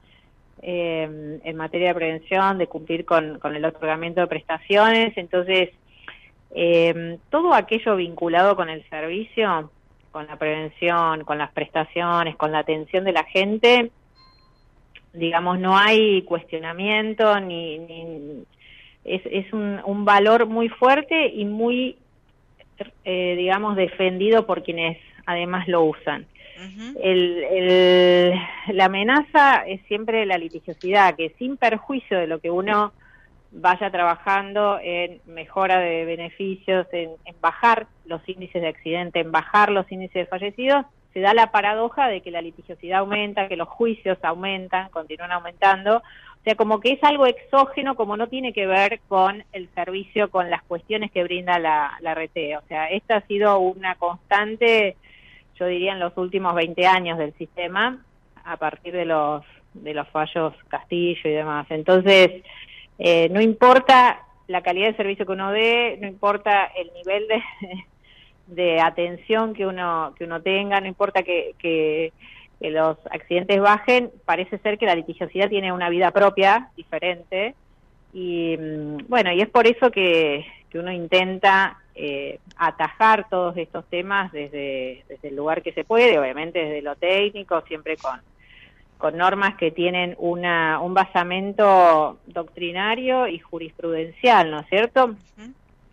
eh, 0.61 1.39
en 1.43 1.55
materia 1.55 1.89
de 1.89 1.95
prevención, 1.95 2.57
de 2.57 2.67
cumplir 2.67 3.05
con, 3.05 3.39
el 3.43 3.65
otorgamiento 3.65 4.21
de 4.21 4.27
prestaciones. 4.27 5.17
Entonces, 5.17 5.69
eh, 6.55 7.17
todo 7.29 7.53
aquello 7.53 7.95
vinculado 7.95 8.55
con 8.55 8.69
el 8.69 8.87
servicio, 8.89 9.71
con 10.11 10.27
la 10.27 10.37
prevención, 10.37 11.23
con 11.23 11.37
las 11.37 11.51
prestaciones, 11.51 12.35
con 12.35 12.51
la 12.51 12.59
atención 12.59 13.03
de 13.03 13.11
la 13.11 13.23
gente, 13.25 13.91
digamos, 15.13 15.59
no 15.59 15.77
hay 15.77 16.21
cuestionamiento 16.23 17.39
ni, 17.39 17.79
ni 17.79 18.43
es, 19.03 19.21
es 19.25 19.51
un, 19.53 19.79
un 19.85 20.05
valor 20.05 20.45
muy 20.47 20.69
fuerte 20.69 21.27
y 21.27 21.45
muy, 21.45 21.97
eh, 23.05 23.35
digamos, 23.37 23.75
defendido 23.75 24.45
por 24.45 24.63
quienes 24.63 24.97
además 25.25 25.67
lo 25.67 25.83
usan. 25.83 26.25
El, 27.01 27.43
el, 27.43 28.33
la 28.69 28.85
amenaza 28.85 29.65
es 29.67 29.81
siempre 29.87 30.25
la 30.25 30.37
litigiosidad, 30.37 31.15
que 31.15 31.35
sin 31.37 31.57
perjuicio 31.57 32.17
de 32.17 32.27
lo 32.27 32.39
que 32.39 32.49
uno 32.49 32.93
vaya 33.51 33.89
trabajando 33.89 34.79
en 34.81 35.21
mejora 35.25 35.79
de 35.79 36.05
beneficios, 36.05 36.87
en, 36.91 37.11
bajar 37.41 37.87
los 38.05 38.27
índices 38.27 38.61
de 38.61 38.67
accidente, 38.67 39.19
en 39.19 39.31
bajar 39.31 39.71
los 39.71 39.91
índices 39.91 40.13
de 40.13 40.25
fallecidos, 40.25 40.85
se 41.13 41.21
da 41.21 41.33
la 41.33 41.51
paradoja 41.51 42.07
de 42.07 42.21
que 42.21 42.31
la 42.31 42.41
litigiosidad 42.41 42.99
aumenta, 42.99 43.47
que 43.47 43.55
los 43.55 43.67
juicios 43.67 44.17
aumentan, 44.21 44.89
continúan 44.89 45.31
aumentando. 45.31 45.97
O 45.97 46.43
sea, 46.43 46.55
como 46.55 46.79
que 46.79 46.91
es 46.93 47.03
algo 47.03 47.25
exógeno, 47.25 47.95
como 47.95 48.15
no 48.17 48.27
tiene 48.27 48.53
que 48.53 48.67
ver 48.67 48.99
con 49.07 49.43
el 49.51 49.67
servicio, 49.73 50.29
con 50.29 50.49
las 50.49 50.61
cuestiones 50.63 51.11
que 51.11 51.23
brinda 51.23 51.57
la, 51.57 51.97
la 52.01 52.13
RT. 52.13 52.57
O 52.57 52.67
sea, 52.67 52.89
esta 52.89 53.17
ha 53.17 53.27
sido 53.27 53.57
una 53.59 53.95
constante, 53.95 54.95
yo 55.59 55.65
diría, 55.65 55.93
en 55.93 55.99
los 55.99 56.15
últimos 56.17 56.55
20 56.55 56.85
años 56.85 57.17
del 57.17 57.33
sistema, 57.33 58.03
a 58.43 58.57
partir 58.57 58.93
de 58.93 59.05
los, 59.05 59.43
de 59.73 59.93
los 59.93 60.07
fallos 60.09 60.53
Castillo 60.67 61.21
y 61.29 61.33
demás. 61.33 61.67
Entonces, 61.69 62.43
eh, 62.99 63.29
no 63.29 63.41
importa 63.41 64.21
la 64.47 64.61
calidad 64.61 64.87
de 64.87 64.97
servicio 64.97 65.25
que 65.25 65.31
uno 65.31 65.51
dé, 65.51 65.97
no 66.01 66.07
importa 66.07 66.65
el 66.77 66.91
nivel 66.93 67.27
de, 67.27 67.43
de 68.47 68.79
atención 68.79 69.53
que 69.53 69.65
uno 69.65 70.13
que 70.17 70.23
uno 70.23 70.41
tenga, 70.41 70.79
no 70.79 70.87
importa 70.87 71.23
que, 71.23 71.53
que, 71.59 72.13
que, 72.59 72.71
los 72.71 72.97
accidentes 73.11 73.59
bajen, 73.59 74.11
parece 74.25 74.57
ser 74.59 74.77
que 74.77 74.85
la 74.85 74.95
litigiosidad 74.95 75.49
tiene 75.49 75.71
una 75.71 75.89
vida 75.89 76.11
propia, 76.11 76.69
diferente, 76.75 77.55
y 78.13 78.57
mm, 78.57 79.07
bueno, 79.09 79.31
y 79.33 79.41
es 79.41 79.49
por 79.49 79.67
eso 79.67 79.91
que, 79.91 80.45
que 80.69 80.79
uno 80.79 80.91
intenta 80.91 81.77
eh, 81.99 82.39
atajar 82.57 83.27
todos 83.27 83.57
estos 83.57 83.83
temas 83.85 84.31
desde, 84.31 85.03
desde 85.09 85.29
el 85.29 85.35
lugar 85.35 85.63
que 85.63 85.73
se 85.73 85.83
puede, 85.83 86.19
obviamente 86.19 86.59
desde 86.59 86.83
lo 86.83 86.95
técnico, 86.95 87.61
siempre 87.61 87.97
con, 87.97 88.21
con 88.99 89.17
normas 89.17 89.55
que 89.57 89.71
tienen 89.71 90.15
una, 90.19 90.79
un 90.79 90.93
basamento 90.93 92.19
doctrinario 92.27 93.27
y 93.27 93.39
jurisprudencial, 93.39 94.51
¿no 94.51 94.59
es 94.59 94.67
cierto? 94.67 95.15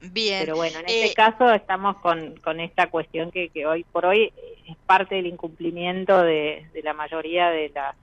Bien. 0.03 0.41
Pero 0.41 0.57
bueno, 0.57 0.81
en 0.81 0.85
este 0.89 1.15
caso 1.15 1.51
estamos 1.55 1.97
con, 1.97 2.37
con 2.37 2.61
esta 2.61 2.89
cuestión 2.89 3.31
que, 3.31 3.49
que 3.49 3.65
hoy 3.67 3.85
por 3.85 4.05
hoy 4.05 4.31
es 4.69 4.77
parte 4.85 5.15
del 5.15 5.27
incumplimiento 5.27 6.23
de, 6.23 6.67
de 6.75 6.83
la 6.83 6.93
mayoría 6.93 7.49
de 7.49 7.71
las 7.75 7.97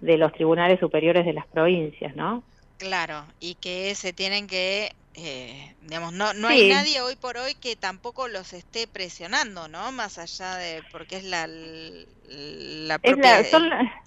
de 0.00 0.18
los 0.18 0.32
tribunales 0.32 0.78
superiores 0.80 1.24
de 1.24 1.32
las 1.32 1.46
provincias, 1.46 2.14
¿no? 2.16 2.42
Claro, 2.78 3.24
y 3.38 3.54
que 3.56 3.94
se 3.94 4.12
tienen 4.14 4.46
que, 4.46 4.92
eh, 5.22 5.74
digamos, 5.82 6.12
no, 6.12 6.32
no 6.34 6.48
sí. 6.48 6.54
hay 6.54 6.68
nadie 6.70 7.00
hoy 7.00 7.16
por 7.16 7.36
hoy 7.36 7.54
que 7.54 7.76
tampoco 7.76 8.28
los 8.28 8.52
esté 8.52 8.86
presionando, 8.86 9.68
¿no? 9.68 9.92
Más 9.92 10.18
allá 10.18 10.56
de, 10.56 10.82
porque 10.90 11.16
es 11.18 11.24
la, 11.24 11.46
la 11.46 12.98
propia, 12.98 13.40
es 13.40 13.52
la, 13.52 13.58
son 13.58 13.68
la, 13.68 14.02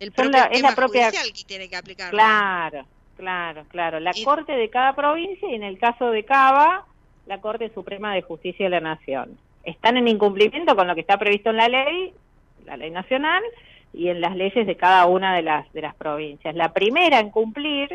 el, 0.00 0.12
propio 0.12 0.32
la, 0.32 0.44
es 0.46 0.62
la 0.62 0.74
propia, 0.74 1.10
que 1.10 1.44
tiene 1.46 1.68
que 1.68 1.76
aplicar. 1.76 2.10
Claro, 2.10 2.86
claro, 3.16 3.64
claro. 3.68 4.00
La 4.00 4.10
y, 4.14 4.24
Corte 4.24 4.52
de 4.52 4.68
cada 4.68 4.94
provincia 4.94 5.48
y 5.48 5.54
en 5.54 5.62
el 5.62 5.78
caso 5.78 6.10
de 6.10 6.24
Cava, 6.24 6.84
la 7.26 7.40
Corte 7.40 7.70
Suprema 7.72 8.14
de 8.14 8.22
Justicia 8.22 8.66
de 8.66 8.70
la 8.70 8.80
Nación. 8.80 9.38
Están 9.64 9.96
en 9.96 10.08
incumplimiento 10.08 10.74
con 10.74 10.88
lo 10.88 10.94
que 10.94 11.02
está 11.02 11.18
previsto 11.18 11.50
en 11.50 11.56
la 11.56 11.68
ley, 11.68 12.12
la 12.64 12.76
ley 12.76 12.90
nacional, 12.90 13.42
y 13.92 14.08
en 14.08 14.20
las 14.20 14.36
leyes 14.36 14.66
de 14.66 14.76
cada 14.76 15.06
una 15.06 15.34
de 15.34 15.42
las 15.42 15.72
de 15.72 15.82
las 15.82 15.94
provincias. 15.94 16.54
La 16.54 16.72
primera 16.72 17.20
en 17.20 17.30
cumplir 17.30 17.88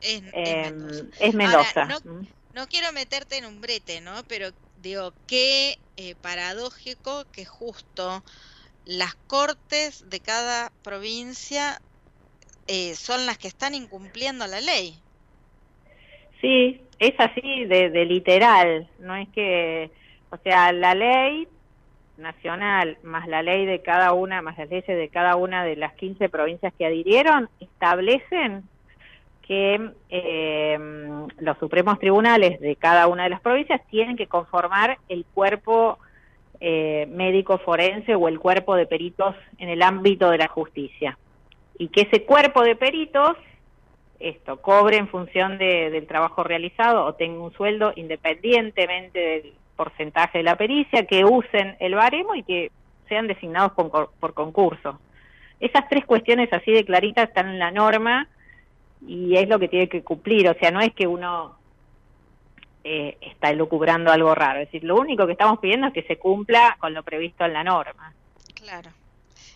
es, 0.00 0.22
es 0.34 0.64
Mendoza. 0.64 1.04
Es 1.20 1.34
Mendoza. 1.34 1.82
Ahora, 1.82 1.98
no, 2.04 2.26
no, 2.54 2.66
quiero 2.66 2.92
meterte 2.92 3.38
en 3.38 3.46
un 3.46 3.60
brete, 3.60 4.00
¿no? 4.00 4.22
Pero 4.28 4.48
digo, 4.82 5.12
qué 5.26 5.78
eh, 5.96 6.14
paradójico 6.20 7.24
que 7.32 7.44
justo 7.44 8.22
las 8.84 9.14
cortes 9.26 10.08
de 10.08 10.20
cada 10.20 10.70
provincia 10.82 11.80
eh, 12.66 12.94
son 12.94 13.26
las 13.26 13.38
que 13.38 13.48
están 13.48 13.74
incumpliendo 13.74 14.46
la 14.46 14.60
ley. 14.60 14.94
Sí, 16.40 16.80
es 16.98 17.14
así 17.18 17.64
de, 17.64 17.90
de 17.90 18.04
literal, 18.04 18.88
no 19.00 19.16
es 19.16 19.28
que, 19.30 19.90
o 20.30 20.36
sea, 20.38 20.72
la 20.72 20.94
ley 20.94 21.48
nacional 22.18 22.98
más 23.02 23.28
la 23.28 23.42
ley 23.42 23.64
de 23.64 23.80
cada 23.80 24.12
una, 24.12 24.42
más 24.42 24.58
las 24.58 24.68
leyes 24.68 24.86
de 24.86 25.08
cada 25.08 25.36
una 25.36 25.64
de 25.64 25.76
las 25.76 25.94
15 25.94 26.28
provincias 26.28 26.74
que 26.76 26.86
adhirieron, 26.86 27.48
establecen 27.60 28.64
que 29.48 29.92
eh, 30.10 30.78
los 31.38 31.58
supremos 31.58 31.98
tribunales 31.98 32.60
de 32.60 32.76
cada 32.76 33.06
una 33.06 33.24
de 33.24 33.30
las 33.30 33.40
provincias 33.40 33.80
tienen 33.90 34.14
que 34.14 34.26
conformar 34.26 34.98
el 35.08 35.24
cuerpo 35.24 35.98
eh, 36.60 37.08
médico 37.10 37.56
forense 37.56 38.14
o 38.14 38.28
el 38.28 38.38
cuerpo 38.38 38.76
de 38.76 38.84
peritos 38.84 39.34
en 39.56 39.70
el 39.70 39.82
ámbito 39.82 40.28
de 40.28 40.36
la 40.36 40.48
justicia. 40.48 41.16
Y 41.78 41.88
que 41.88 42.02
ese 42.02 42.24
cuerpo 42.24 42.62
de 42.62 42.76
peritos, 42.76 43.38
esto, 44.20 44.60
cobre 44.60 44.98
en 44.98 45.08
función 45.08 45.56
de, 45.56 45.88
del 45.90 46.06
trabajo 46.06 46.44
realizado 46.44 47.06
o 47.06 47.14
tenga 47.14 47.40
un 47.42 47.52
sueldo 47.54 47.94
independientemente 47.96 49.18
del 49.18 49.52
porcentaje 49.76 50.38
de 50.38 50.44
la 50.44 50.56
pericia, 50.56 51.06
que 51.06 51.24
usen 51.24 51.74
el 51.80 51.94
baremo 51.94 52.34
y 52.34 52.42
que 52.42 52.70
sean 53.08 53.26
designados 53.26 53.72
por, 53.72 54.10
por 54.20 54.34
concurso. 54.34 55.00
Esas 55.58 55.88
tres 55.88 56.04
cuestiones 56.04 56.52
así 56.52 56.70
de 56.70 56.84
claritas 56.84 57.28
están 57.28 57.48
en 57.48 57.58
la 57.58 57.70
norma 57.70 58.28
y 59.06 59.36
es 59.36 59.48
lo 59.48 59.58
que 59.58 59.68
tiene 59.68 59.88
que 59.88 60.02
cumplir, 60.02 60.48
o 60.48 60.54
sea, 60.54 60.70
no 60.70 60.80
es 60.80 60.92
que 60.94 61.06
uno 61.06 61.56
eh, 62.84 63.16
está 63.20 63.50
elucubrando 63.50 64.10
algo 64.10 64.34
raro, 64.34 64.60
es 64.60 64.68
decir, 64.68 64.84
lo 64.84 64.96
único 64.96 65.26
que 65.26 65.32
estamos 65.32 65.58
pidiendo 65.58 65.88
es 65.88 65.92
que 65.92 66.02
se 66.02 66.18
cumpla 66.18 66.76
con 66.80 66.94
lo 66.94 67.02
previsto 67.02 67.44
en 67.44 67.52
la 67.52 67.64
norma. 67.64 68.12
Claro. 68.54 68.90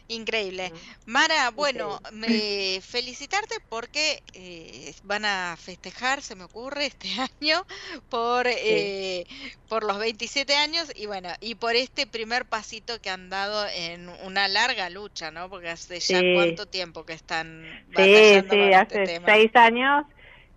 Increíble. 0.08 0.72
Mara, 1.06 1.50
bueno, 1.50 1.98
me 2.12 2.80
felicitarte 2.82 3.54
porque 3.68 4.22
eh, 4.34 4.92
van 5.02 5.24
a 5.24 5.56
festejar, 5.58 6.22
se 6.22 6.34
me 6.34 6.44
ocurre, 6.44 6.86
este 6.86 7.08
año 7.40 7.62
por 8.08 8.46
eh, 8.46 9.24
por 9.68 9.84
los 9.84 9.98
27 9.98 10.54
años 10.54 10.92
y 10.94 11.06
bueno, 11.06 11.30
y 11.40 11.54
por 11.54 11.76
este 11.76 12.06
primer 12.06 12.46
pasito 12.46 13.00
que 13.00 13.10
han 13.10 13.30
dado 13.30 13.66
en 13.74 14.08
una 14.24 14.48
larga 14.48 14.90
lucha, 14.90 15.30
¿no? 15.30 15.48
Porque 15.48 15.70
hace 15.70 16.00
ya 16.00 16.20
cuánto 16.34 16.66
tiempo 16.66 17.04
que 17.04 17.14
están 17.14 17.62
Sí, 17.96 18.42
sí, 18.50 18.72
hace 18.72 19.02
este 19.02 19.20
seis 19.24 19.54
años 19.54 20.04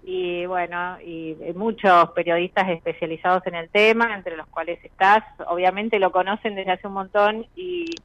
y 0.07 0.45
bueno, 0.45 1.01
y 1.01 1.35
muchos 1.55 2.11
periodistas 2.11 2.69
especializados 2.69 3.45
en 3.47 3.55
el 3.55 3.69
tema, 3.71 4.13
entre 4.13 4.37
los 4.37 4.47
cuales 4.47 4.77
estás, 4.83 5.23
obviamente 5.47 5.97
lo 5.97 6.11
conocen 6.11 6.53
desde 6.53 6.73
hace 6.73 6.87
un 6.87 6.93
montón 6.93 7.47
y 7.55 7.95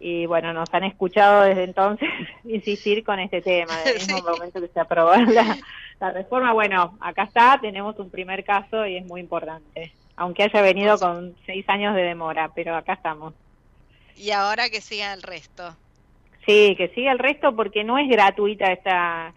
y 0.00 0.26
bueno, 0.26 0.52
nos 0.52 0.72
han 0.72 0.84
escuchado 0.84 1.42
desde 1.42 1.64
entonces 1.64 2.08
insistir 2.44 3.04
con 3.04 3.18
este 3.18 3.42
tema, 3.42 3.76
desde 3.78 3.98
el 3.98 4.06
mismo 4.14 4.30
momento 4.30 4.60
que 4.60 4.68
se 4.68 4.80
aprobó 4.80 5.14
la, 5.16 5.58
la, 6.00 6.10
reforma. 6.12 6.52
Bueno, 6.52 6.96
acá 7.00 7.24
está, 7.24 7.58
tenemos 7.60 7.98
un 7.98 8.10
primer 8.10 8.44
caso 8.44 8.86
y 8.86 8.96
es 8.96 9.06
muy 9.06 9.20
importante, 9.20 9.92
aunque 10.16 10.44
haya 10.44 10.62
venido 10.62 10.98
con 10.98 11.34
seis 11.46 11.68
años 11.68 11.94
de 11.94 12.02
demora, 12.02 12.50
pero 12.54 12.76
acá 12.76 12.94
estamos. 12.94 13.34
Y 14.16 14.30
ahora 14.30 14.68
que 14.68 14.80
siga 14.80 15.12
el 15.12 15.22
resto. 15.22 15.76
Sí, 16.46 16.74
que 16.76 16.88
siga 16.88 17.12
el 17.12 17.18
resto 17.18 17.54
porque 17.54 17.84
no 17.84 17.98
es 17.98 18.08
gratuita 18.08 18.72
esta, 18.72 19.32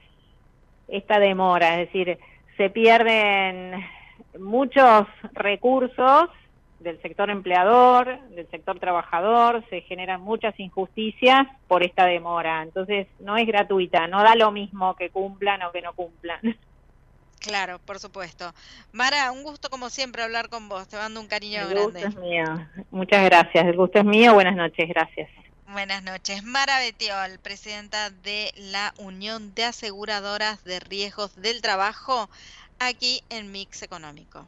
esta 0.88 1.20
demora, 1.20 1.82
es 1.82 1.88
decir, 1.88 2.18
se 2.58 2.70
pierden 2.70 3.84
muchos 4.40 5.08
recursos 5.34 6.30
del 6.82 7.02
sector 7.02 7.30
empleador, 7.30 8.20
del 8.30 8.50
sector 8.50 8.80
trabajador, 8.80 9.64
se 9.70 9.82
generan 9.82 10.22
muchas 10.22 10.60
injusticias 10.60 11.48
por 11.68 11.84
esta 11.84 12.06
demora. 12.06 12.64
Entonces, 12.64 13.08
no 13.20 13.38
es 13.38 13.48
gratuita, 13.48 14.08
no 14.08 14.24
da 14.24 14.36
lo 14.36 14.52
mismo 14.52 14.96
que 14.96 15.10
cumplan 15.10 15.62
o 15.64 15.72
que 15.72 15.82
no 15.82 15.94
cumplan. 15.94 16.40
Claro, 17.40 17.80
por 17.80 18.00
supuesto. 18.00 18.54
Mara, 18.92 19.32
un 19.32 19.42
gusto 19.42 19.70
como 19.72 19.90
siempre 19.90 20.22
hablar 20.22 20.50
con 20.50 20.70
vos. 20.70 20.88
Te 20.88 20.98
mando 20.98 21.20
un 21.20 21.28
cariño 21.28 21.62
El 21.62 21.70
grande. 21.70 22.04
gusto 22.04 22.08
es 22.08 22.16
mío. 22.16 22.46
Muchas 22.92 23.26
gracias. 23.26 23.66
El 23.66 23.76
gusto 23.76 23.98
es 23.98 24.06
mío. 24.06 24.36
Buenas 24.36 24.56
noches. 24.56 24.88
Gracias. 24.88 25.28
Buenas 25.68 26.04
noches. 26.04 26.44
Mara 26.44 26.80
Betiol, 26.80 27.40
presidenta 27.42 28.10
de 28.10 28.52
la 28.58 28.94
Unión 28.98 29.56
de 29.56 29.64
Aseguradoras 29.64 30.64
de 30.66 30.82
Riesgos 30.82 31.36
del 31.42 31.62
Trabajo, 31.62 32.30
aquí 32.78 33.24
en 33.30 33.52
Mix 33.52 33.82
Económico. 33.82 34.48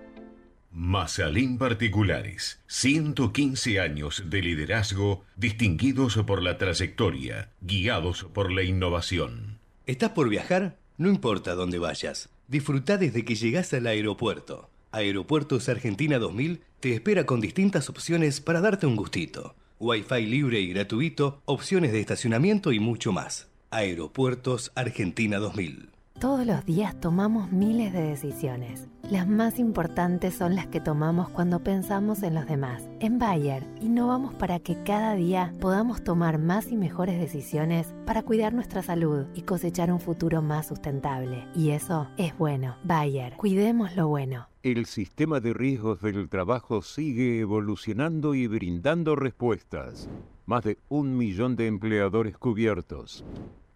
Masalín 0.73 1.57
Particulares, 1.57 2.61
115 2.67 3.81
años 3.81 4.23
de 4.27 4.41
liderazgo 4.41 5.25
distinguidos 5.35 6.17
por 6.25 6.41
la 6.41 6.57
trayectoria, 6.57 7.51
guiados 7.59 8.23
por 8.33 8.53
la 8.53 8.63
innovación. 8.63 9.59
¿Estás 9.85 10.11
por 10.11 10.29
viajar? 10.29 10.77
No 10.97 11.09
importa 11.09 11.55
dónde 11.55 11.77
vayas. 11.77 12.29
Disfruta 12.47 12.97
desde 12.97 13.25
que 13.25 13.35
llegás 13.35 13.73
al 13.73 13.85
aeropuerto. 13.85 14.69
Aeropuertos 14.93 15.67
Argentina 15.67 16.19
2000 16.19 16.61
te 16.79 16.93
espera 16.93 17.25
con 17.25 17.41
distintas 17.41 17.89
opciones 17.89 18.39
para 18.39 18.61
darte 18.61 18.85
un 18.85 18.95
gustito. 18.95 19.55
Wi-Fi 19.79 20.25
libre 20.25 20.61
y 20.61 20.69
gratuito, 20.69 21.41
opciones 21.43 21.91
de 21.91 21.99
estacionamiento 21.99 22.71
y 22.71 22.79
mucho 22.79 23.11
más. 23.11 23.49
Aeropuertos 23.71 24.71
Argentina 24.75 25.37
2000. 25.37 25.90
Todos 26.21 26.45
los 26.45 26.63
días 26.67 26.99
tomamos 26.99 27.51
miles 27.51 27.91
de 27.93 28.03
decisiones. 28.03 28.87
Las 29.09 29.27
más 29.27 29.57
importantes 29.57 30.35
son 30.35 30.53
las 30.53 30.67
que 30.67 30.79
tomamos 30.79 31.29
cuando 31.29 31.63
pensamos 31.63 32.21
en 32.21 32.35
los 32.35 32.45
demás. 32.45 32.87
En 32.99 33.17
Bayer, 33.17 33.63
innovamos 33.81 34.35
para 34.35 34.59
que 34.59 34.83
cada 34.83 35.15
día 35.15 35.51
podamos 35.59 36.03
tomar 36.03 36.37
más 36.37 36.71
y 36.71 36.77
mejores 36.77 37.19
decisiones 37.19 37.91
para 38.05 38.21
cuidar 38.21 38.53
nuestra 38.53 38.83
salud 38.83 39.25
y 39.33 39.41
cosechar 39.41 39.91
un 39.91 39.99
futuro 39.99 40.43
más 40.43 40.67
sustentable. 40.67 41.47
Y 41.55 41.71
eso 41.71 42.07
es 42.17 42.37
bueno. 42.37 42.75
Bayer, 42.83 43.33
cuidemos 43.37 43.95
lo 43.95 44.07
bueno. 44.07 44.47
El 44.61 44.85
sistema 44.85 45.39
de 45.39 45.55
riesgos 45.55 46.01
del 46.01 46.29
trabajo 46.29 46.83
sigue 46.83 47.39
evolucionando 47.39 48.35
y 48.35 48.45
brindando 48.45 49.15
respuestas. 49.15 50.07
Más 50.45 50.63
de 50.65 50.77
un 50.87 51.17
millón 51.17 51.55
de 51.55 51.65
empleadores 51.65 52.37
cubiertos. 52.37 53.25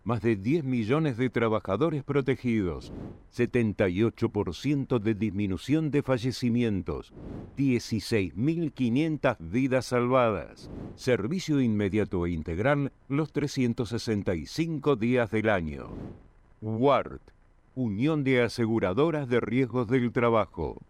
Más 0.05 0.21
de 0.21 0.35
10 0.35 0.63
millones 0.65 1.17
de 1.17 1.31
trabajadores 1.31 2.03
protegidos. 2.03 2.93
78% 3.35 4.99
de 4.99 5.15
disminución 5.15 5.89
de 5.89 6.03
fallecimientos. 6.03 7.11
16.500 7.57 9.37
vidas 9.39 9.87
salvadas. 9.87 10.69
Servicio 10.95 11.59
inmediato 11.59 12.27
e 12.27 12.29
integral 12.29 12.91
los 13.09 13.33
365 13.33 14.95
días 14.95 15.31
del 15.31 15.49
año. 15.49 15.89
WART. 16.61 17.23
Unión 17.73 18.23
de 18.23 18.43
Aseguradoras 18.43 19.27
de 19.27 19.39
Riesgos 19.39 19.87
del 19.87 20.11
Trabajo. 20.11 20.83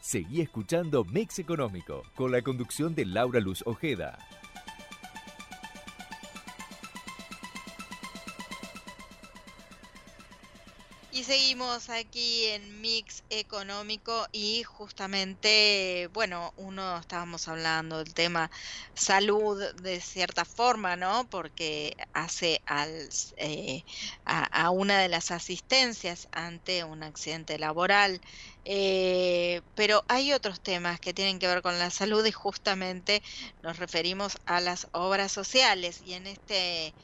Seguí 0.00 0.40
escuchando 0.40 1.04
Mix 1.04 1.38
Económico 1.38 2.02
con 2.16 2.32
la 2.32 2.42
conducción 2.42 2.96
de 2.96 3.06
Laura 3.06 3.38
Luz 3.38 3.62
Ojeda. 3.66 4.18
Seguimos 11.26 11.88
aquí 11.90 12.46
en 12.46 12.80
Mix 12.80 13.24
Económico 13.30 14.26
y 14.32 14.62
justamente, 14.64 16.08
bueno, 16.12 16.52
uno 16.56 16.98
estábamos 16.98 17.48
hablando 17.48 17.98
del 17.98 18.12
tema 18.14 18.50
salud 18.94 19.62
de 19.76 20.00
cierta 20.00 20.44
forma, 20.44 20.96
¿no? 20.96 21.28
Porque 21.30 21.94
hace 22.12 22.62
eh, 23.36 23.84
a, 24.24 24.44
a 24.66 24.70
una 24.70 25.00
de 25.00 25.08
las 25.08 25.30
asistencias 25.30 26.28
ante 26.32 26.84
un 26.84 27.02
accidente 27.02 27.58
laboral. 27.58 28.20
Eh, 28.64 29.62
pero 29.74 30.04
hay 30.08 30.32
otros 30.32 30.60
temas 30.62 31.00
que 31.00 31.14
tienen 31.14 31.38
que 31.38 31.46
ver 31.46 31.62
con 31.62 31.78
la 31.78 31.90
salud 31.90 32.24
y 32.26 32.32
justamente 32.32 33.22
nos 33.62 33.78
referimos 33.78 34.36
a 34.46 34.60
las 34.60 34.88
obras 34.92 35.32
sociales 35.32 36.00
y 36.00 36.14
en 36.14 36.26
este 36.26 36.94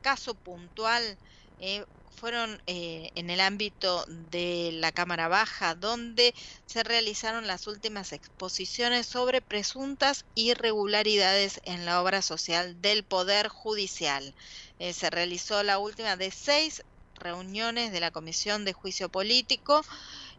caso 0.00 0.34
puntual 0.36 1.18
eh, 1.58 1.84
fueron 2.12 2.62
eh, 2.66 3.10
en 3.14 3.30
el 3.30 3.40
ámbito 3.40 4.04
de 4.08 4.70
la 4.72 4.92
Cámara 4.92 5.28
Baja, 5.28 5.74
donde 5.74 6.34
se 6.66 6.82
realizaron 6.82 7.46
las 7.46 7.66
últimas 7.66 8.12
exposiciones 8.12 9.06
sobre 9.06 9.42
presuntas 9.42 10.24
irregularidades 10.34 11.60
en 11.64 11.84
la 11.84 12.02
obra 12.02 12.22
social 12.22 12.80
del 12.80 13.04
Poder 13.04 13.48
Judicial. 13.48 14.34
Eh, 14.78 14.92
se 14.92 15.10
realizó 15.10 15.62
la 15.62 15.78
última 15.78 16.16
de 16.16 16.30
seis 16.30 16.82
reuniones 17.22 17.92
de 17.92 18.00
la 18.00 18.10
Comisión 18.10 18.64
de 18.64 18.72
Juicio 18.72 19.08
Político 19.08 19.82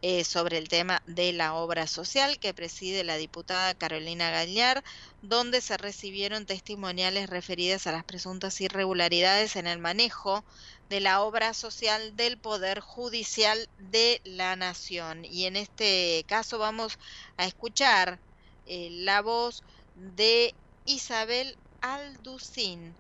eh, 0.02 0.24
sobre 0.24 0.58
el 0.58 0.68
tema 0.68 1.02
de 1.08 1.32
la 1.34 1.54
obra 1.54 1.88
social 1.88 2.38
que 2.40 2.54
preside 2.54 3.04
la 3.04 3.16
diputada 3.18 3.74
Carolina 3.74 4.30
Gallar, 4.32 4.84
donde 5.22 5.62
se 5.62 5.78
recibieron 5.78 6.46
testimoniales 6.46 7.30
referidas 7.30 7.88
a 7.88 7.94
las 7.94 8.04
presuntas 8.04 8.60
irregularidades 8.62 9.56
en 9.56 9.68
el 9.68 9.80
manejo 9.80 10.44
de 10.90 11.00
la 11.00 11.22
obra 11.22 11.54
social 11.54 12.16
del 12.16 12.38
Poder 12.38 12.82
Judicial 12.82 13.70
de 13.80 14.22
la 14.26 14.56
Nación. 14.56 15.26
Y 15.26 15.46
en 15.46 15.56
este 15.56 16.26
caso 16.28 16.58
vamos 16.60 17.00
a 17.38 17.46
escuchar 17.46 18.20
eh, 18.66 18.90
la 18.92 19.22
voz 19.22 19.64
de 19.96 20.54
Isabel 20.86 21.58
Alducín, 21.82 22.94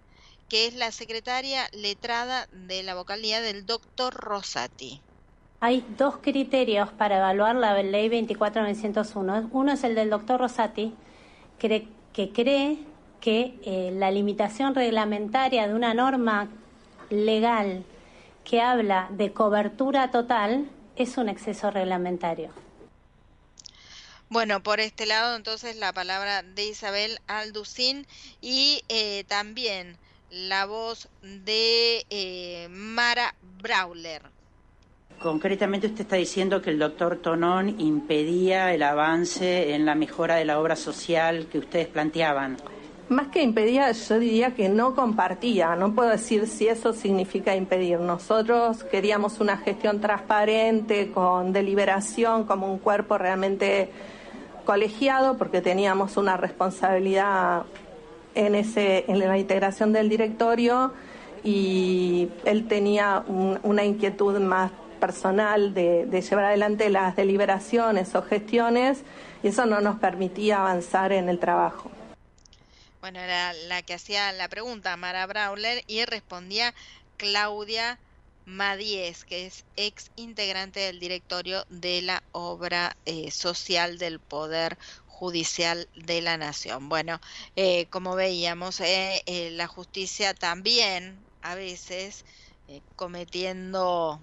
que 0.49 0.67
es 0.67 0.75
la 0.75 0.91
secretaria 0.91 1.67
letrada 1.73 2.47
de 2.51 2.83
la 2.83 2.95
vocalía 2.95 3.41
del 3.41 3.65
doctor 3.65 4.13
Rosati. 4.13 5.01
Hay 5.59 5.85
dos 5.97 6.17
criterios 6.17 6.91
para 6.91 7.17
evaluar 7.17 7.55
la 7.55 7.81
ley 7.81 8.09
24901. 8.09 9.49
Uno 9.53 9.71
es 9.71 9.83
el 9.83 9.95
del 9.95 10.09
doctor 10.09 10.41
Rosati, 10.41 10.93
que, 11.57 11.87
cree 12.33 12.79
que 13.21 13.57
eh, 13.63 13.91
la 13.93 14.11
limitación 14.11 14.75
reglamentaria 14.75 15.67
de 15.67 15.73
una 15.73 15.93
norma 15.93 16.49
legal 17.09 17.85
que 18.43 18.61
habla 18.61 19.07
de 19.11 19.31
cobertura 19.31 20.11
total 20.11 20.69
es 20.95 21.17
un 21.17 21.29
exceso 21.29 21.71
reglamentario. 21.71 22.51
Bueno, 24.29 24.63
por 24.63 24.79
este 24.79 25.05
lado 25.05 25.35
entonces 25.35 25.75
la 25.75 25.93
palabra 25.93 26.43
de 26.43 26.65
Isabel 26.65 27.19
Alducín 27.27 28.07
y 28.41 28.83
eh, 28.89 29.25
también 29.27 29.97
la 30.34 30.65
voz 30.65 31.09
de 31.21 32.05
eh, 32.09 32.67
Mara 32.69 33.36
Brawler. 33.61 34.23
Concretamente 35.19 35.88
usted 35.88 36.01
está 36.01 36.15
diciendo 36.15 36.61
que 36.61 36.71
el 36.71 36.79
doctor 36.79 37.17
Tonón 37.17 37.79
impedía 37.79 38.73
el 38.73 38.81
avance 38.84 39.73
en 39.75 39.86
la 39.86 39.95
mejora 39.95 40.36
de 40.36 40.45
la 40.45 40.59
obra 40.59 40.75
social 40.75 41.47
que 41.51 41.59
ustedes 41.59 41.88
planteaban. 41.88 42.57
Más 43.09 43.27
que 43.27 43.43
impedía, 43.43 43.91
yo 43.91 44.19
diría 44.19 44.55
que 44.55 44.69
no 44.69 44.95
compartía. 44.95 45.75
No 45.75 45.93
puedo 45.93 46.09
decir 46.09 46.47
si 46.47 46.67
eso 46.67 46.93
significa 46.93 47.55
impedir. 47.55 47.99
Nosotros 47.99 48.84
queríamos 48.86 49.39
una 49.39 49.57
gestión 49.57 50.01
transparente, 50.01 51.11
con 51.11 51.53
deliberación, 51.53 52.45
como 52.45 52.71
un 52.71 52.79
cuerpo 52.79 53.17
realmente 53.17 53.91
colegiado, 54.65 55.38
porque 55.38 55.61
teníamos 55.61 56.17
una 56.17 56.38
responsabilidad 56.38 57.63
en, 58.36 58.55
ese, 58.55 59.05
en 59.07 59.19
la 59.19 59.38
integración 59.38 59.93
del 59.93 60.09
directorio 60.09 60.93
y 61.43 62.29
él 62.45 62.67
tenía 62.67 63.23
un- 63.27 63.59
una 63.63 63.84
inquietud 63.84 64.39
más 64.39 64.71
personal 64.99 65.73
de, 65.73 66.05
llevar 66.21 66.45
adelante 66.45 66.89
las 66.89 67.15
deliberaciones 67.15 68.15
o 68.15 68.21
gestiones 68.21 68.99
y 69.43 69.49
eso 69.49 69.65
no 69.65 69.81
nos 69.81 69.99
permitía 69.99 70.59
avanzar 70.59 71.11
en 71.11 71.27
el 71.27 71.39
trabajo. 71.39 71.91
Bueno, 73.01 73.19
era 73.19 73.51
la 73.67 73.81
que 73.81 73.93
hacía 73.93 74.31
la 74.31 74.47
pregunta, 74.47 74.95
Mara 74.95 75.25
Brauler, 75.25 75.84
y 75.88 76.05
respondía 76.05 76.73
Claudia 77.17 77.99
Madíez, 78.45 79.25
que 79.25 79.45
es 79.45 79.65
ex 79.75 80.09
integrante 80.15 80.79
del 80.79 81.01
directorio 81.01 81.65
de 81.69 82.01
la 82.01 82.23
obra 82.31 82.95
eh, 83.05 83.29
social 83.31 83.97
del 83.97 84.19
Poder 84.19 84.77
Judicial 85.14 85.88
de 85.95 86.22
la 86.22 86.38
Nación. 86.38 86.89
Bueno, 86.89 87.20
eh, 87.55 87.88
como 87.89 88.16
veíamos, 88.16 88.80
eh, 88.82 89.22
eh, 89.28 89.51
la 89.51 89.68
justicia 89.68 90.34
también 90.34 91.24
a 91.41 91.55
veces 91.55 92.26
cometiendo 92.95 94.20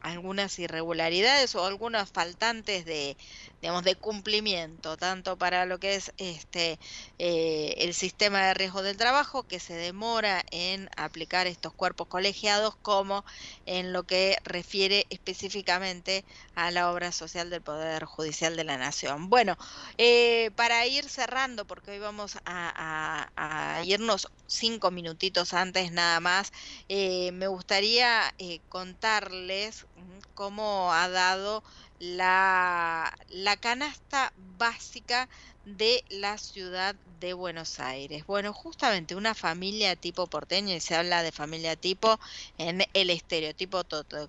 algunas 0.00 0.58
irregularidades 0.58 1.54
o 1.54 1.64
algunos 1.64 2.10
faltantes 2.10 2.84
de 2.84 3.16
digamos 3.60 3.84
de 3.84 3.96
cumplimiento 3.96 4.96
tanto 4.96 5.38
para 5.38 5.66
lo 5.66 5.78
que 5.78 5.94
es 5.94 6.12
este 6.18 6.78
eh, 7.18 7.74
el 7.78 7.94
sistema 7.94 8.46
de 8.46 8.54
riesgo 8.54 8.82
del 8.82 8.96
trabajo 8.96 9.44
que 9.44 9.60
se 9.60 9.74
demora 9.74 10.44
en 10.50 10.88
aplicar 10.96 11.46
estos 11.46 11.72
cuerpos 11.74 12.08
colegiados 12.08 12.76
como 12.82 13.24
en 13.64 13.92
lo 13.92 14.04
que 14.04 14.36
refiere 14.44 15.06
específicamente 15.10 16.24
a 16.54 16.70
la 16.70 16.90
obra 16.90 17.12
social 17.12 17.50
del 17.50 17.62
poder 17.62 18.04
judicial 18.04 18.56
de 18.56 18.64
la 18.64 18.76
nación. 18.76 19.30
Bueno 19.30 19.56
eh, 19.98 20.50
para 20.56 20.86
ir 20.86 21.08
cerrando 21.08 21.66
porque 21.66 21.92
hoy 21.92 21.98
vamos 21.98 22.38
a, 22.44 23.82
irnos 23.84 24.28
cinco 24.46 24.90
minutitos 24.90 25.52
antes 25.54 25.92
nada 25.92 26.20
más 26.20 26.52
eh, 26.88 27.32
me 27.32 27.48
gustaría 27.48 28.34
contarles 28.68 29.86
mm, 29.94 30.18
cómo 30.34 30.92
ha 30.92 31.08
dado 31.08 31.62
la, 31.98 33.12
la 33.28 33.56
canasta 33.56 34.32
básica 34.36 35.28
de 35.64 36.04
la 36.08 36.38
ciudad 36.38 36.94
de 37.04 37.32
Buenos 37.34 37.80
Aires. 37.80 38.24
Bueno, 38.26 38.52
justamente 38.52 39.14
una 39.16 39.34
familia 39.34 39.96
tipo 39.96 40.26
porteño, 40.28 40.74
y 40.74 40.80
se 40.80 40.94
habla 40.96 41.22
de 41.22 41.32
familia 41.32 41.76
tipo 41.76 42.18
en 42.58 42.82
el 42.92 43.10
estereotipo 43.10 43.82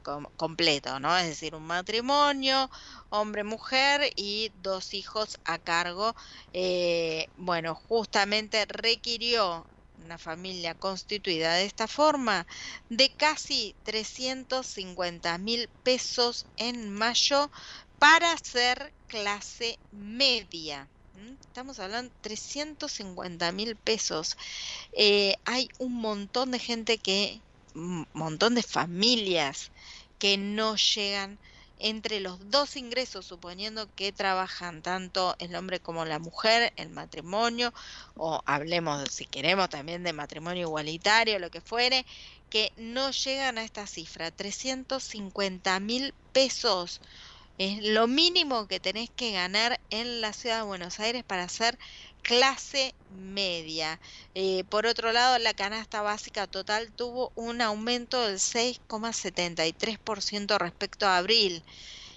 com- 0.03 0.25
completo, 0.35 0.99
¿no? 0.99 1.15
Es 1.17 1.27
decir, 1.27 1.55
un 1.55 1.63
matrimonio, 1.67 2.69
hombre, 3.09 3.43
mujer 3.43 4.11
y 4.15 4.51
dos 4.55 4.93
hijos 4.93 5.37
a 5.45 5.59
cargo. 5.59 6.13
Eh, 6.53 7.27
bueno, 7.35 7.75
justamente 7.75 8.65
requirió 8.67 9.67
una 10.07 10.17
familia 10.17 10.73
constituida 10.73 11.55
de 11.55 11.65
esta 11.65 11.87
forma 11.87 12.47
de 12.89 13.13
casi 13.15 13.75
350 13.83 15.37
mil 15.37 15.69
pesos 15.83 16.47
en 16.55 16.89
mayo 16.89 17.51
para 17.99 18.35
ser 18.37 18.93
clase 19.07 19.79
media. 19.91 20.89
¿m? 21.13 21.37
Estamos 21.41 21.79
hablando 21.79 22.09
de 22.09 22.15
350 22.21 23.51
mil 23.51 23.75
pesos. 23.77 24.35
Eh, 24.93 25.35
hay 25.43 25.67
un 25.77 25.93
montón 25.95 26.51
de 26.51 26.59
gente 26.59 26.99
que, 26.99 27.43
un 27.75 28.05
montón 28.13 28.55
de 28.55 28.63
familias 28.63 29.71
que 30.17 30.37
no 30.37 30.77
llegan 30.77 31.39
entre 31.79 32.19
los 32.19 32.49
dos 32.49 32.75
ingresos, 32.75 33.25
suponiendo 33.25 33.87
que 33.95 34.11
trabajan 34.11 34.81
tanto 34.81 35.35
el 35.39 35.55
hombre 35.55 35.79
como 35.79 36.05
la 36.05 36.19
mujer, 36.19 36.73
el 36.75 36.89
matrimonio, 36.89 37.73
o 38.15 38.41
hablemos, 38.45 39.09
si 39.11 39.25
queremos, 39.25 39.69
también 39.69 40.03
de 40.03 40.13
matrimonio 40.13 40.67
igualitario, 40.67 41.39
lo 41.39 41.51
que 41.51 41.61
fuere, 41.61 42.05
que 42.49 42.71
no 42.77 43.11
llegan 43.11 43.57
a 43.57 43.63
esta 43.63 43.87
cifra, 43.87 44.31
350 44.31 45.79
mil 45.79 46.13
pesos. 46.33 47.01
Es 47.57 47.83
lo 47.83 48.07
mínimo 48.07 48.67
que 48.67 48.79
tenés 48.79 49.09
que 49.09 49.31
ganar 49.31 49.79
en 49.89 50.21
la 50.21 50.31
ciudad 50.33 50.57
de 50.57 50.65
Buenos 50.67 50.99
Aires 50.99 51.23
para 51.23 51.49
ser 51.49 51.77
clase 52.21 52.93
media. 53.09 53.99
Eh, 54.35 54.63
por 54.65 54.85
otro 54.85 55.11
lado, 55.11 55.37
la 55.39 55.53
canasta 55.53 56.01
básica 56.01 56.47
total 56.47 56.91
tuvo 56.93 57.31
un 57.35 57.61
aumento 57.61 58.27
del 58.27 58.39
6,73% 58.39 60.57
respecto 60.57 61.05
a 61.05 61.17
abril. 61.17 61.63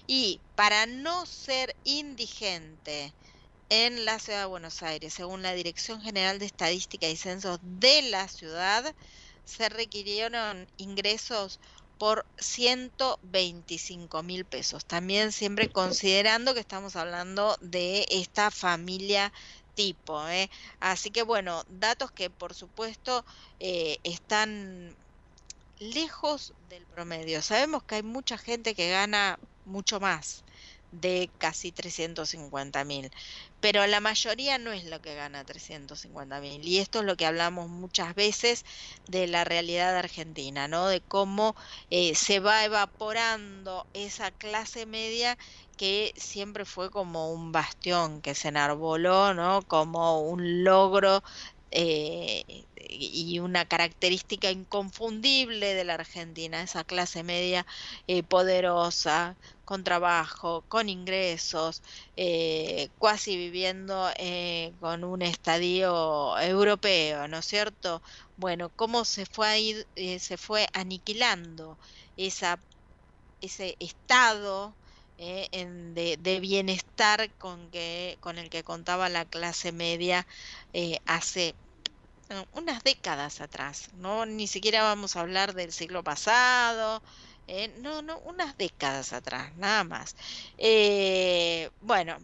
Y 0.07 0.41
para 0.55 0.85
no 0.85 1.25
ser 1.25 1.75
indigente 1.83 3.13
en 3.69 4.05
la 4.05 4.19
ciudad 4.19 4.41
de 4.41 4.45
Buenos 4.45 4.83
Aires, 4.83 5.13
según 5.13 5.41
la 5.41 5.53
Dirección 5.53 6.01
General 6.01 6.39
de 6.39 6.45
Estadística 6.45 7.07
y 7.07 7.15
Censos 7.15 7.59
de 7.61 8.01
la 8.03 8.27
ciudad, 8.27 8.93
se 9.45 9.69
requirieron 9.69 10.67
ingresos 10.77 11.59
por 12.01 12.25
125 12.39 14.23
mil 14.23 14.45
pesos. 14.45 14.85
También 14.85 15.31
siempre 15.31 15.69
considerando 15.69 16.55
que 16.55 16.59
estamos 16.59 16.95
hablando 16.95 17.55
de 17.61 18.07
esta 18.09 18.49
familia 18.49 19.31
tipo. 19.73 20.27
¿eh? 20.29 20.49
Así 20.79 21.11
que 21.11 21.23
bueno, 21.23 21.63
datos 21.67 22.11
que 22.11 22.29
por 22.29 22.53
supuesto 22.53 23.25
eh, 23.59 23.99
están 24.03 24.97
lejos 25.77 26.53
del 26.59 26.87
promedio. 26.87 27.41
Sabemos 27.41 27.83
que 27.83 27.95
hay 27.95 28.03
mucha 28.03 28.37
gente 28.37 28.75
que 28.75 28.89
gana 28.91 29.39
mucho 29.65 29.99
más 29.99 30.45
de 30.91 31.33
casi 31.37 31.71
350 31.71 32.83
mil, 32.85 33.09
pero 33.59 33.85
la 33.87 33.99
mayoría 34.01 34.57
no 34.57 34.71
es 34.71 34.85
lo 34.85 35.01
que 35.01 35.15
gana 35.15 35.45
350 35.45 36.41
mil. 36.41 36.65
Y 36.67 36.79
esto 36.79 36.99
es 36.99 37.05
lo 37.05 37.15
que 37.17 37.25
hablamos 37.25 37.69
muchas 37.69 38.13
veces 38.15 38.63
de 39.07 39.27
la 39.27 39.43
realidad 39.43 39.97
argentina, 39.97 40.67
¿no? 40.67 40.87
De 40.87 41.01
cómo 41.01 41.55
eh, 41.89 42.15
se 42.15 42.39
va 42.39 42.65
evaporando 42.65 43.87
esa 43.93 44.31
clase 44.31 44.85
media 44.85 45.37
que 45.77 46.13
siempre 46.15 46.65
fue 46.65 46.91
como 46.91 47.31
un 47.33 47.51
bastión 47.51 48.21
que 48.21 48.35
se 48.35 48.49
enarboló, 48.49 49.33
¿no? 49.33 49.61
Como 49.67 50.21
un 50.21 50.63
logro 50.63 51.23
eh, 51.71 52.43
y 52.75 53.39
una 53.39 53.65
característica 53.65 54.51
inconfundible 54.51 55.73
de 55.73 55.83
la 55.85 55.95
Argentina, 55.95 56.61
esa 56.61 56.83
clase 56.83 57.23
media 57.23 57.65
eh, 58.07 58.23
poderosa, 58.23 59.37
con 59.63 59.83
trabajo, 59.83 60.65
con 60.67 60.89
ingresos, 60.89 61.81
eh, 62.15 62.89
casi 62.99 63.37
viviendo 63.37 64.09
eh, 64.17 64.75
con 64.79 65.03
un 65.03 65.21
estadio 65.21 66.37
europeo, 66.39 67.27
¿no 67.27 67.37
es 67.39 67.45
cierto? 67.45 68.01
Bueno, 68.35 68.71
cómo 68.75 69.05
se 69.05 69.25
fue 69.25 69.85
se 70.19 70.37
fue 70.37 70.67
aniquilando 70.73 71.79
esa, 72.15 72.63
ese 73.41 73.75
estado 73.79 74.77
eh, 75.21 75.47
en- 75.51 75.93
de, 75.95 76.17
bienestar 76.41 77.35
con 77.37 77.71
que 77.71 78.17
con 78.21 78.37
el 78.39 78.49
que 78.49 78.63
contaba 78.63 79.09
la 79.09 79.25
clase 79.25 79.71
media 79.71 80.27
eh, 80.73 80.99
hace 81.05 81.57
unas 82.51 82.83
décadas 82.83 83.41
atrás, 83.41 83.89
no 83.93 84.25
ni 84.25 84.47
siquiera 84.47 84.83
vamos 84.83 85.15
a 85.15 85.21
hablar 85.21 85.53
del 85.53 85.71
siglo 85.73 86.03
pasado, 86.03 87.03
eh, 87.47 87.69
no, 87.79 88.01
no, 88.01 88.19
unas 88.21 88.57
décadas 88.57 89.13
atrás, 89.13 89.53
nada 89.55 89.83
más. 89.83 90.15
Bueno, 91.79 92.17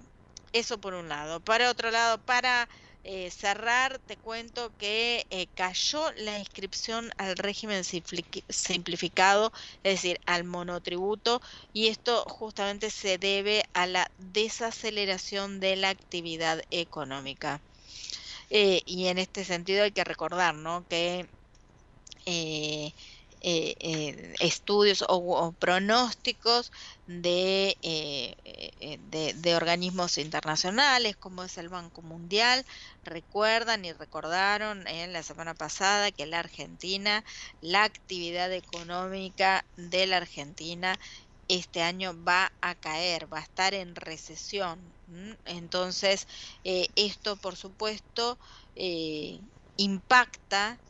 eso 0.54 0.80
por 0.80 0.93
un 0.93 1.10
lado. 1.10 1.41
Para 1.41 1.70
otro 1.70 1.91
lado, 1.91 2.24
para 2.24 2.70
eh, 3.08 3.32
cerrar, 3.32 3.99
te 3.99 4.18
cuento 4.18 4.76
que 4.78 5.26
eh, 5.30 5.47
cayó 5.55 6.12
la 6.14 6.39
inscripción 6.39 7.10
al 7.18 7.38
régimen 7.38 7.84
simplificado, 7.86 9.51
es 9.84 9.95
decir, 9.95 10.20
al 10.26 10.43
monotributo, 10.43 11.41
y 11.74 11.88
esto 11.88 12.24
justamente 12.28 12.89
se 12.91 13.18
debe 13.18 13.64
a 13.74 13.88
la 13.88 14.12
desaceleración 14.18 15.60
de 15.60 15.78
la 15.78 15.89
actividad 15.89 16.62
económica. 16.70 17.64
Eh, 18.49 18.82
y 18.86 19.08
en 19.08 19.18
este 19.20 19.45
sentido 19.45 19.84
hay 19.84 19.91
que 19.91 20.03
recordar, 20.03 20.55
¿no? 20.55 20.86
que 20.89 21.30
eh, 23.42 23.76
eh, 23.80 24.34
estudios 24.40 25.04
o, 25.08 25.54
pronósticos 25.60 26.72
de, 27.06 27.78
eh, 27.82 28.36
eh, 28.44 28.98
de, 29.00 29.34
de 29.34 29.56
organismos 29.56 30.18
internacionales 30.18 31.16
como 31.18 31.44
es 31.44 31.58
el 31.58 31.70
Banco 31.70 32.02
Mundial 32.02 32.66
recuerdan 33.04 33.86
y 33.86 33.94
recordaron 33.94 34.88
en 34.88 35.14
la 35.14 35.24
semana 35.24 35.54
pasada 35.56 36.12
que 36.12 36.26
la 36.26 36.40
Argentina, 36.40 37.24
la 37.62 37.84
actividad 37.84 38.52
económica 38.54 39.66
de 39.76 40.08
la 40.08 40.18
Argentina 40.18 40.98
este 41.48 41.82
año 41.82 42.14
va 42.24 42.52
a 42.62 42.76
caer, 42.76 43.32
va 43.32 43.40
a 43.40 43.44
estar 43.44 43.74
en 43.74 43.96
recesión. 43.96 44.94
Entonces, 45.46 46.28
eh, 46.64 46.88
esto 46.96 47.38
por 47.38 47.56
supuesto 47.56 48.38
impacta 49.78 50.82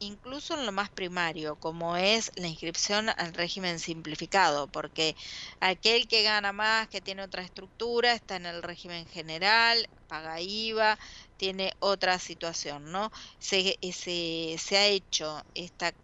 incluso 0.00 0.54
en 0.58 0.66
lo 0.66 0.72
más 0.72 0.88
primario, 0.90 1.56
como 1.56 1.96
es 1.96 2.32
la 2.36 2.48
inscripción 2.48 3.10
al 3.10 3.34
régimen 3.34 3.78
simplificado, 3.78 4.66
porque 4.66 5.14
aquel 5.60 6.08
que 6.08 6.22
gana 6.22 6.52
más, 6.52 6.88
que 6.88 7.00
tiene 7.00 7.22
otra 7.22 7.42
estructura, 7.42 8.14
está 8.14 8.36
en 8.36 8.46
el 8.46 8.62
régimen 8.62 9.06
general, 9.06 9.88
paga 10.08 10.40
IVA, 10.40 10.98
tiene 11.36 11.74
otra 11.78 12.18
situación, 12.18 12.90
¿no? 12.90 13.12
Se, 13.38 13.78
se, 13.92 14.76
ha 14.76 14.86
hecho 14.86 15.44
esta 15.54 15.94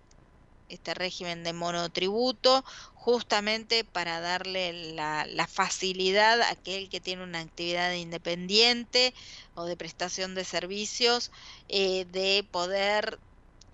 este 0.69 0.95
régimen 0.95 1.45
de 1.45 1.53
monotributo 1.53 2.65
justamente 2.95 3.85
para 3.85 4.21
darle 4.21 4.95
la, 4.95 5.25
la, 5.27 5.47
facilidad 5.47 6.41
a 6.43 6.51
aquel 6.51 6.89
que 6.89 6.99
tiene 7.01 7.23
una 7.23 7.39
actividad 7.39 7.93
independiente 7.93 9.15
o 9.55 9.65
de 9.65 9.77
prestación 9.77 10.35
de 10.35 10.45
servicios 10.45 11.31
eh, 11.69 12.05
de 12.07 12.45
poder 12.51 13.21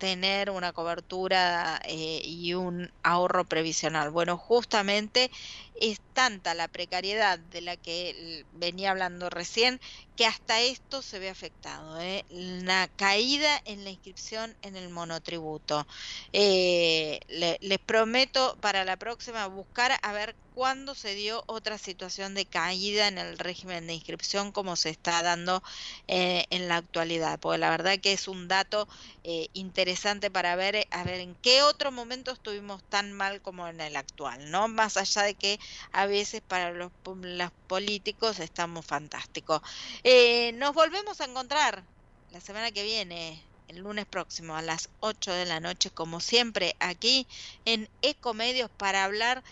tener 0.03 0.49
una 0.49 0.73
cobertura 0.73 1.79
eh, 1.85 2.21
y 2.25 2.55
un 2.55 2.91
ahorro 3.03 3.45
previsional. 3.45 4.11
Bueno, 4.11 4.37
justamente 4.37 5.31
es 5.79 6.01
tanta 6.11 6.53
la 6.53 6.67
precariedad 6.67 7.39
de 7.39 7.61
la 7.61 7.77
que 7.77 8.45
venía 8.51 8.91
hablando 8.91 9.29
recién 9.29 9.79
que 10.17 10.25
hasta 10.25 10.59
esto 10.59 11.01
se 11.01 11.19
ve 11.19 11.29
afectado. 11.29 12.01
¿eh? 12.01 12.25
Una 12.27 12.89
caída 12.89 13.61
en 13.63 13.85
la 13.85 13.91
inscripción 13.91 14.57
en 14.61 14.75
el 14.75 14.89
monotributo. 14.89 15.87
Eh, 16.33 17.21
le, 17.29 17.57
les 17.61 17.79
prometo 17.79 18.57
para 18.59 18.83
la 18.83 18.97
próxima 18.97 19.47
buscar 19.47 19.93
a 20.01 20.11
ver 20.11 20.35
cuándo 20.53 20.95
se 20.95 21.15
dio 21.15 21.43
otra 21.47 21.77
situación 21.77 22.33
de 22.33 22.45
caída 22.45 23.07
en 23.07 23.17
el 23.17 23.37
régimen 23.37 23.87
de 23.87 23.93
inscripción 23.93 24.51
como 24.51 24.75
se 24.75 24.89
está 24.89 25.23
dando 25.23 25.63
eh, 26.07 26.45
en 26.49 26.67
la 26.67 26.77
actualidad, 26.77 27.39
porque 27.39 27.57
la 27.57 27.69
verdad 27.69 27.99
que 27.99 28.13
es 28.13 28.27
un 28.27 28.47
dato 28.47 28.87
eh, 29.23 29.47
interesante 29.53 30.29
para 30.31 30.55
ver, 30.55 30.75
eh, 30.75 30.87
a 30.91 31.03
ver 31.03 31.19
en 31.21 31.35
qué 31.35 31.63
otro 31.63 31.91
momento 31.91 32.31
estuvimos 32.31 32.83
tan 32.89 33.13
mal 33.13 33.41
como 33.41 33.67
en 33.67 33.81
el 33.81 33.95
actual, 33.95 34.51
¿no? 34.51 34.67
Más 34.67 34.97
allá 34.97 35.23
de 35.23 35.35
que 35.35 35.59
a 35.91 36.05
veces 36.05 36.41
para 36.41 36.71
los, 36.71 36.91
los 37.21 37.51
políticos 37.67 38.39
estamos 38.39 38.85
fantásticos. 38.85 39.61
Eh, 40.03 40.51
nos 40.53 40.73
volvemos 40.73 41.21
a 41.21 41.25
encontrar 41.25 41.83
la 42.31 42.41
semana 42.41 42.71
que 42.71 42.83
viene, 42.83 43.41
el 43.67 43.79
lunes 43.79 44.05
próximo 44.05 44.55
a 44.55 44.61
las 44.61 44.89
8 44.99 45.31
de 45.31 45.45
la 45.45 45.59
noche, 45.59 45.89
como 45.91 46.19
siempre, 46.19 46.75
aquí 46.79 47.27
en 47.65 47.89
Ecomedios 48.01 48.69
para 48.71 49.03
hablar 49.03 49.43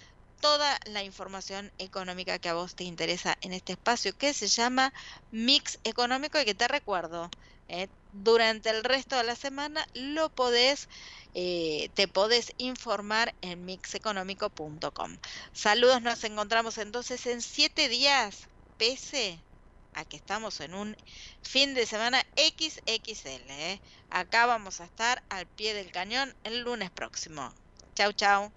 toda 0.42 0.80
la 0.86 1.04
información 1.04 1.72
económica 1.78 2.40
que 2.40 2.50
a 2.50 2.54
vos 2.54 2.76
te 2.76 2.84
interesa 2.84 3.38
en 3.42 3.54
este 3.54 3.74
espacio 3.74 4.18
que 4.18 4.34
se 4.34 4.48
llama 4.48 4.94
Mix 5.32 5.80
Económico 5.84 6.40
y 6.40 6.46
que 6.46 6.56
te 6.56 6.68
recuerdo, 6.68 7.30
eh, 7.70 7.88
durante 8.12 8.70
el 8.70 8.84
resto 8.84 9.16
de 9.16 9.24
la 9.24 9.36
semana 9.36 9.88
lo 9.94 10.30
podés, 10.30 10.90
eh, 11.34 11.90
te 11.94 12.08
podés 12.08 12.54
informar 12.58 13.34
en 13.42 13.64
mixeconómico.com. 13.66 15.18
Saludos, 15.54 16.02
nos 16.02 16.24
encontramos 16.26 16.78
entonces 16.78 17.26
en 17.28 17.42
siete 17.42 17.88
días, 17.88 18.50
pese 18.78 19.40
a 19.94 20.06
que 20.06 20.18
estamos 20.18 20.60
en 20.60 20.74
un 20.74 20.98
fin 21.42 21.74
de 21.74 21.86
semana 21.86 22.26
XXL. 22.36 23.50
¿eh? 23.50 23.80
Acá 24.10 24.46
vamos 24.46 24.82
a 24.82 24.86
estar 24.86 25.24
al 25.30 25.46
pie 25.46 25.74
del 25.74 25.92
cañón 25.92 26.34
el 26.44 26.62
lunes 26.62 26.90
próximo. 26.90 27.54
Chau, 27.96 28.12
chau. 28.14 28.52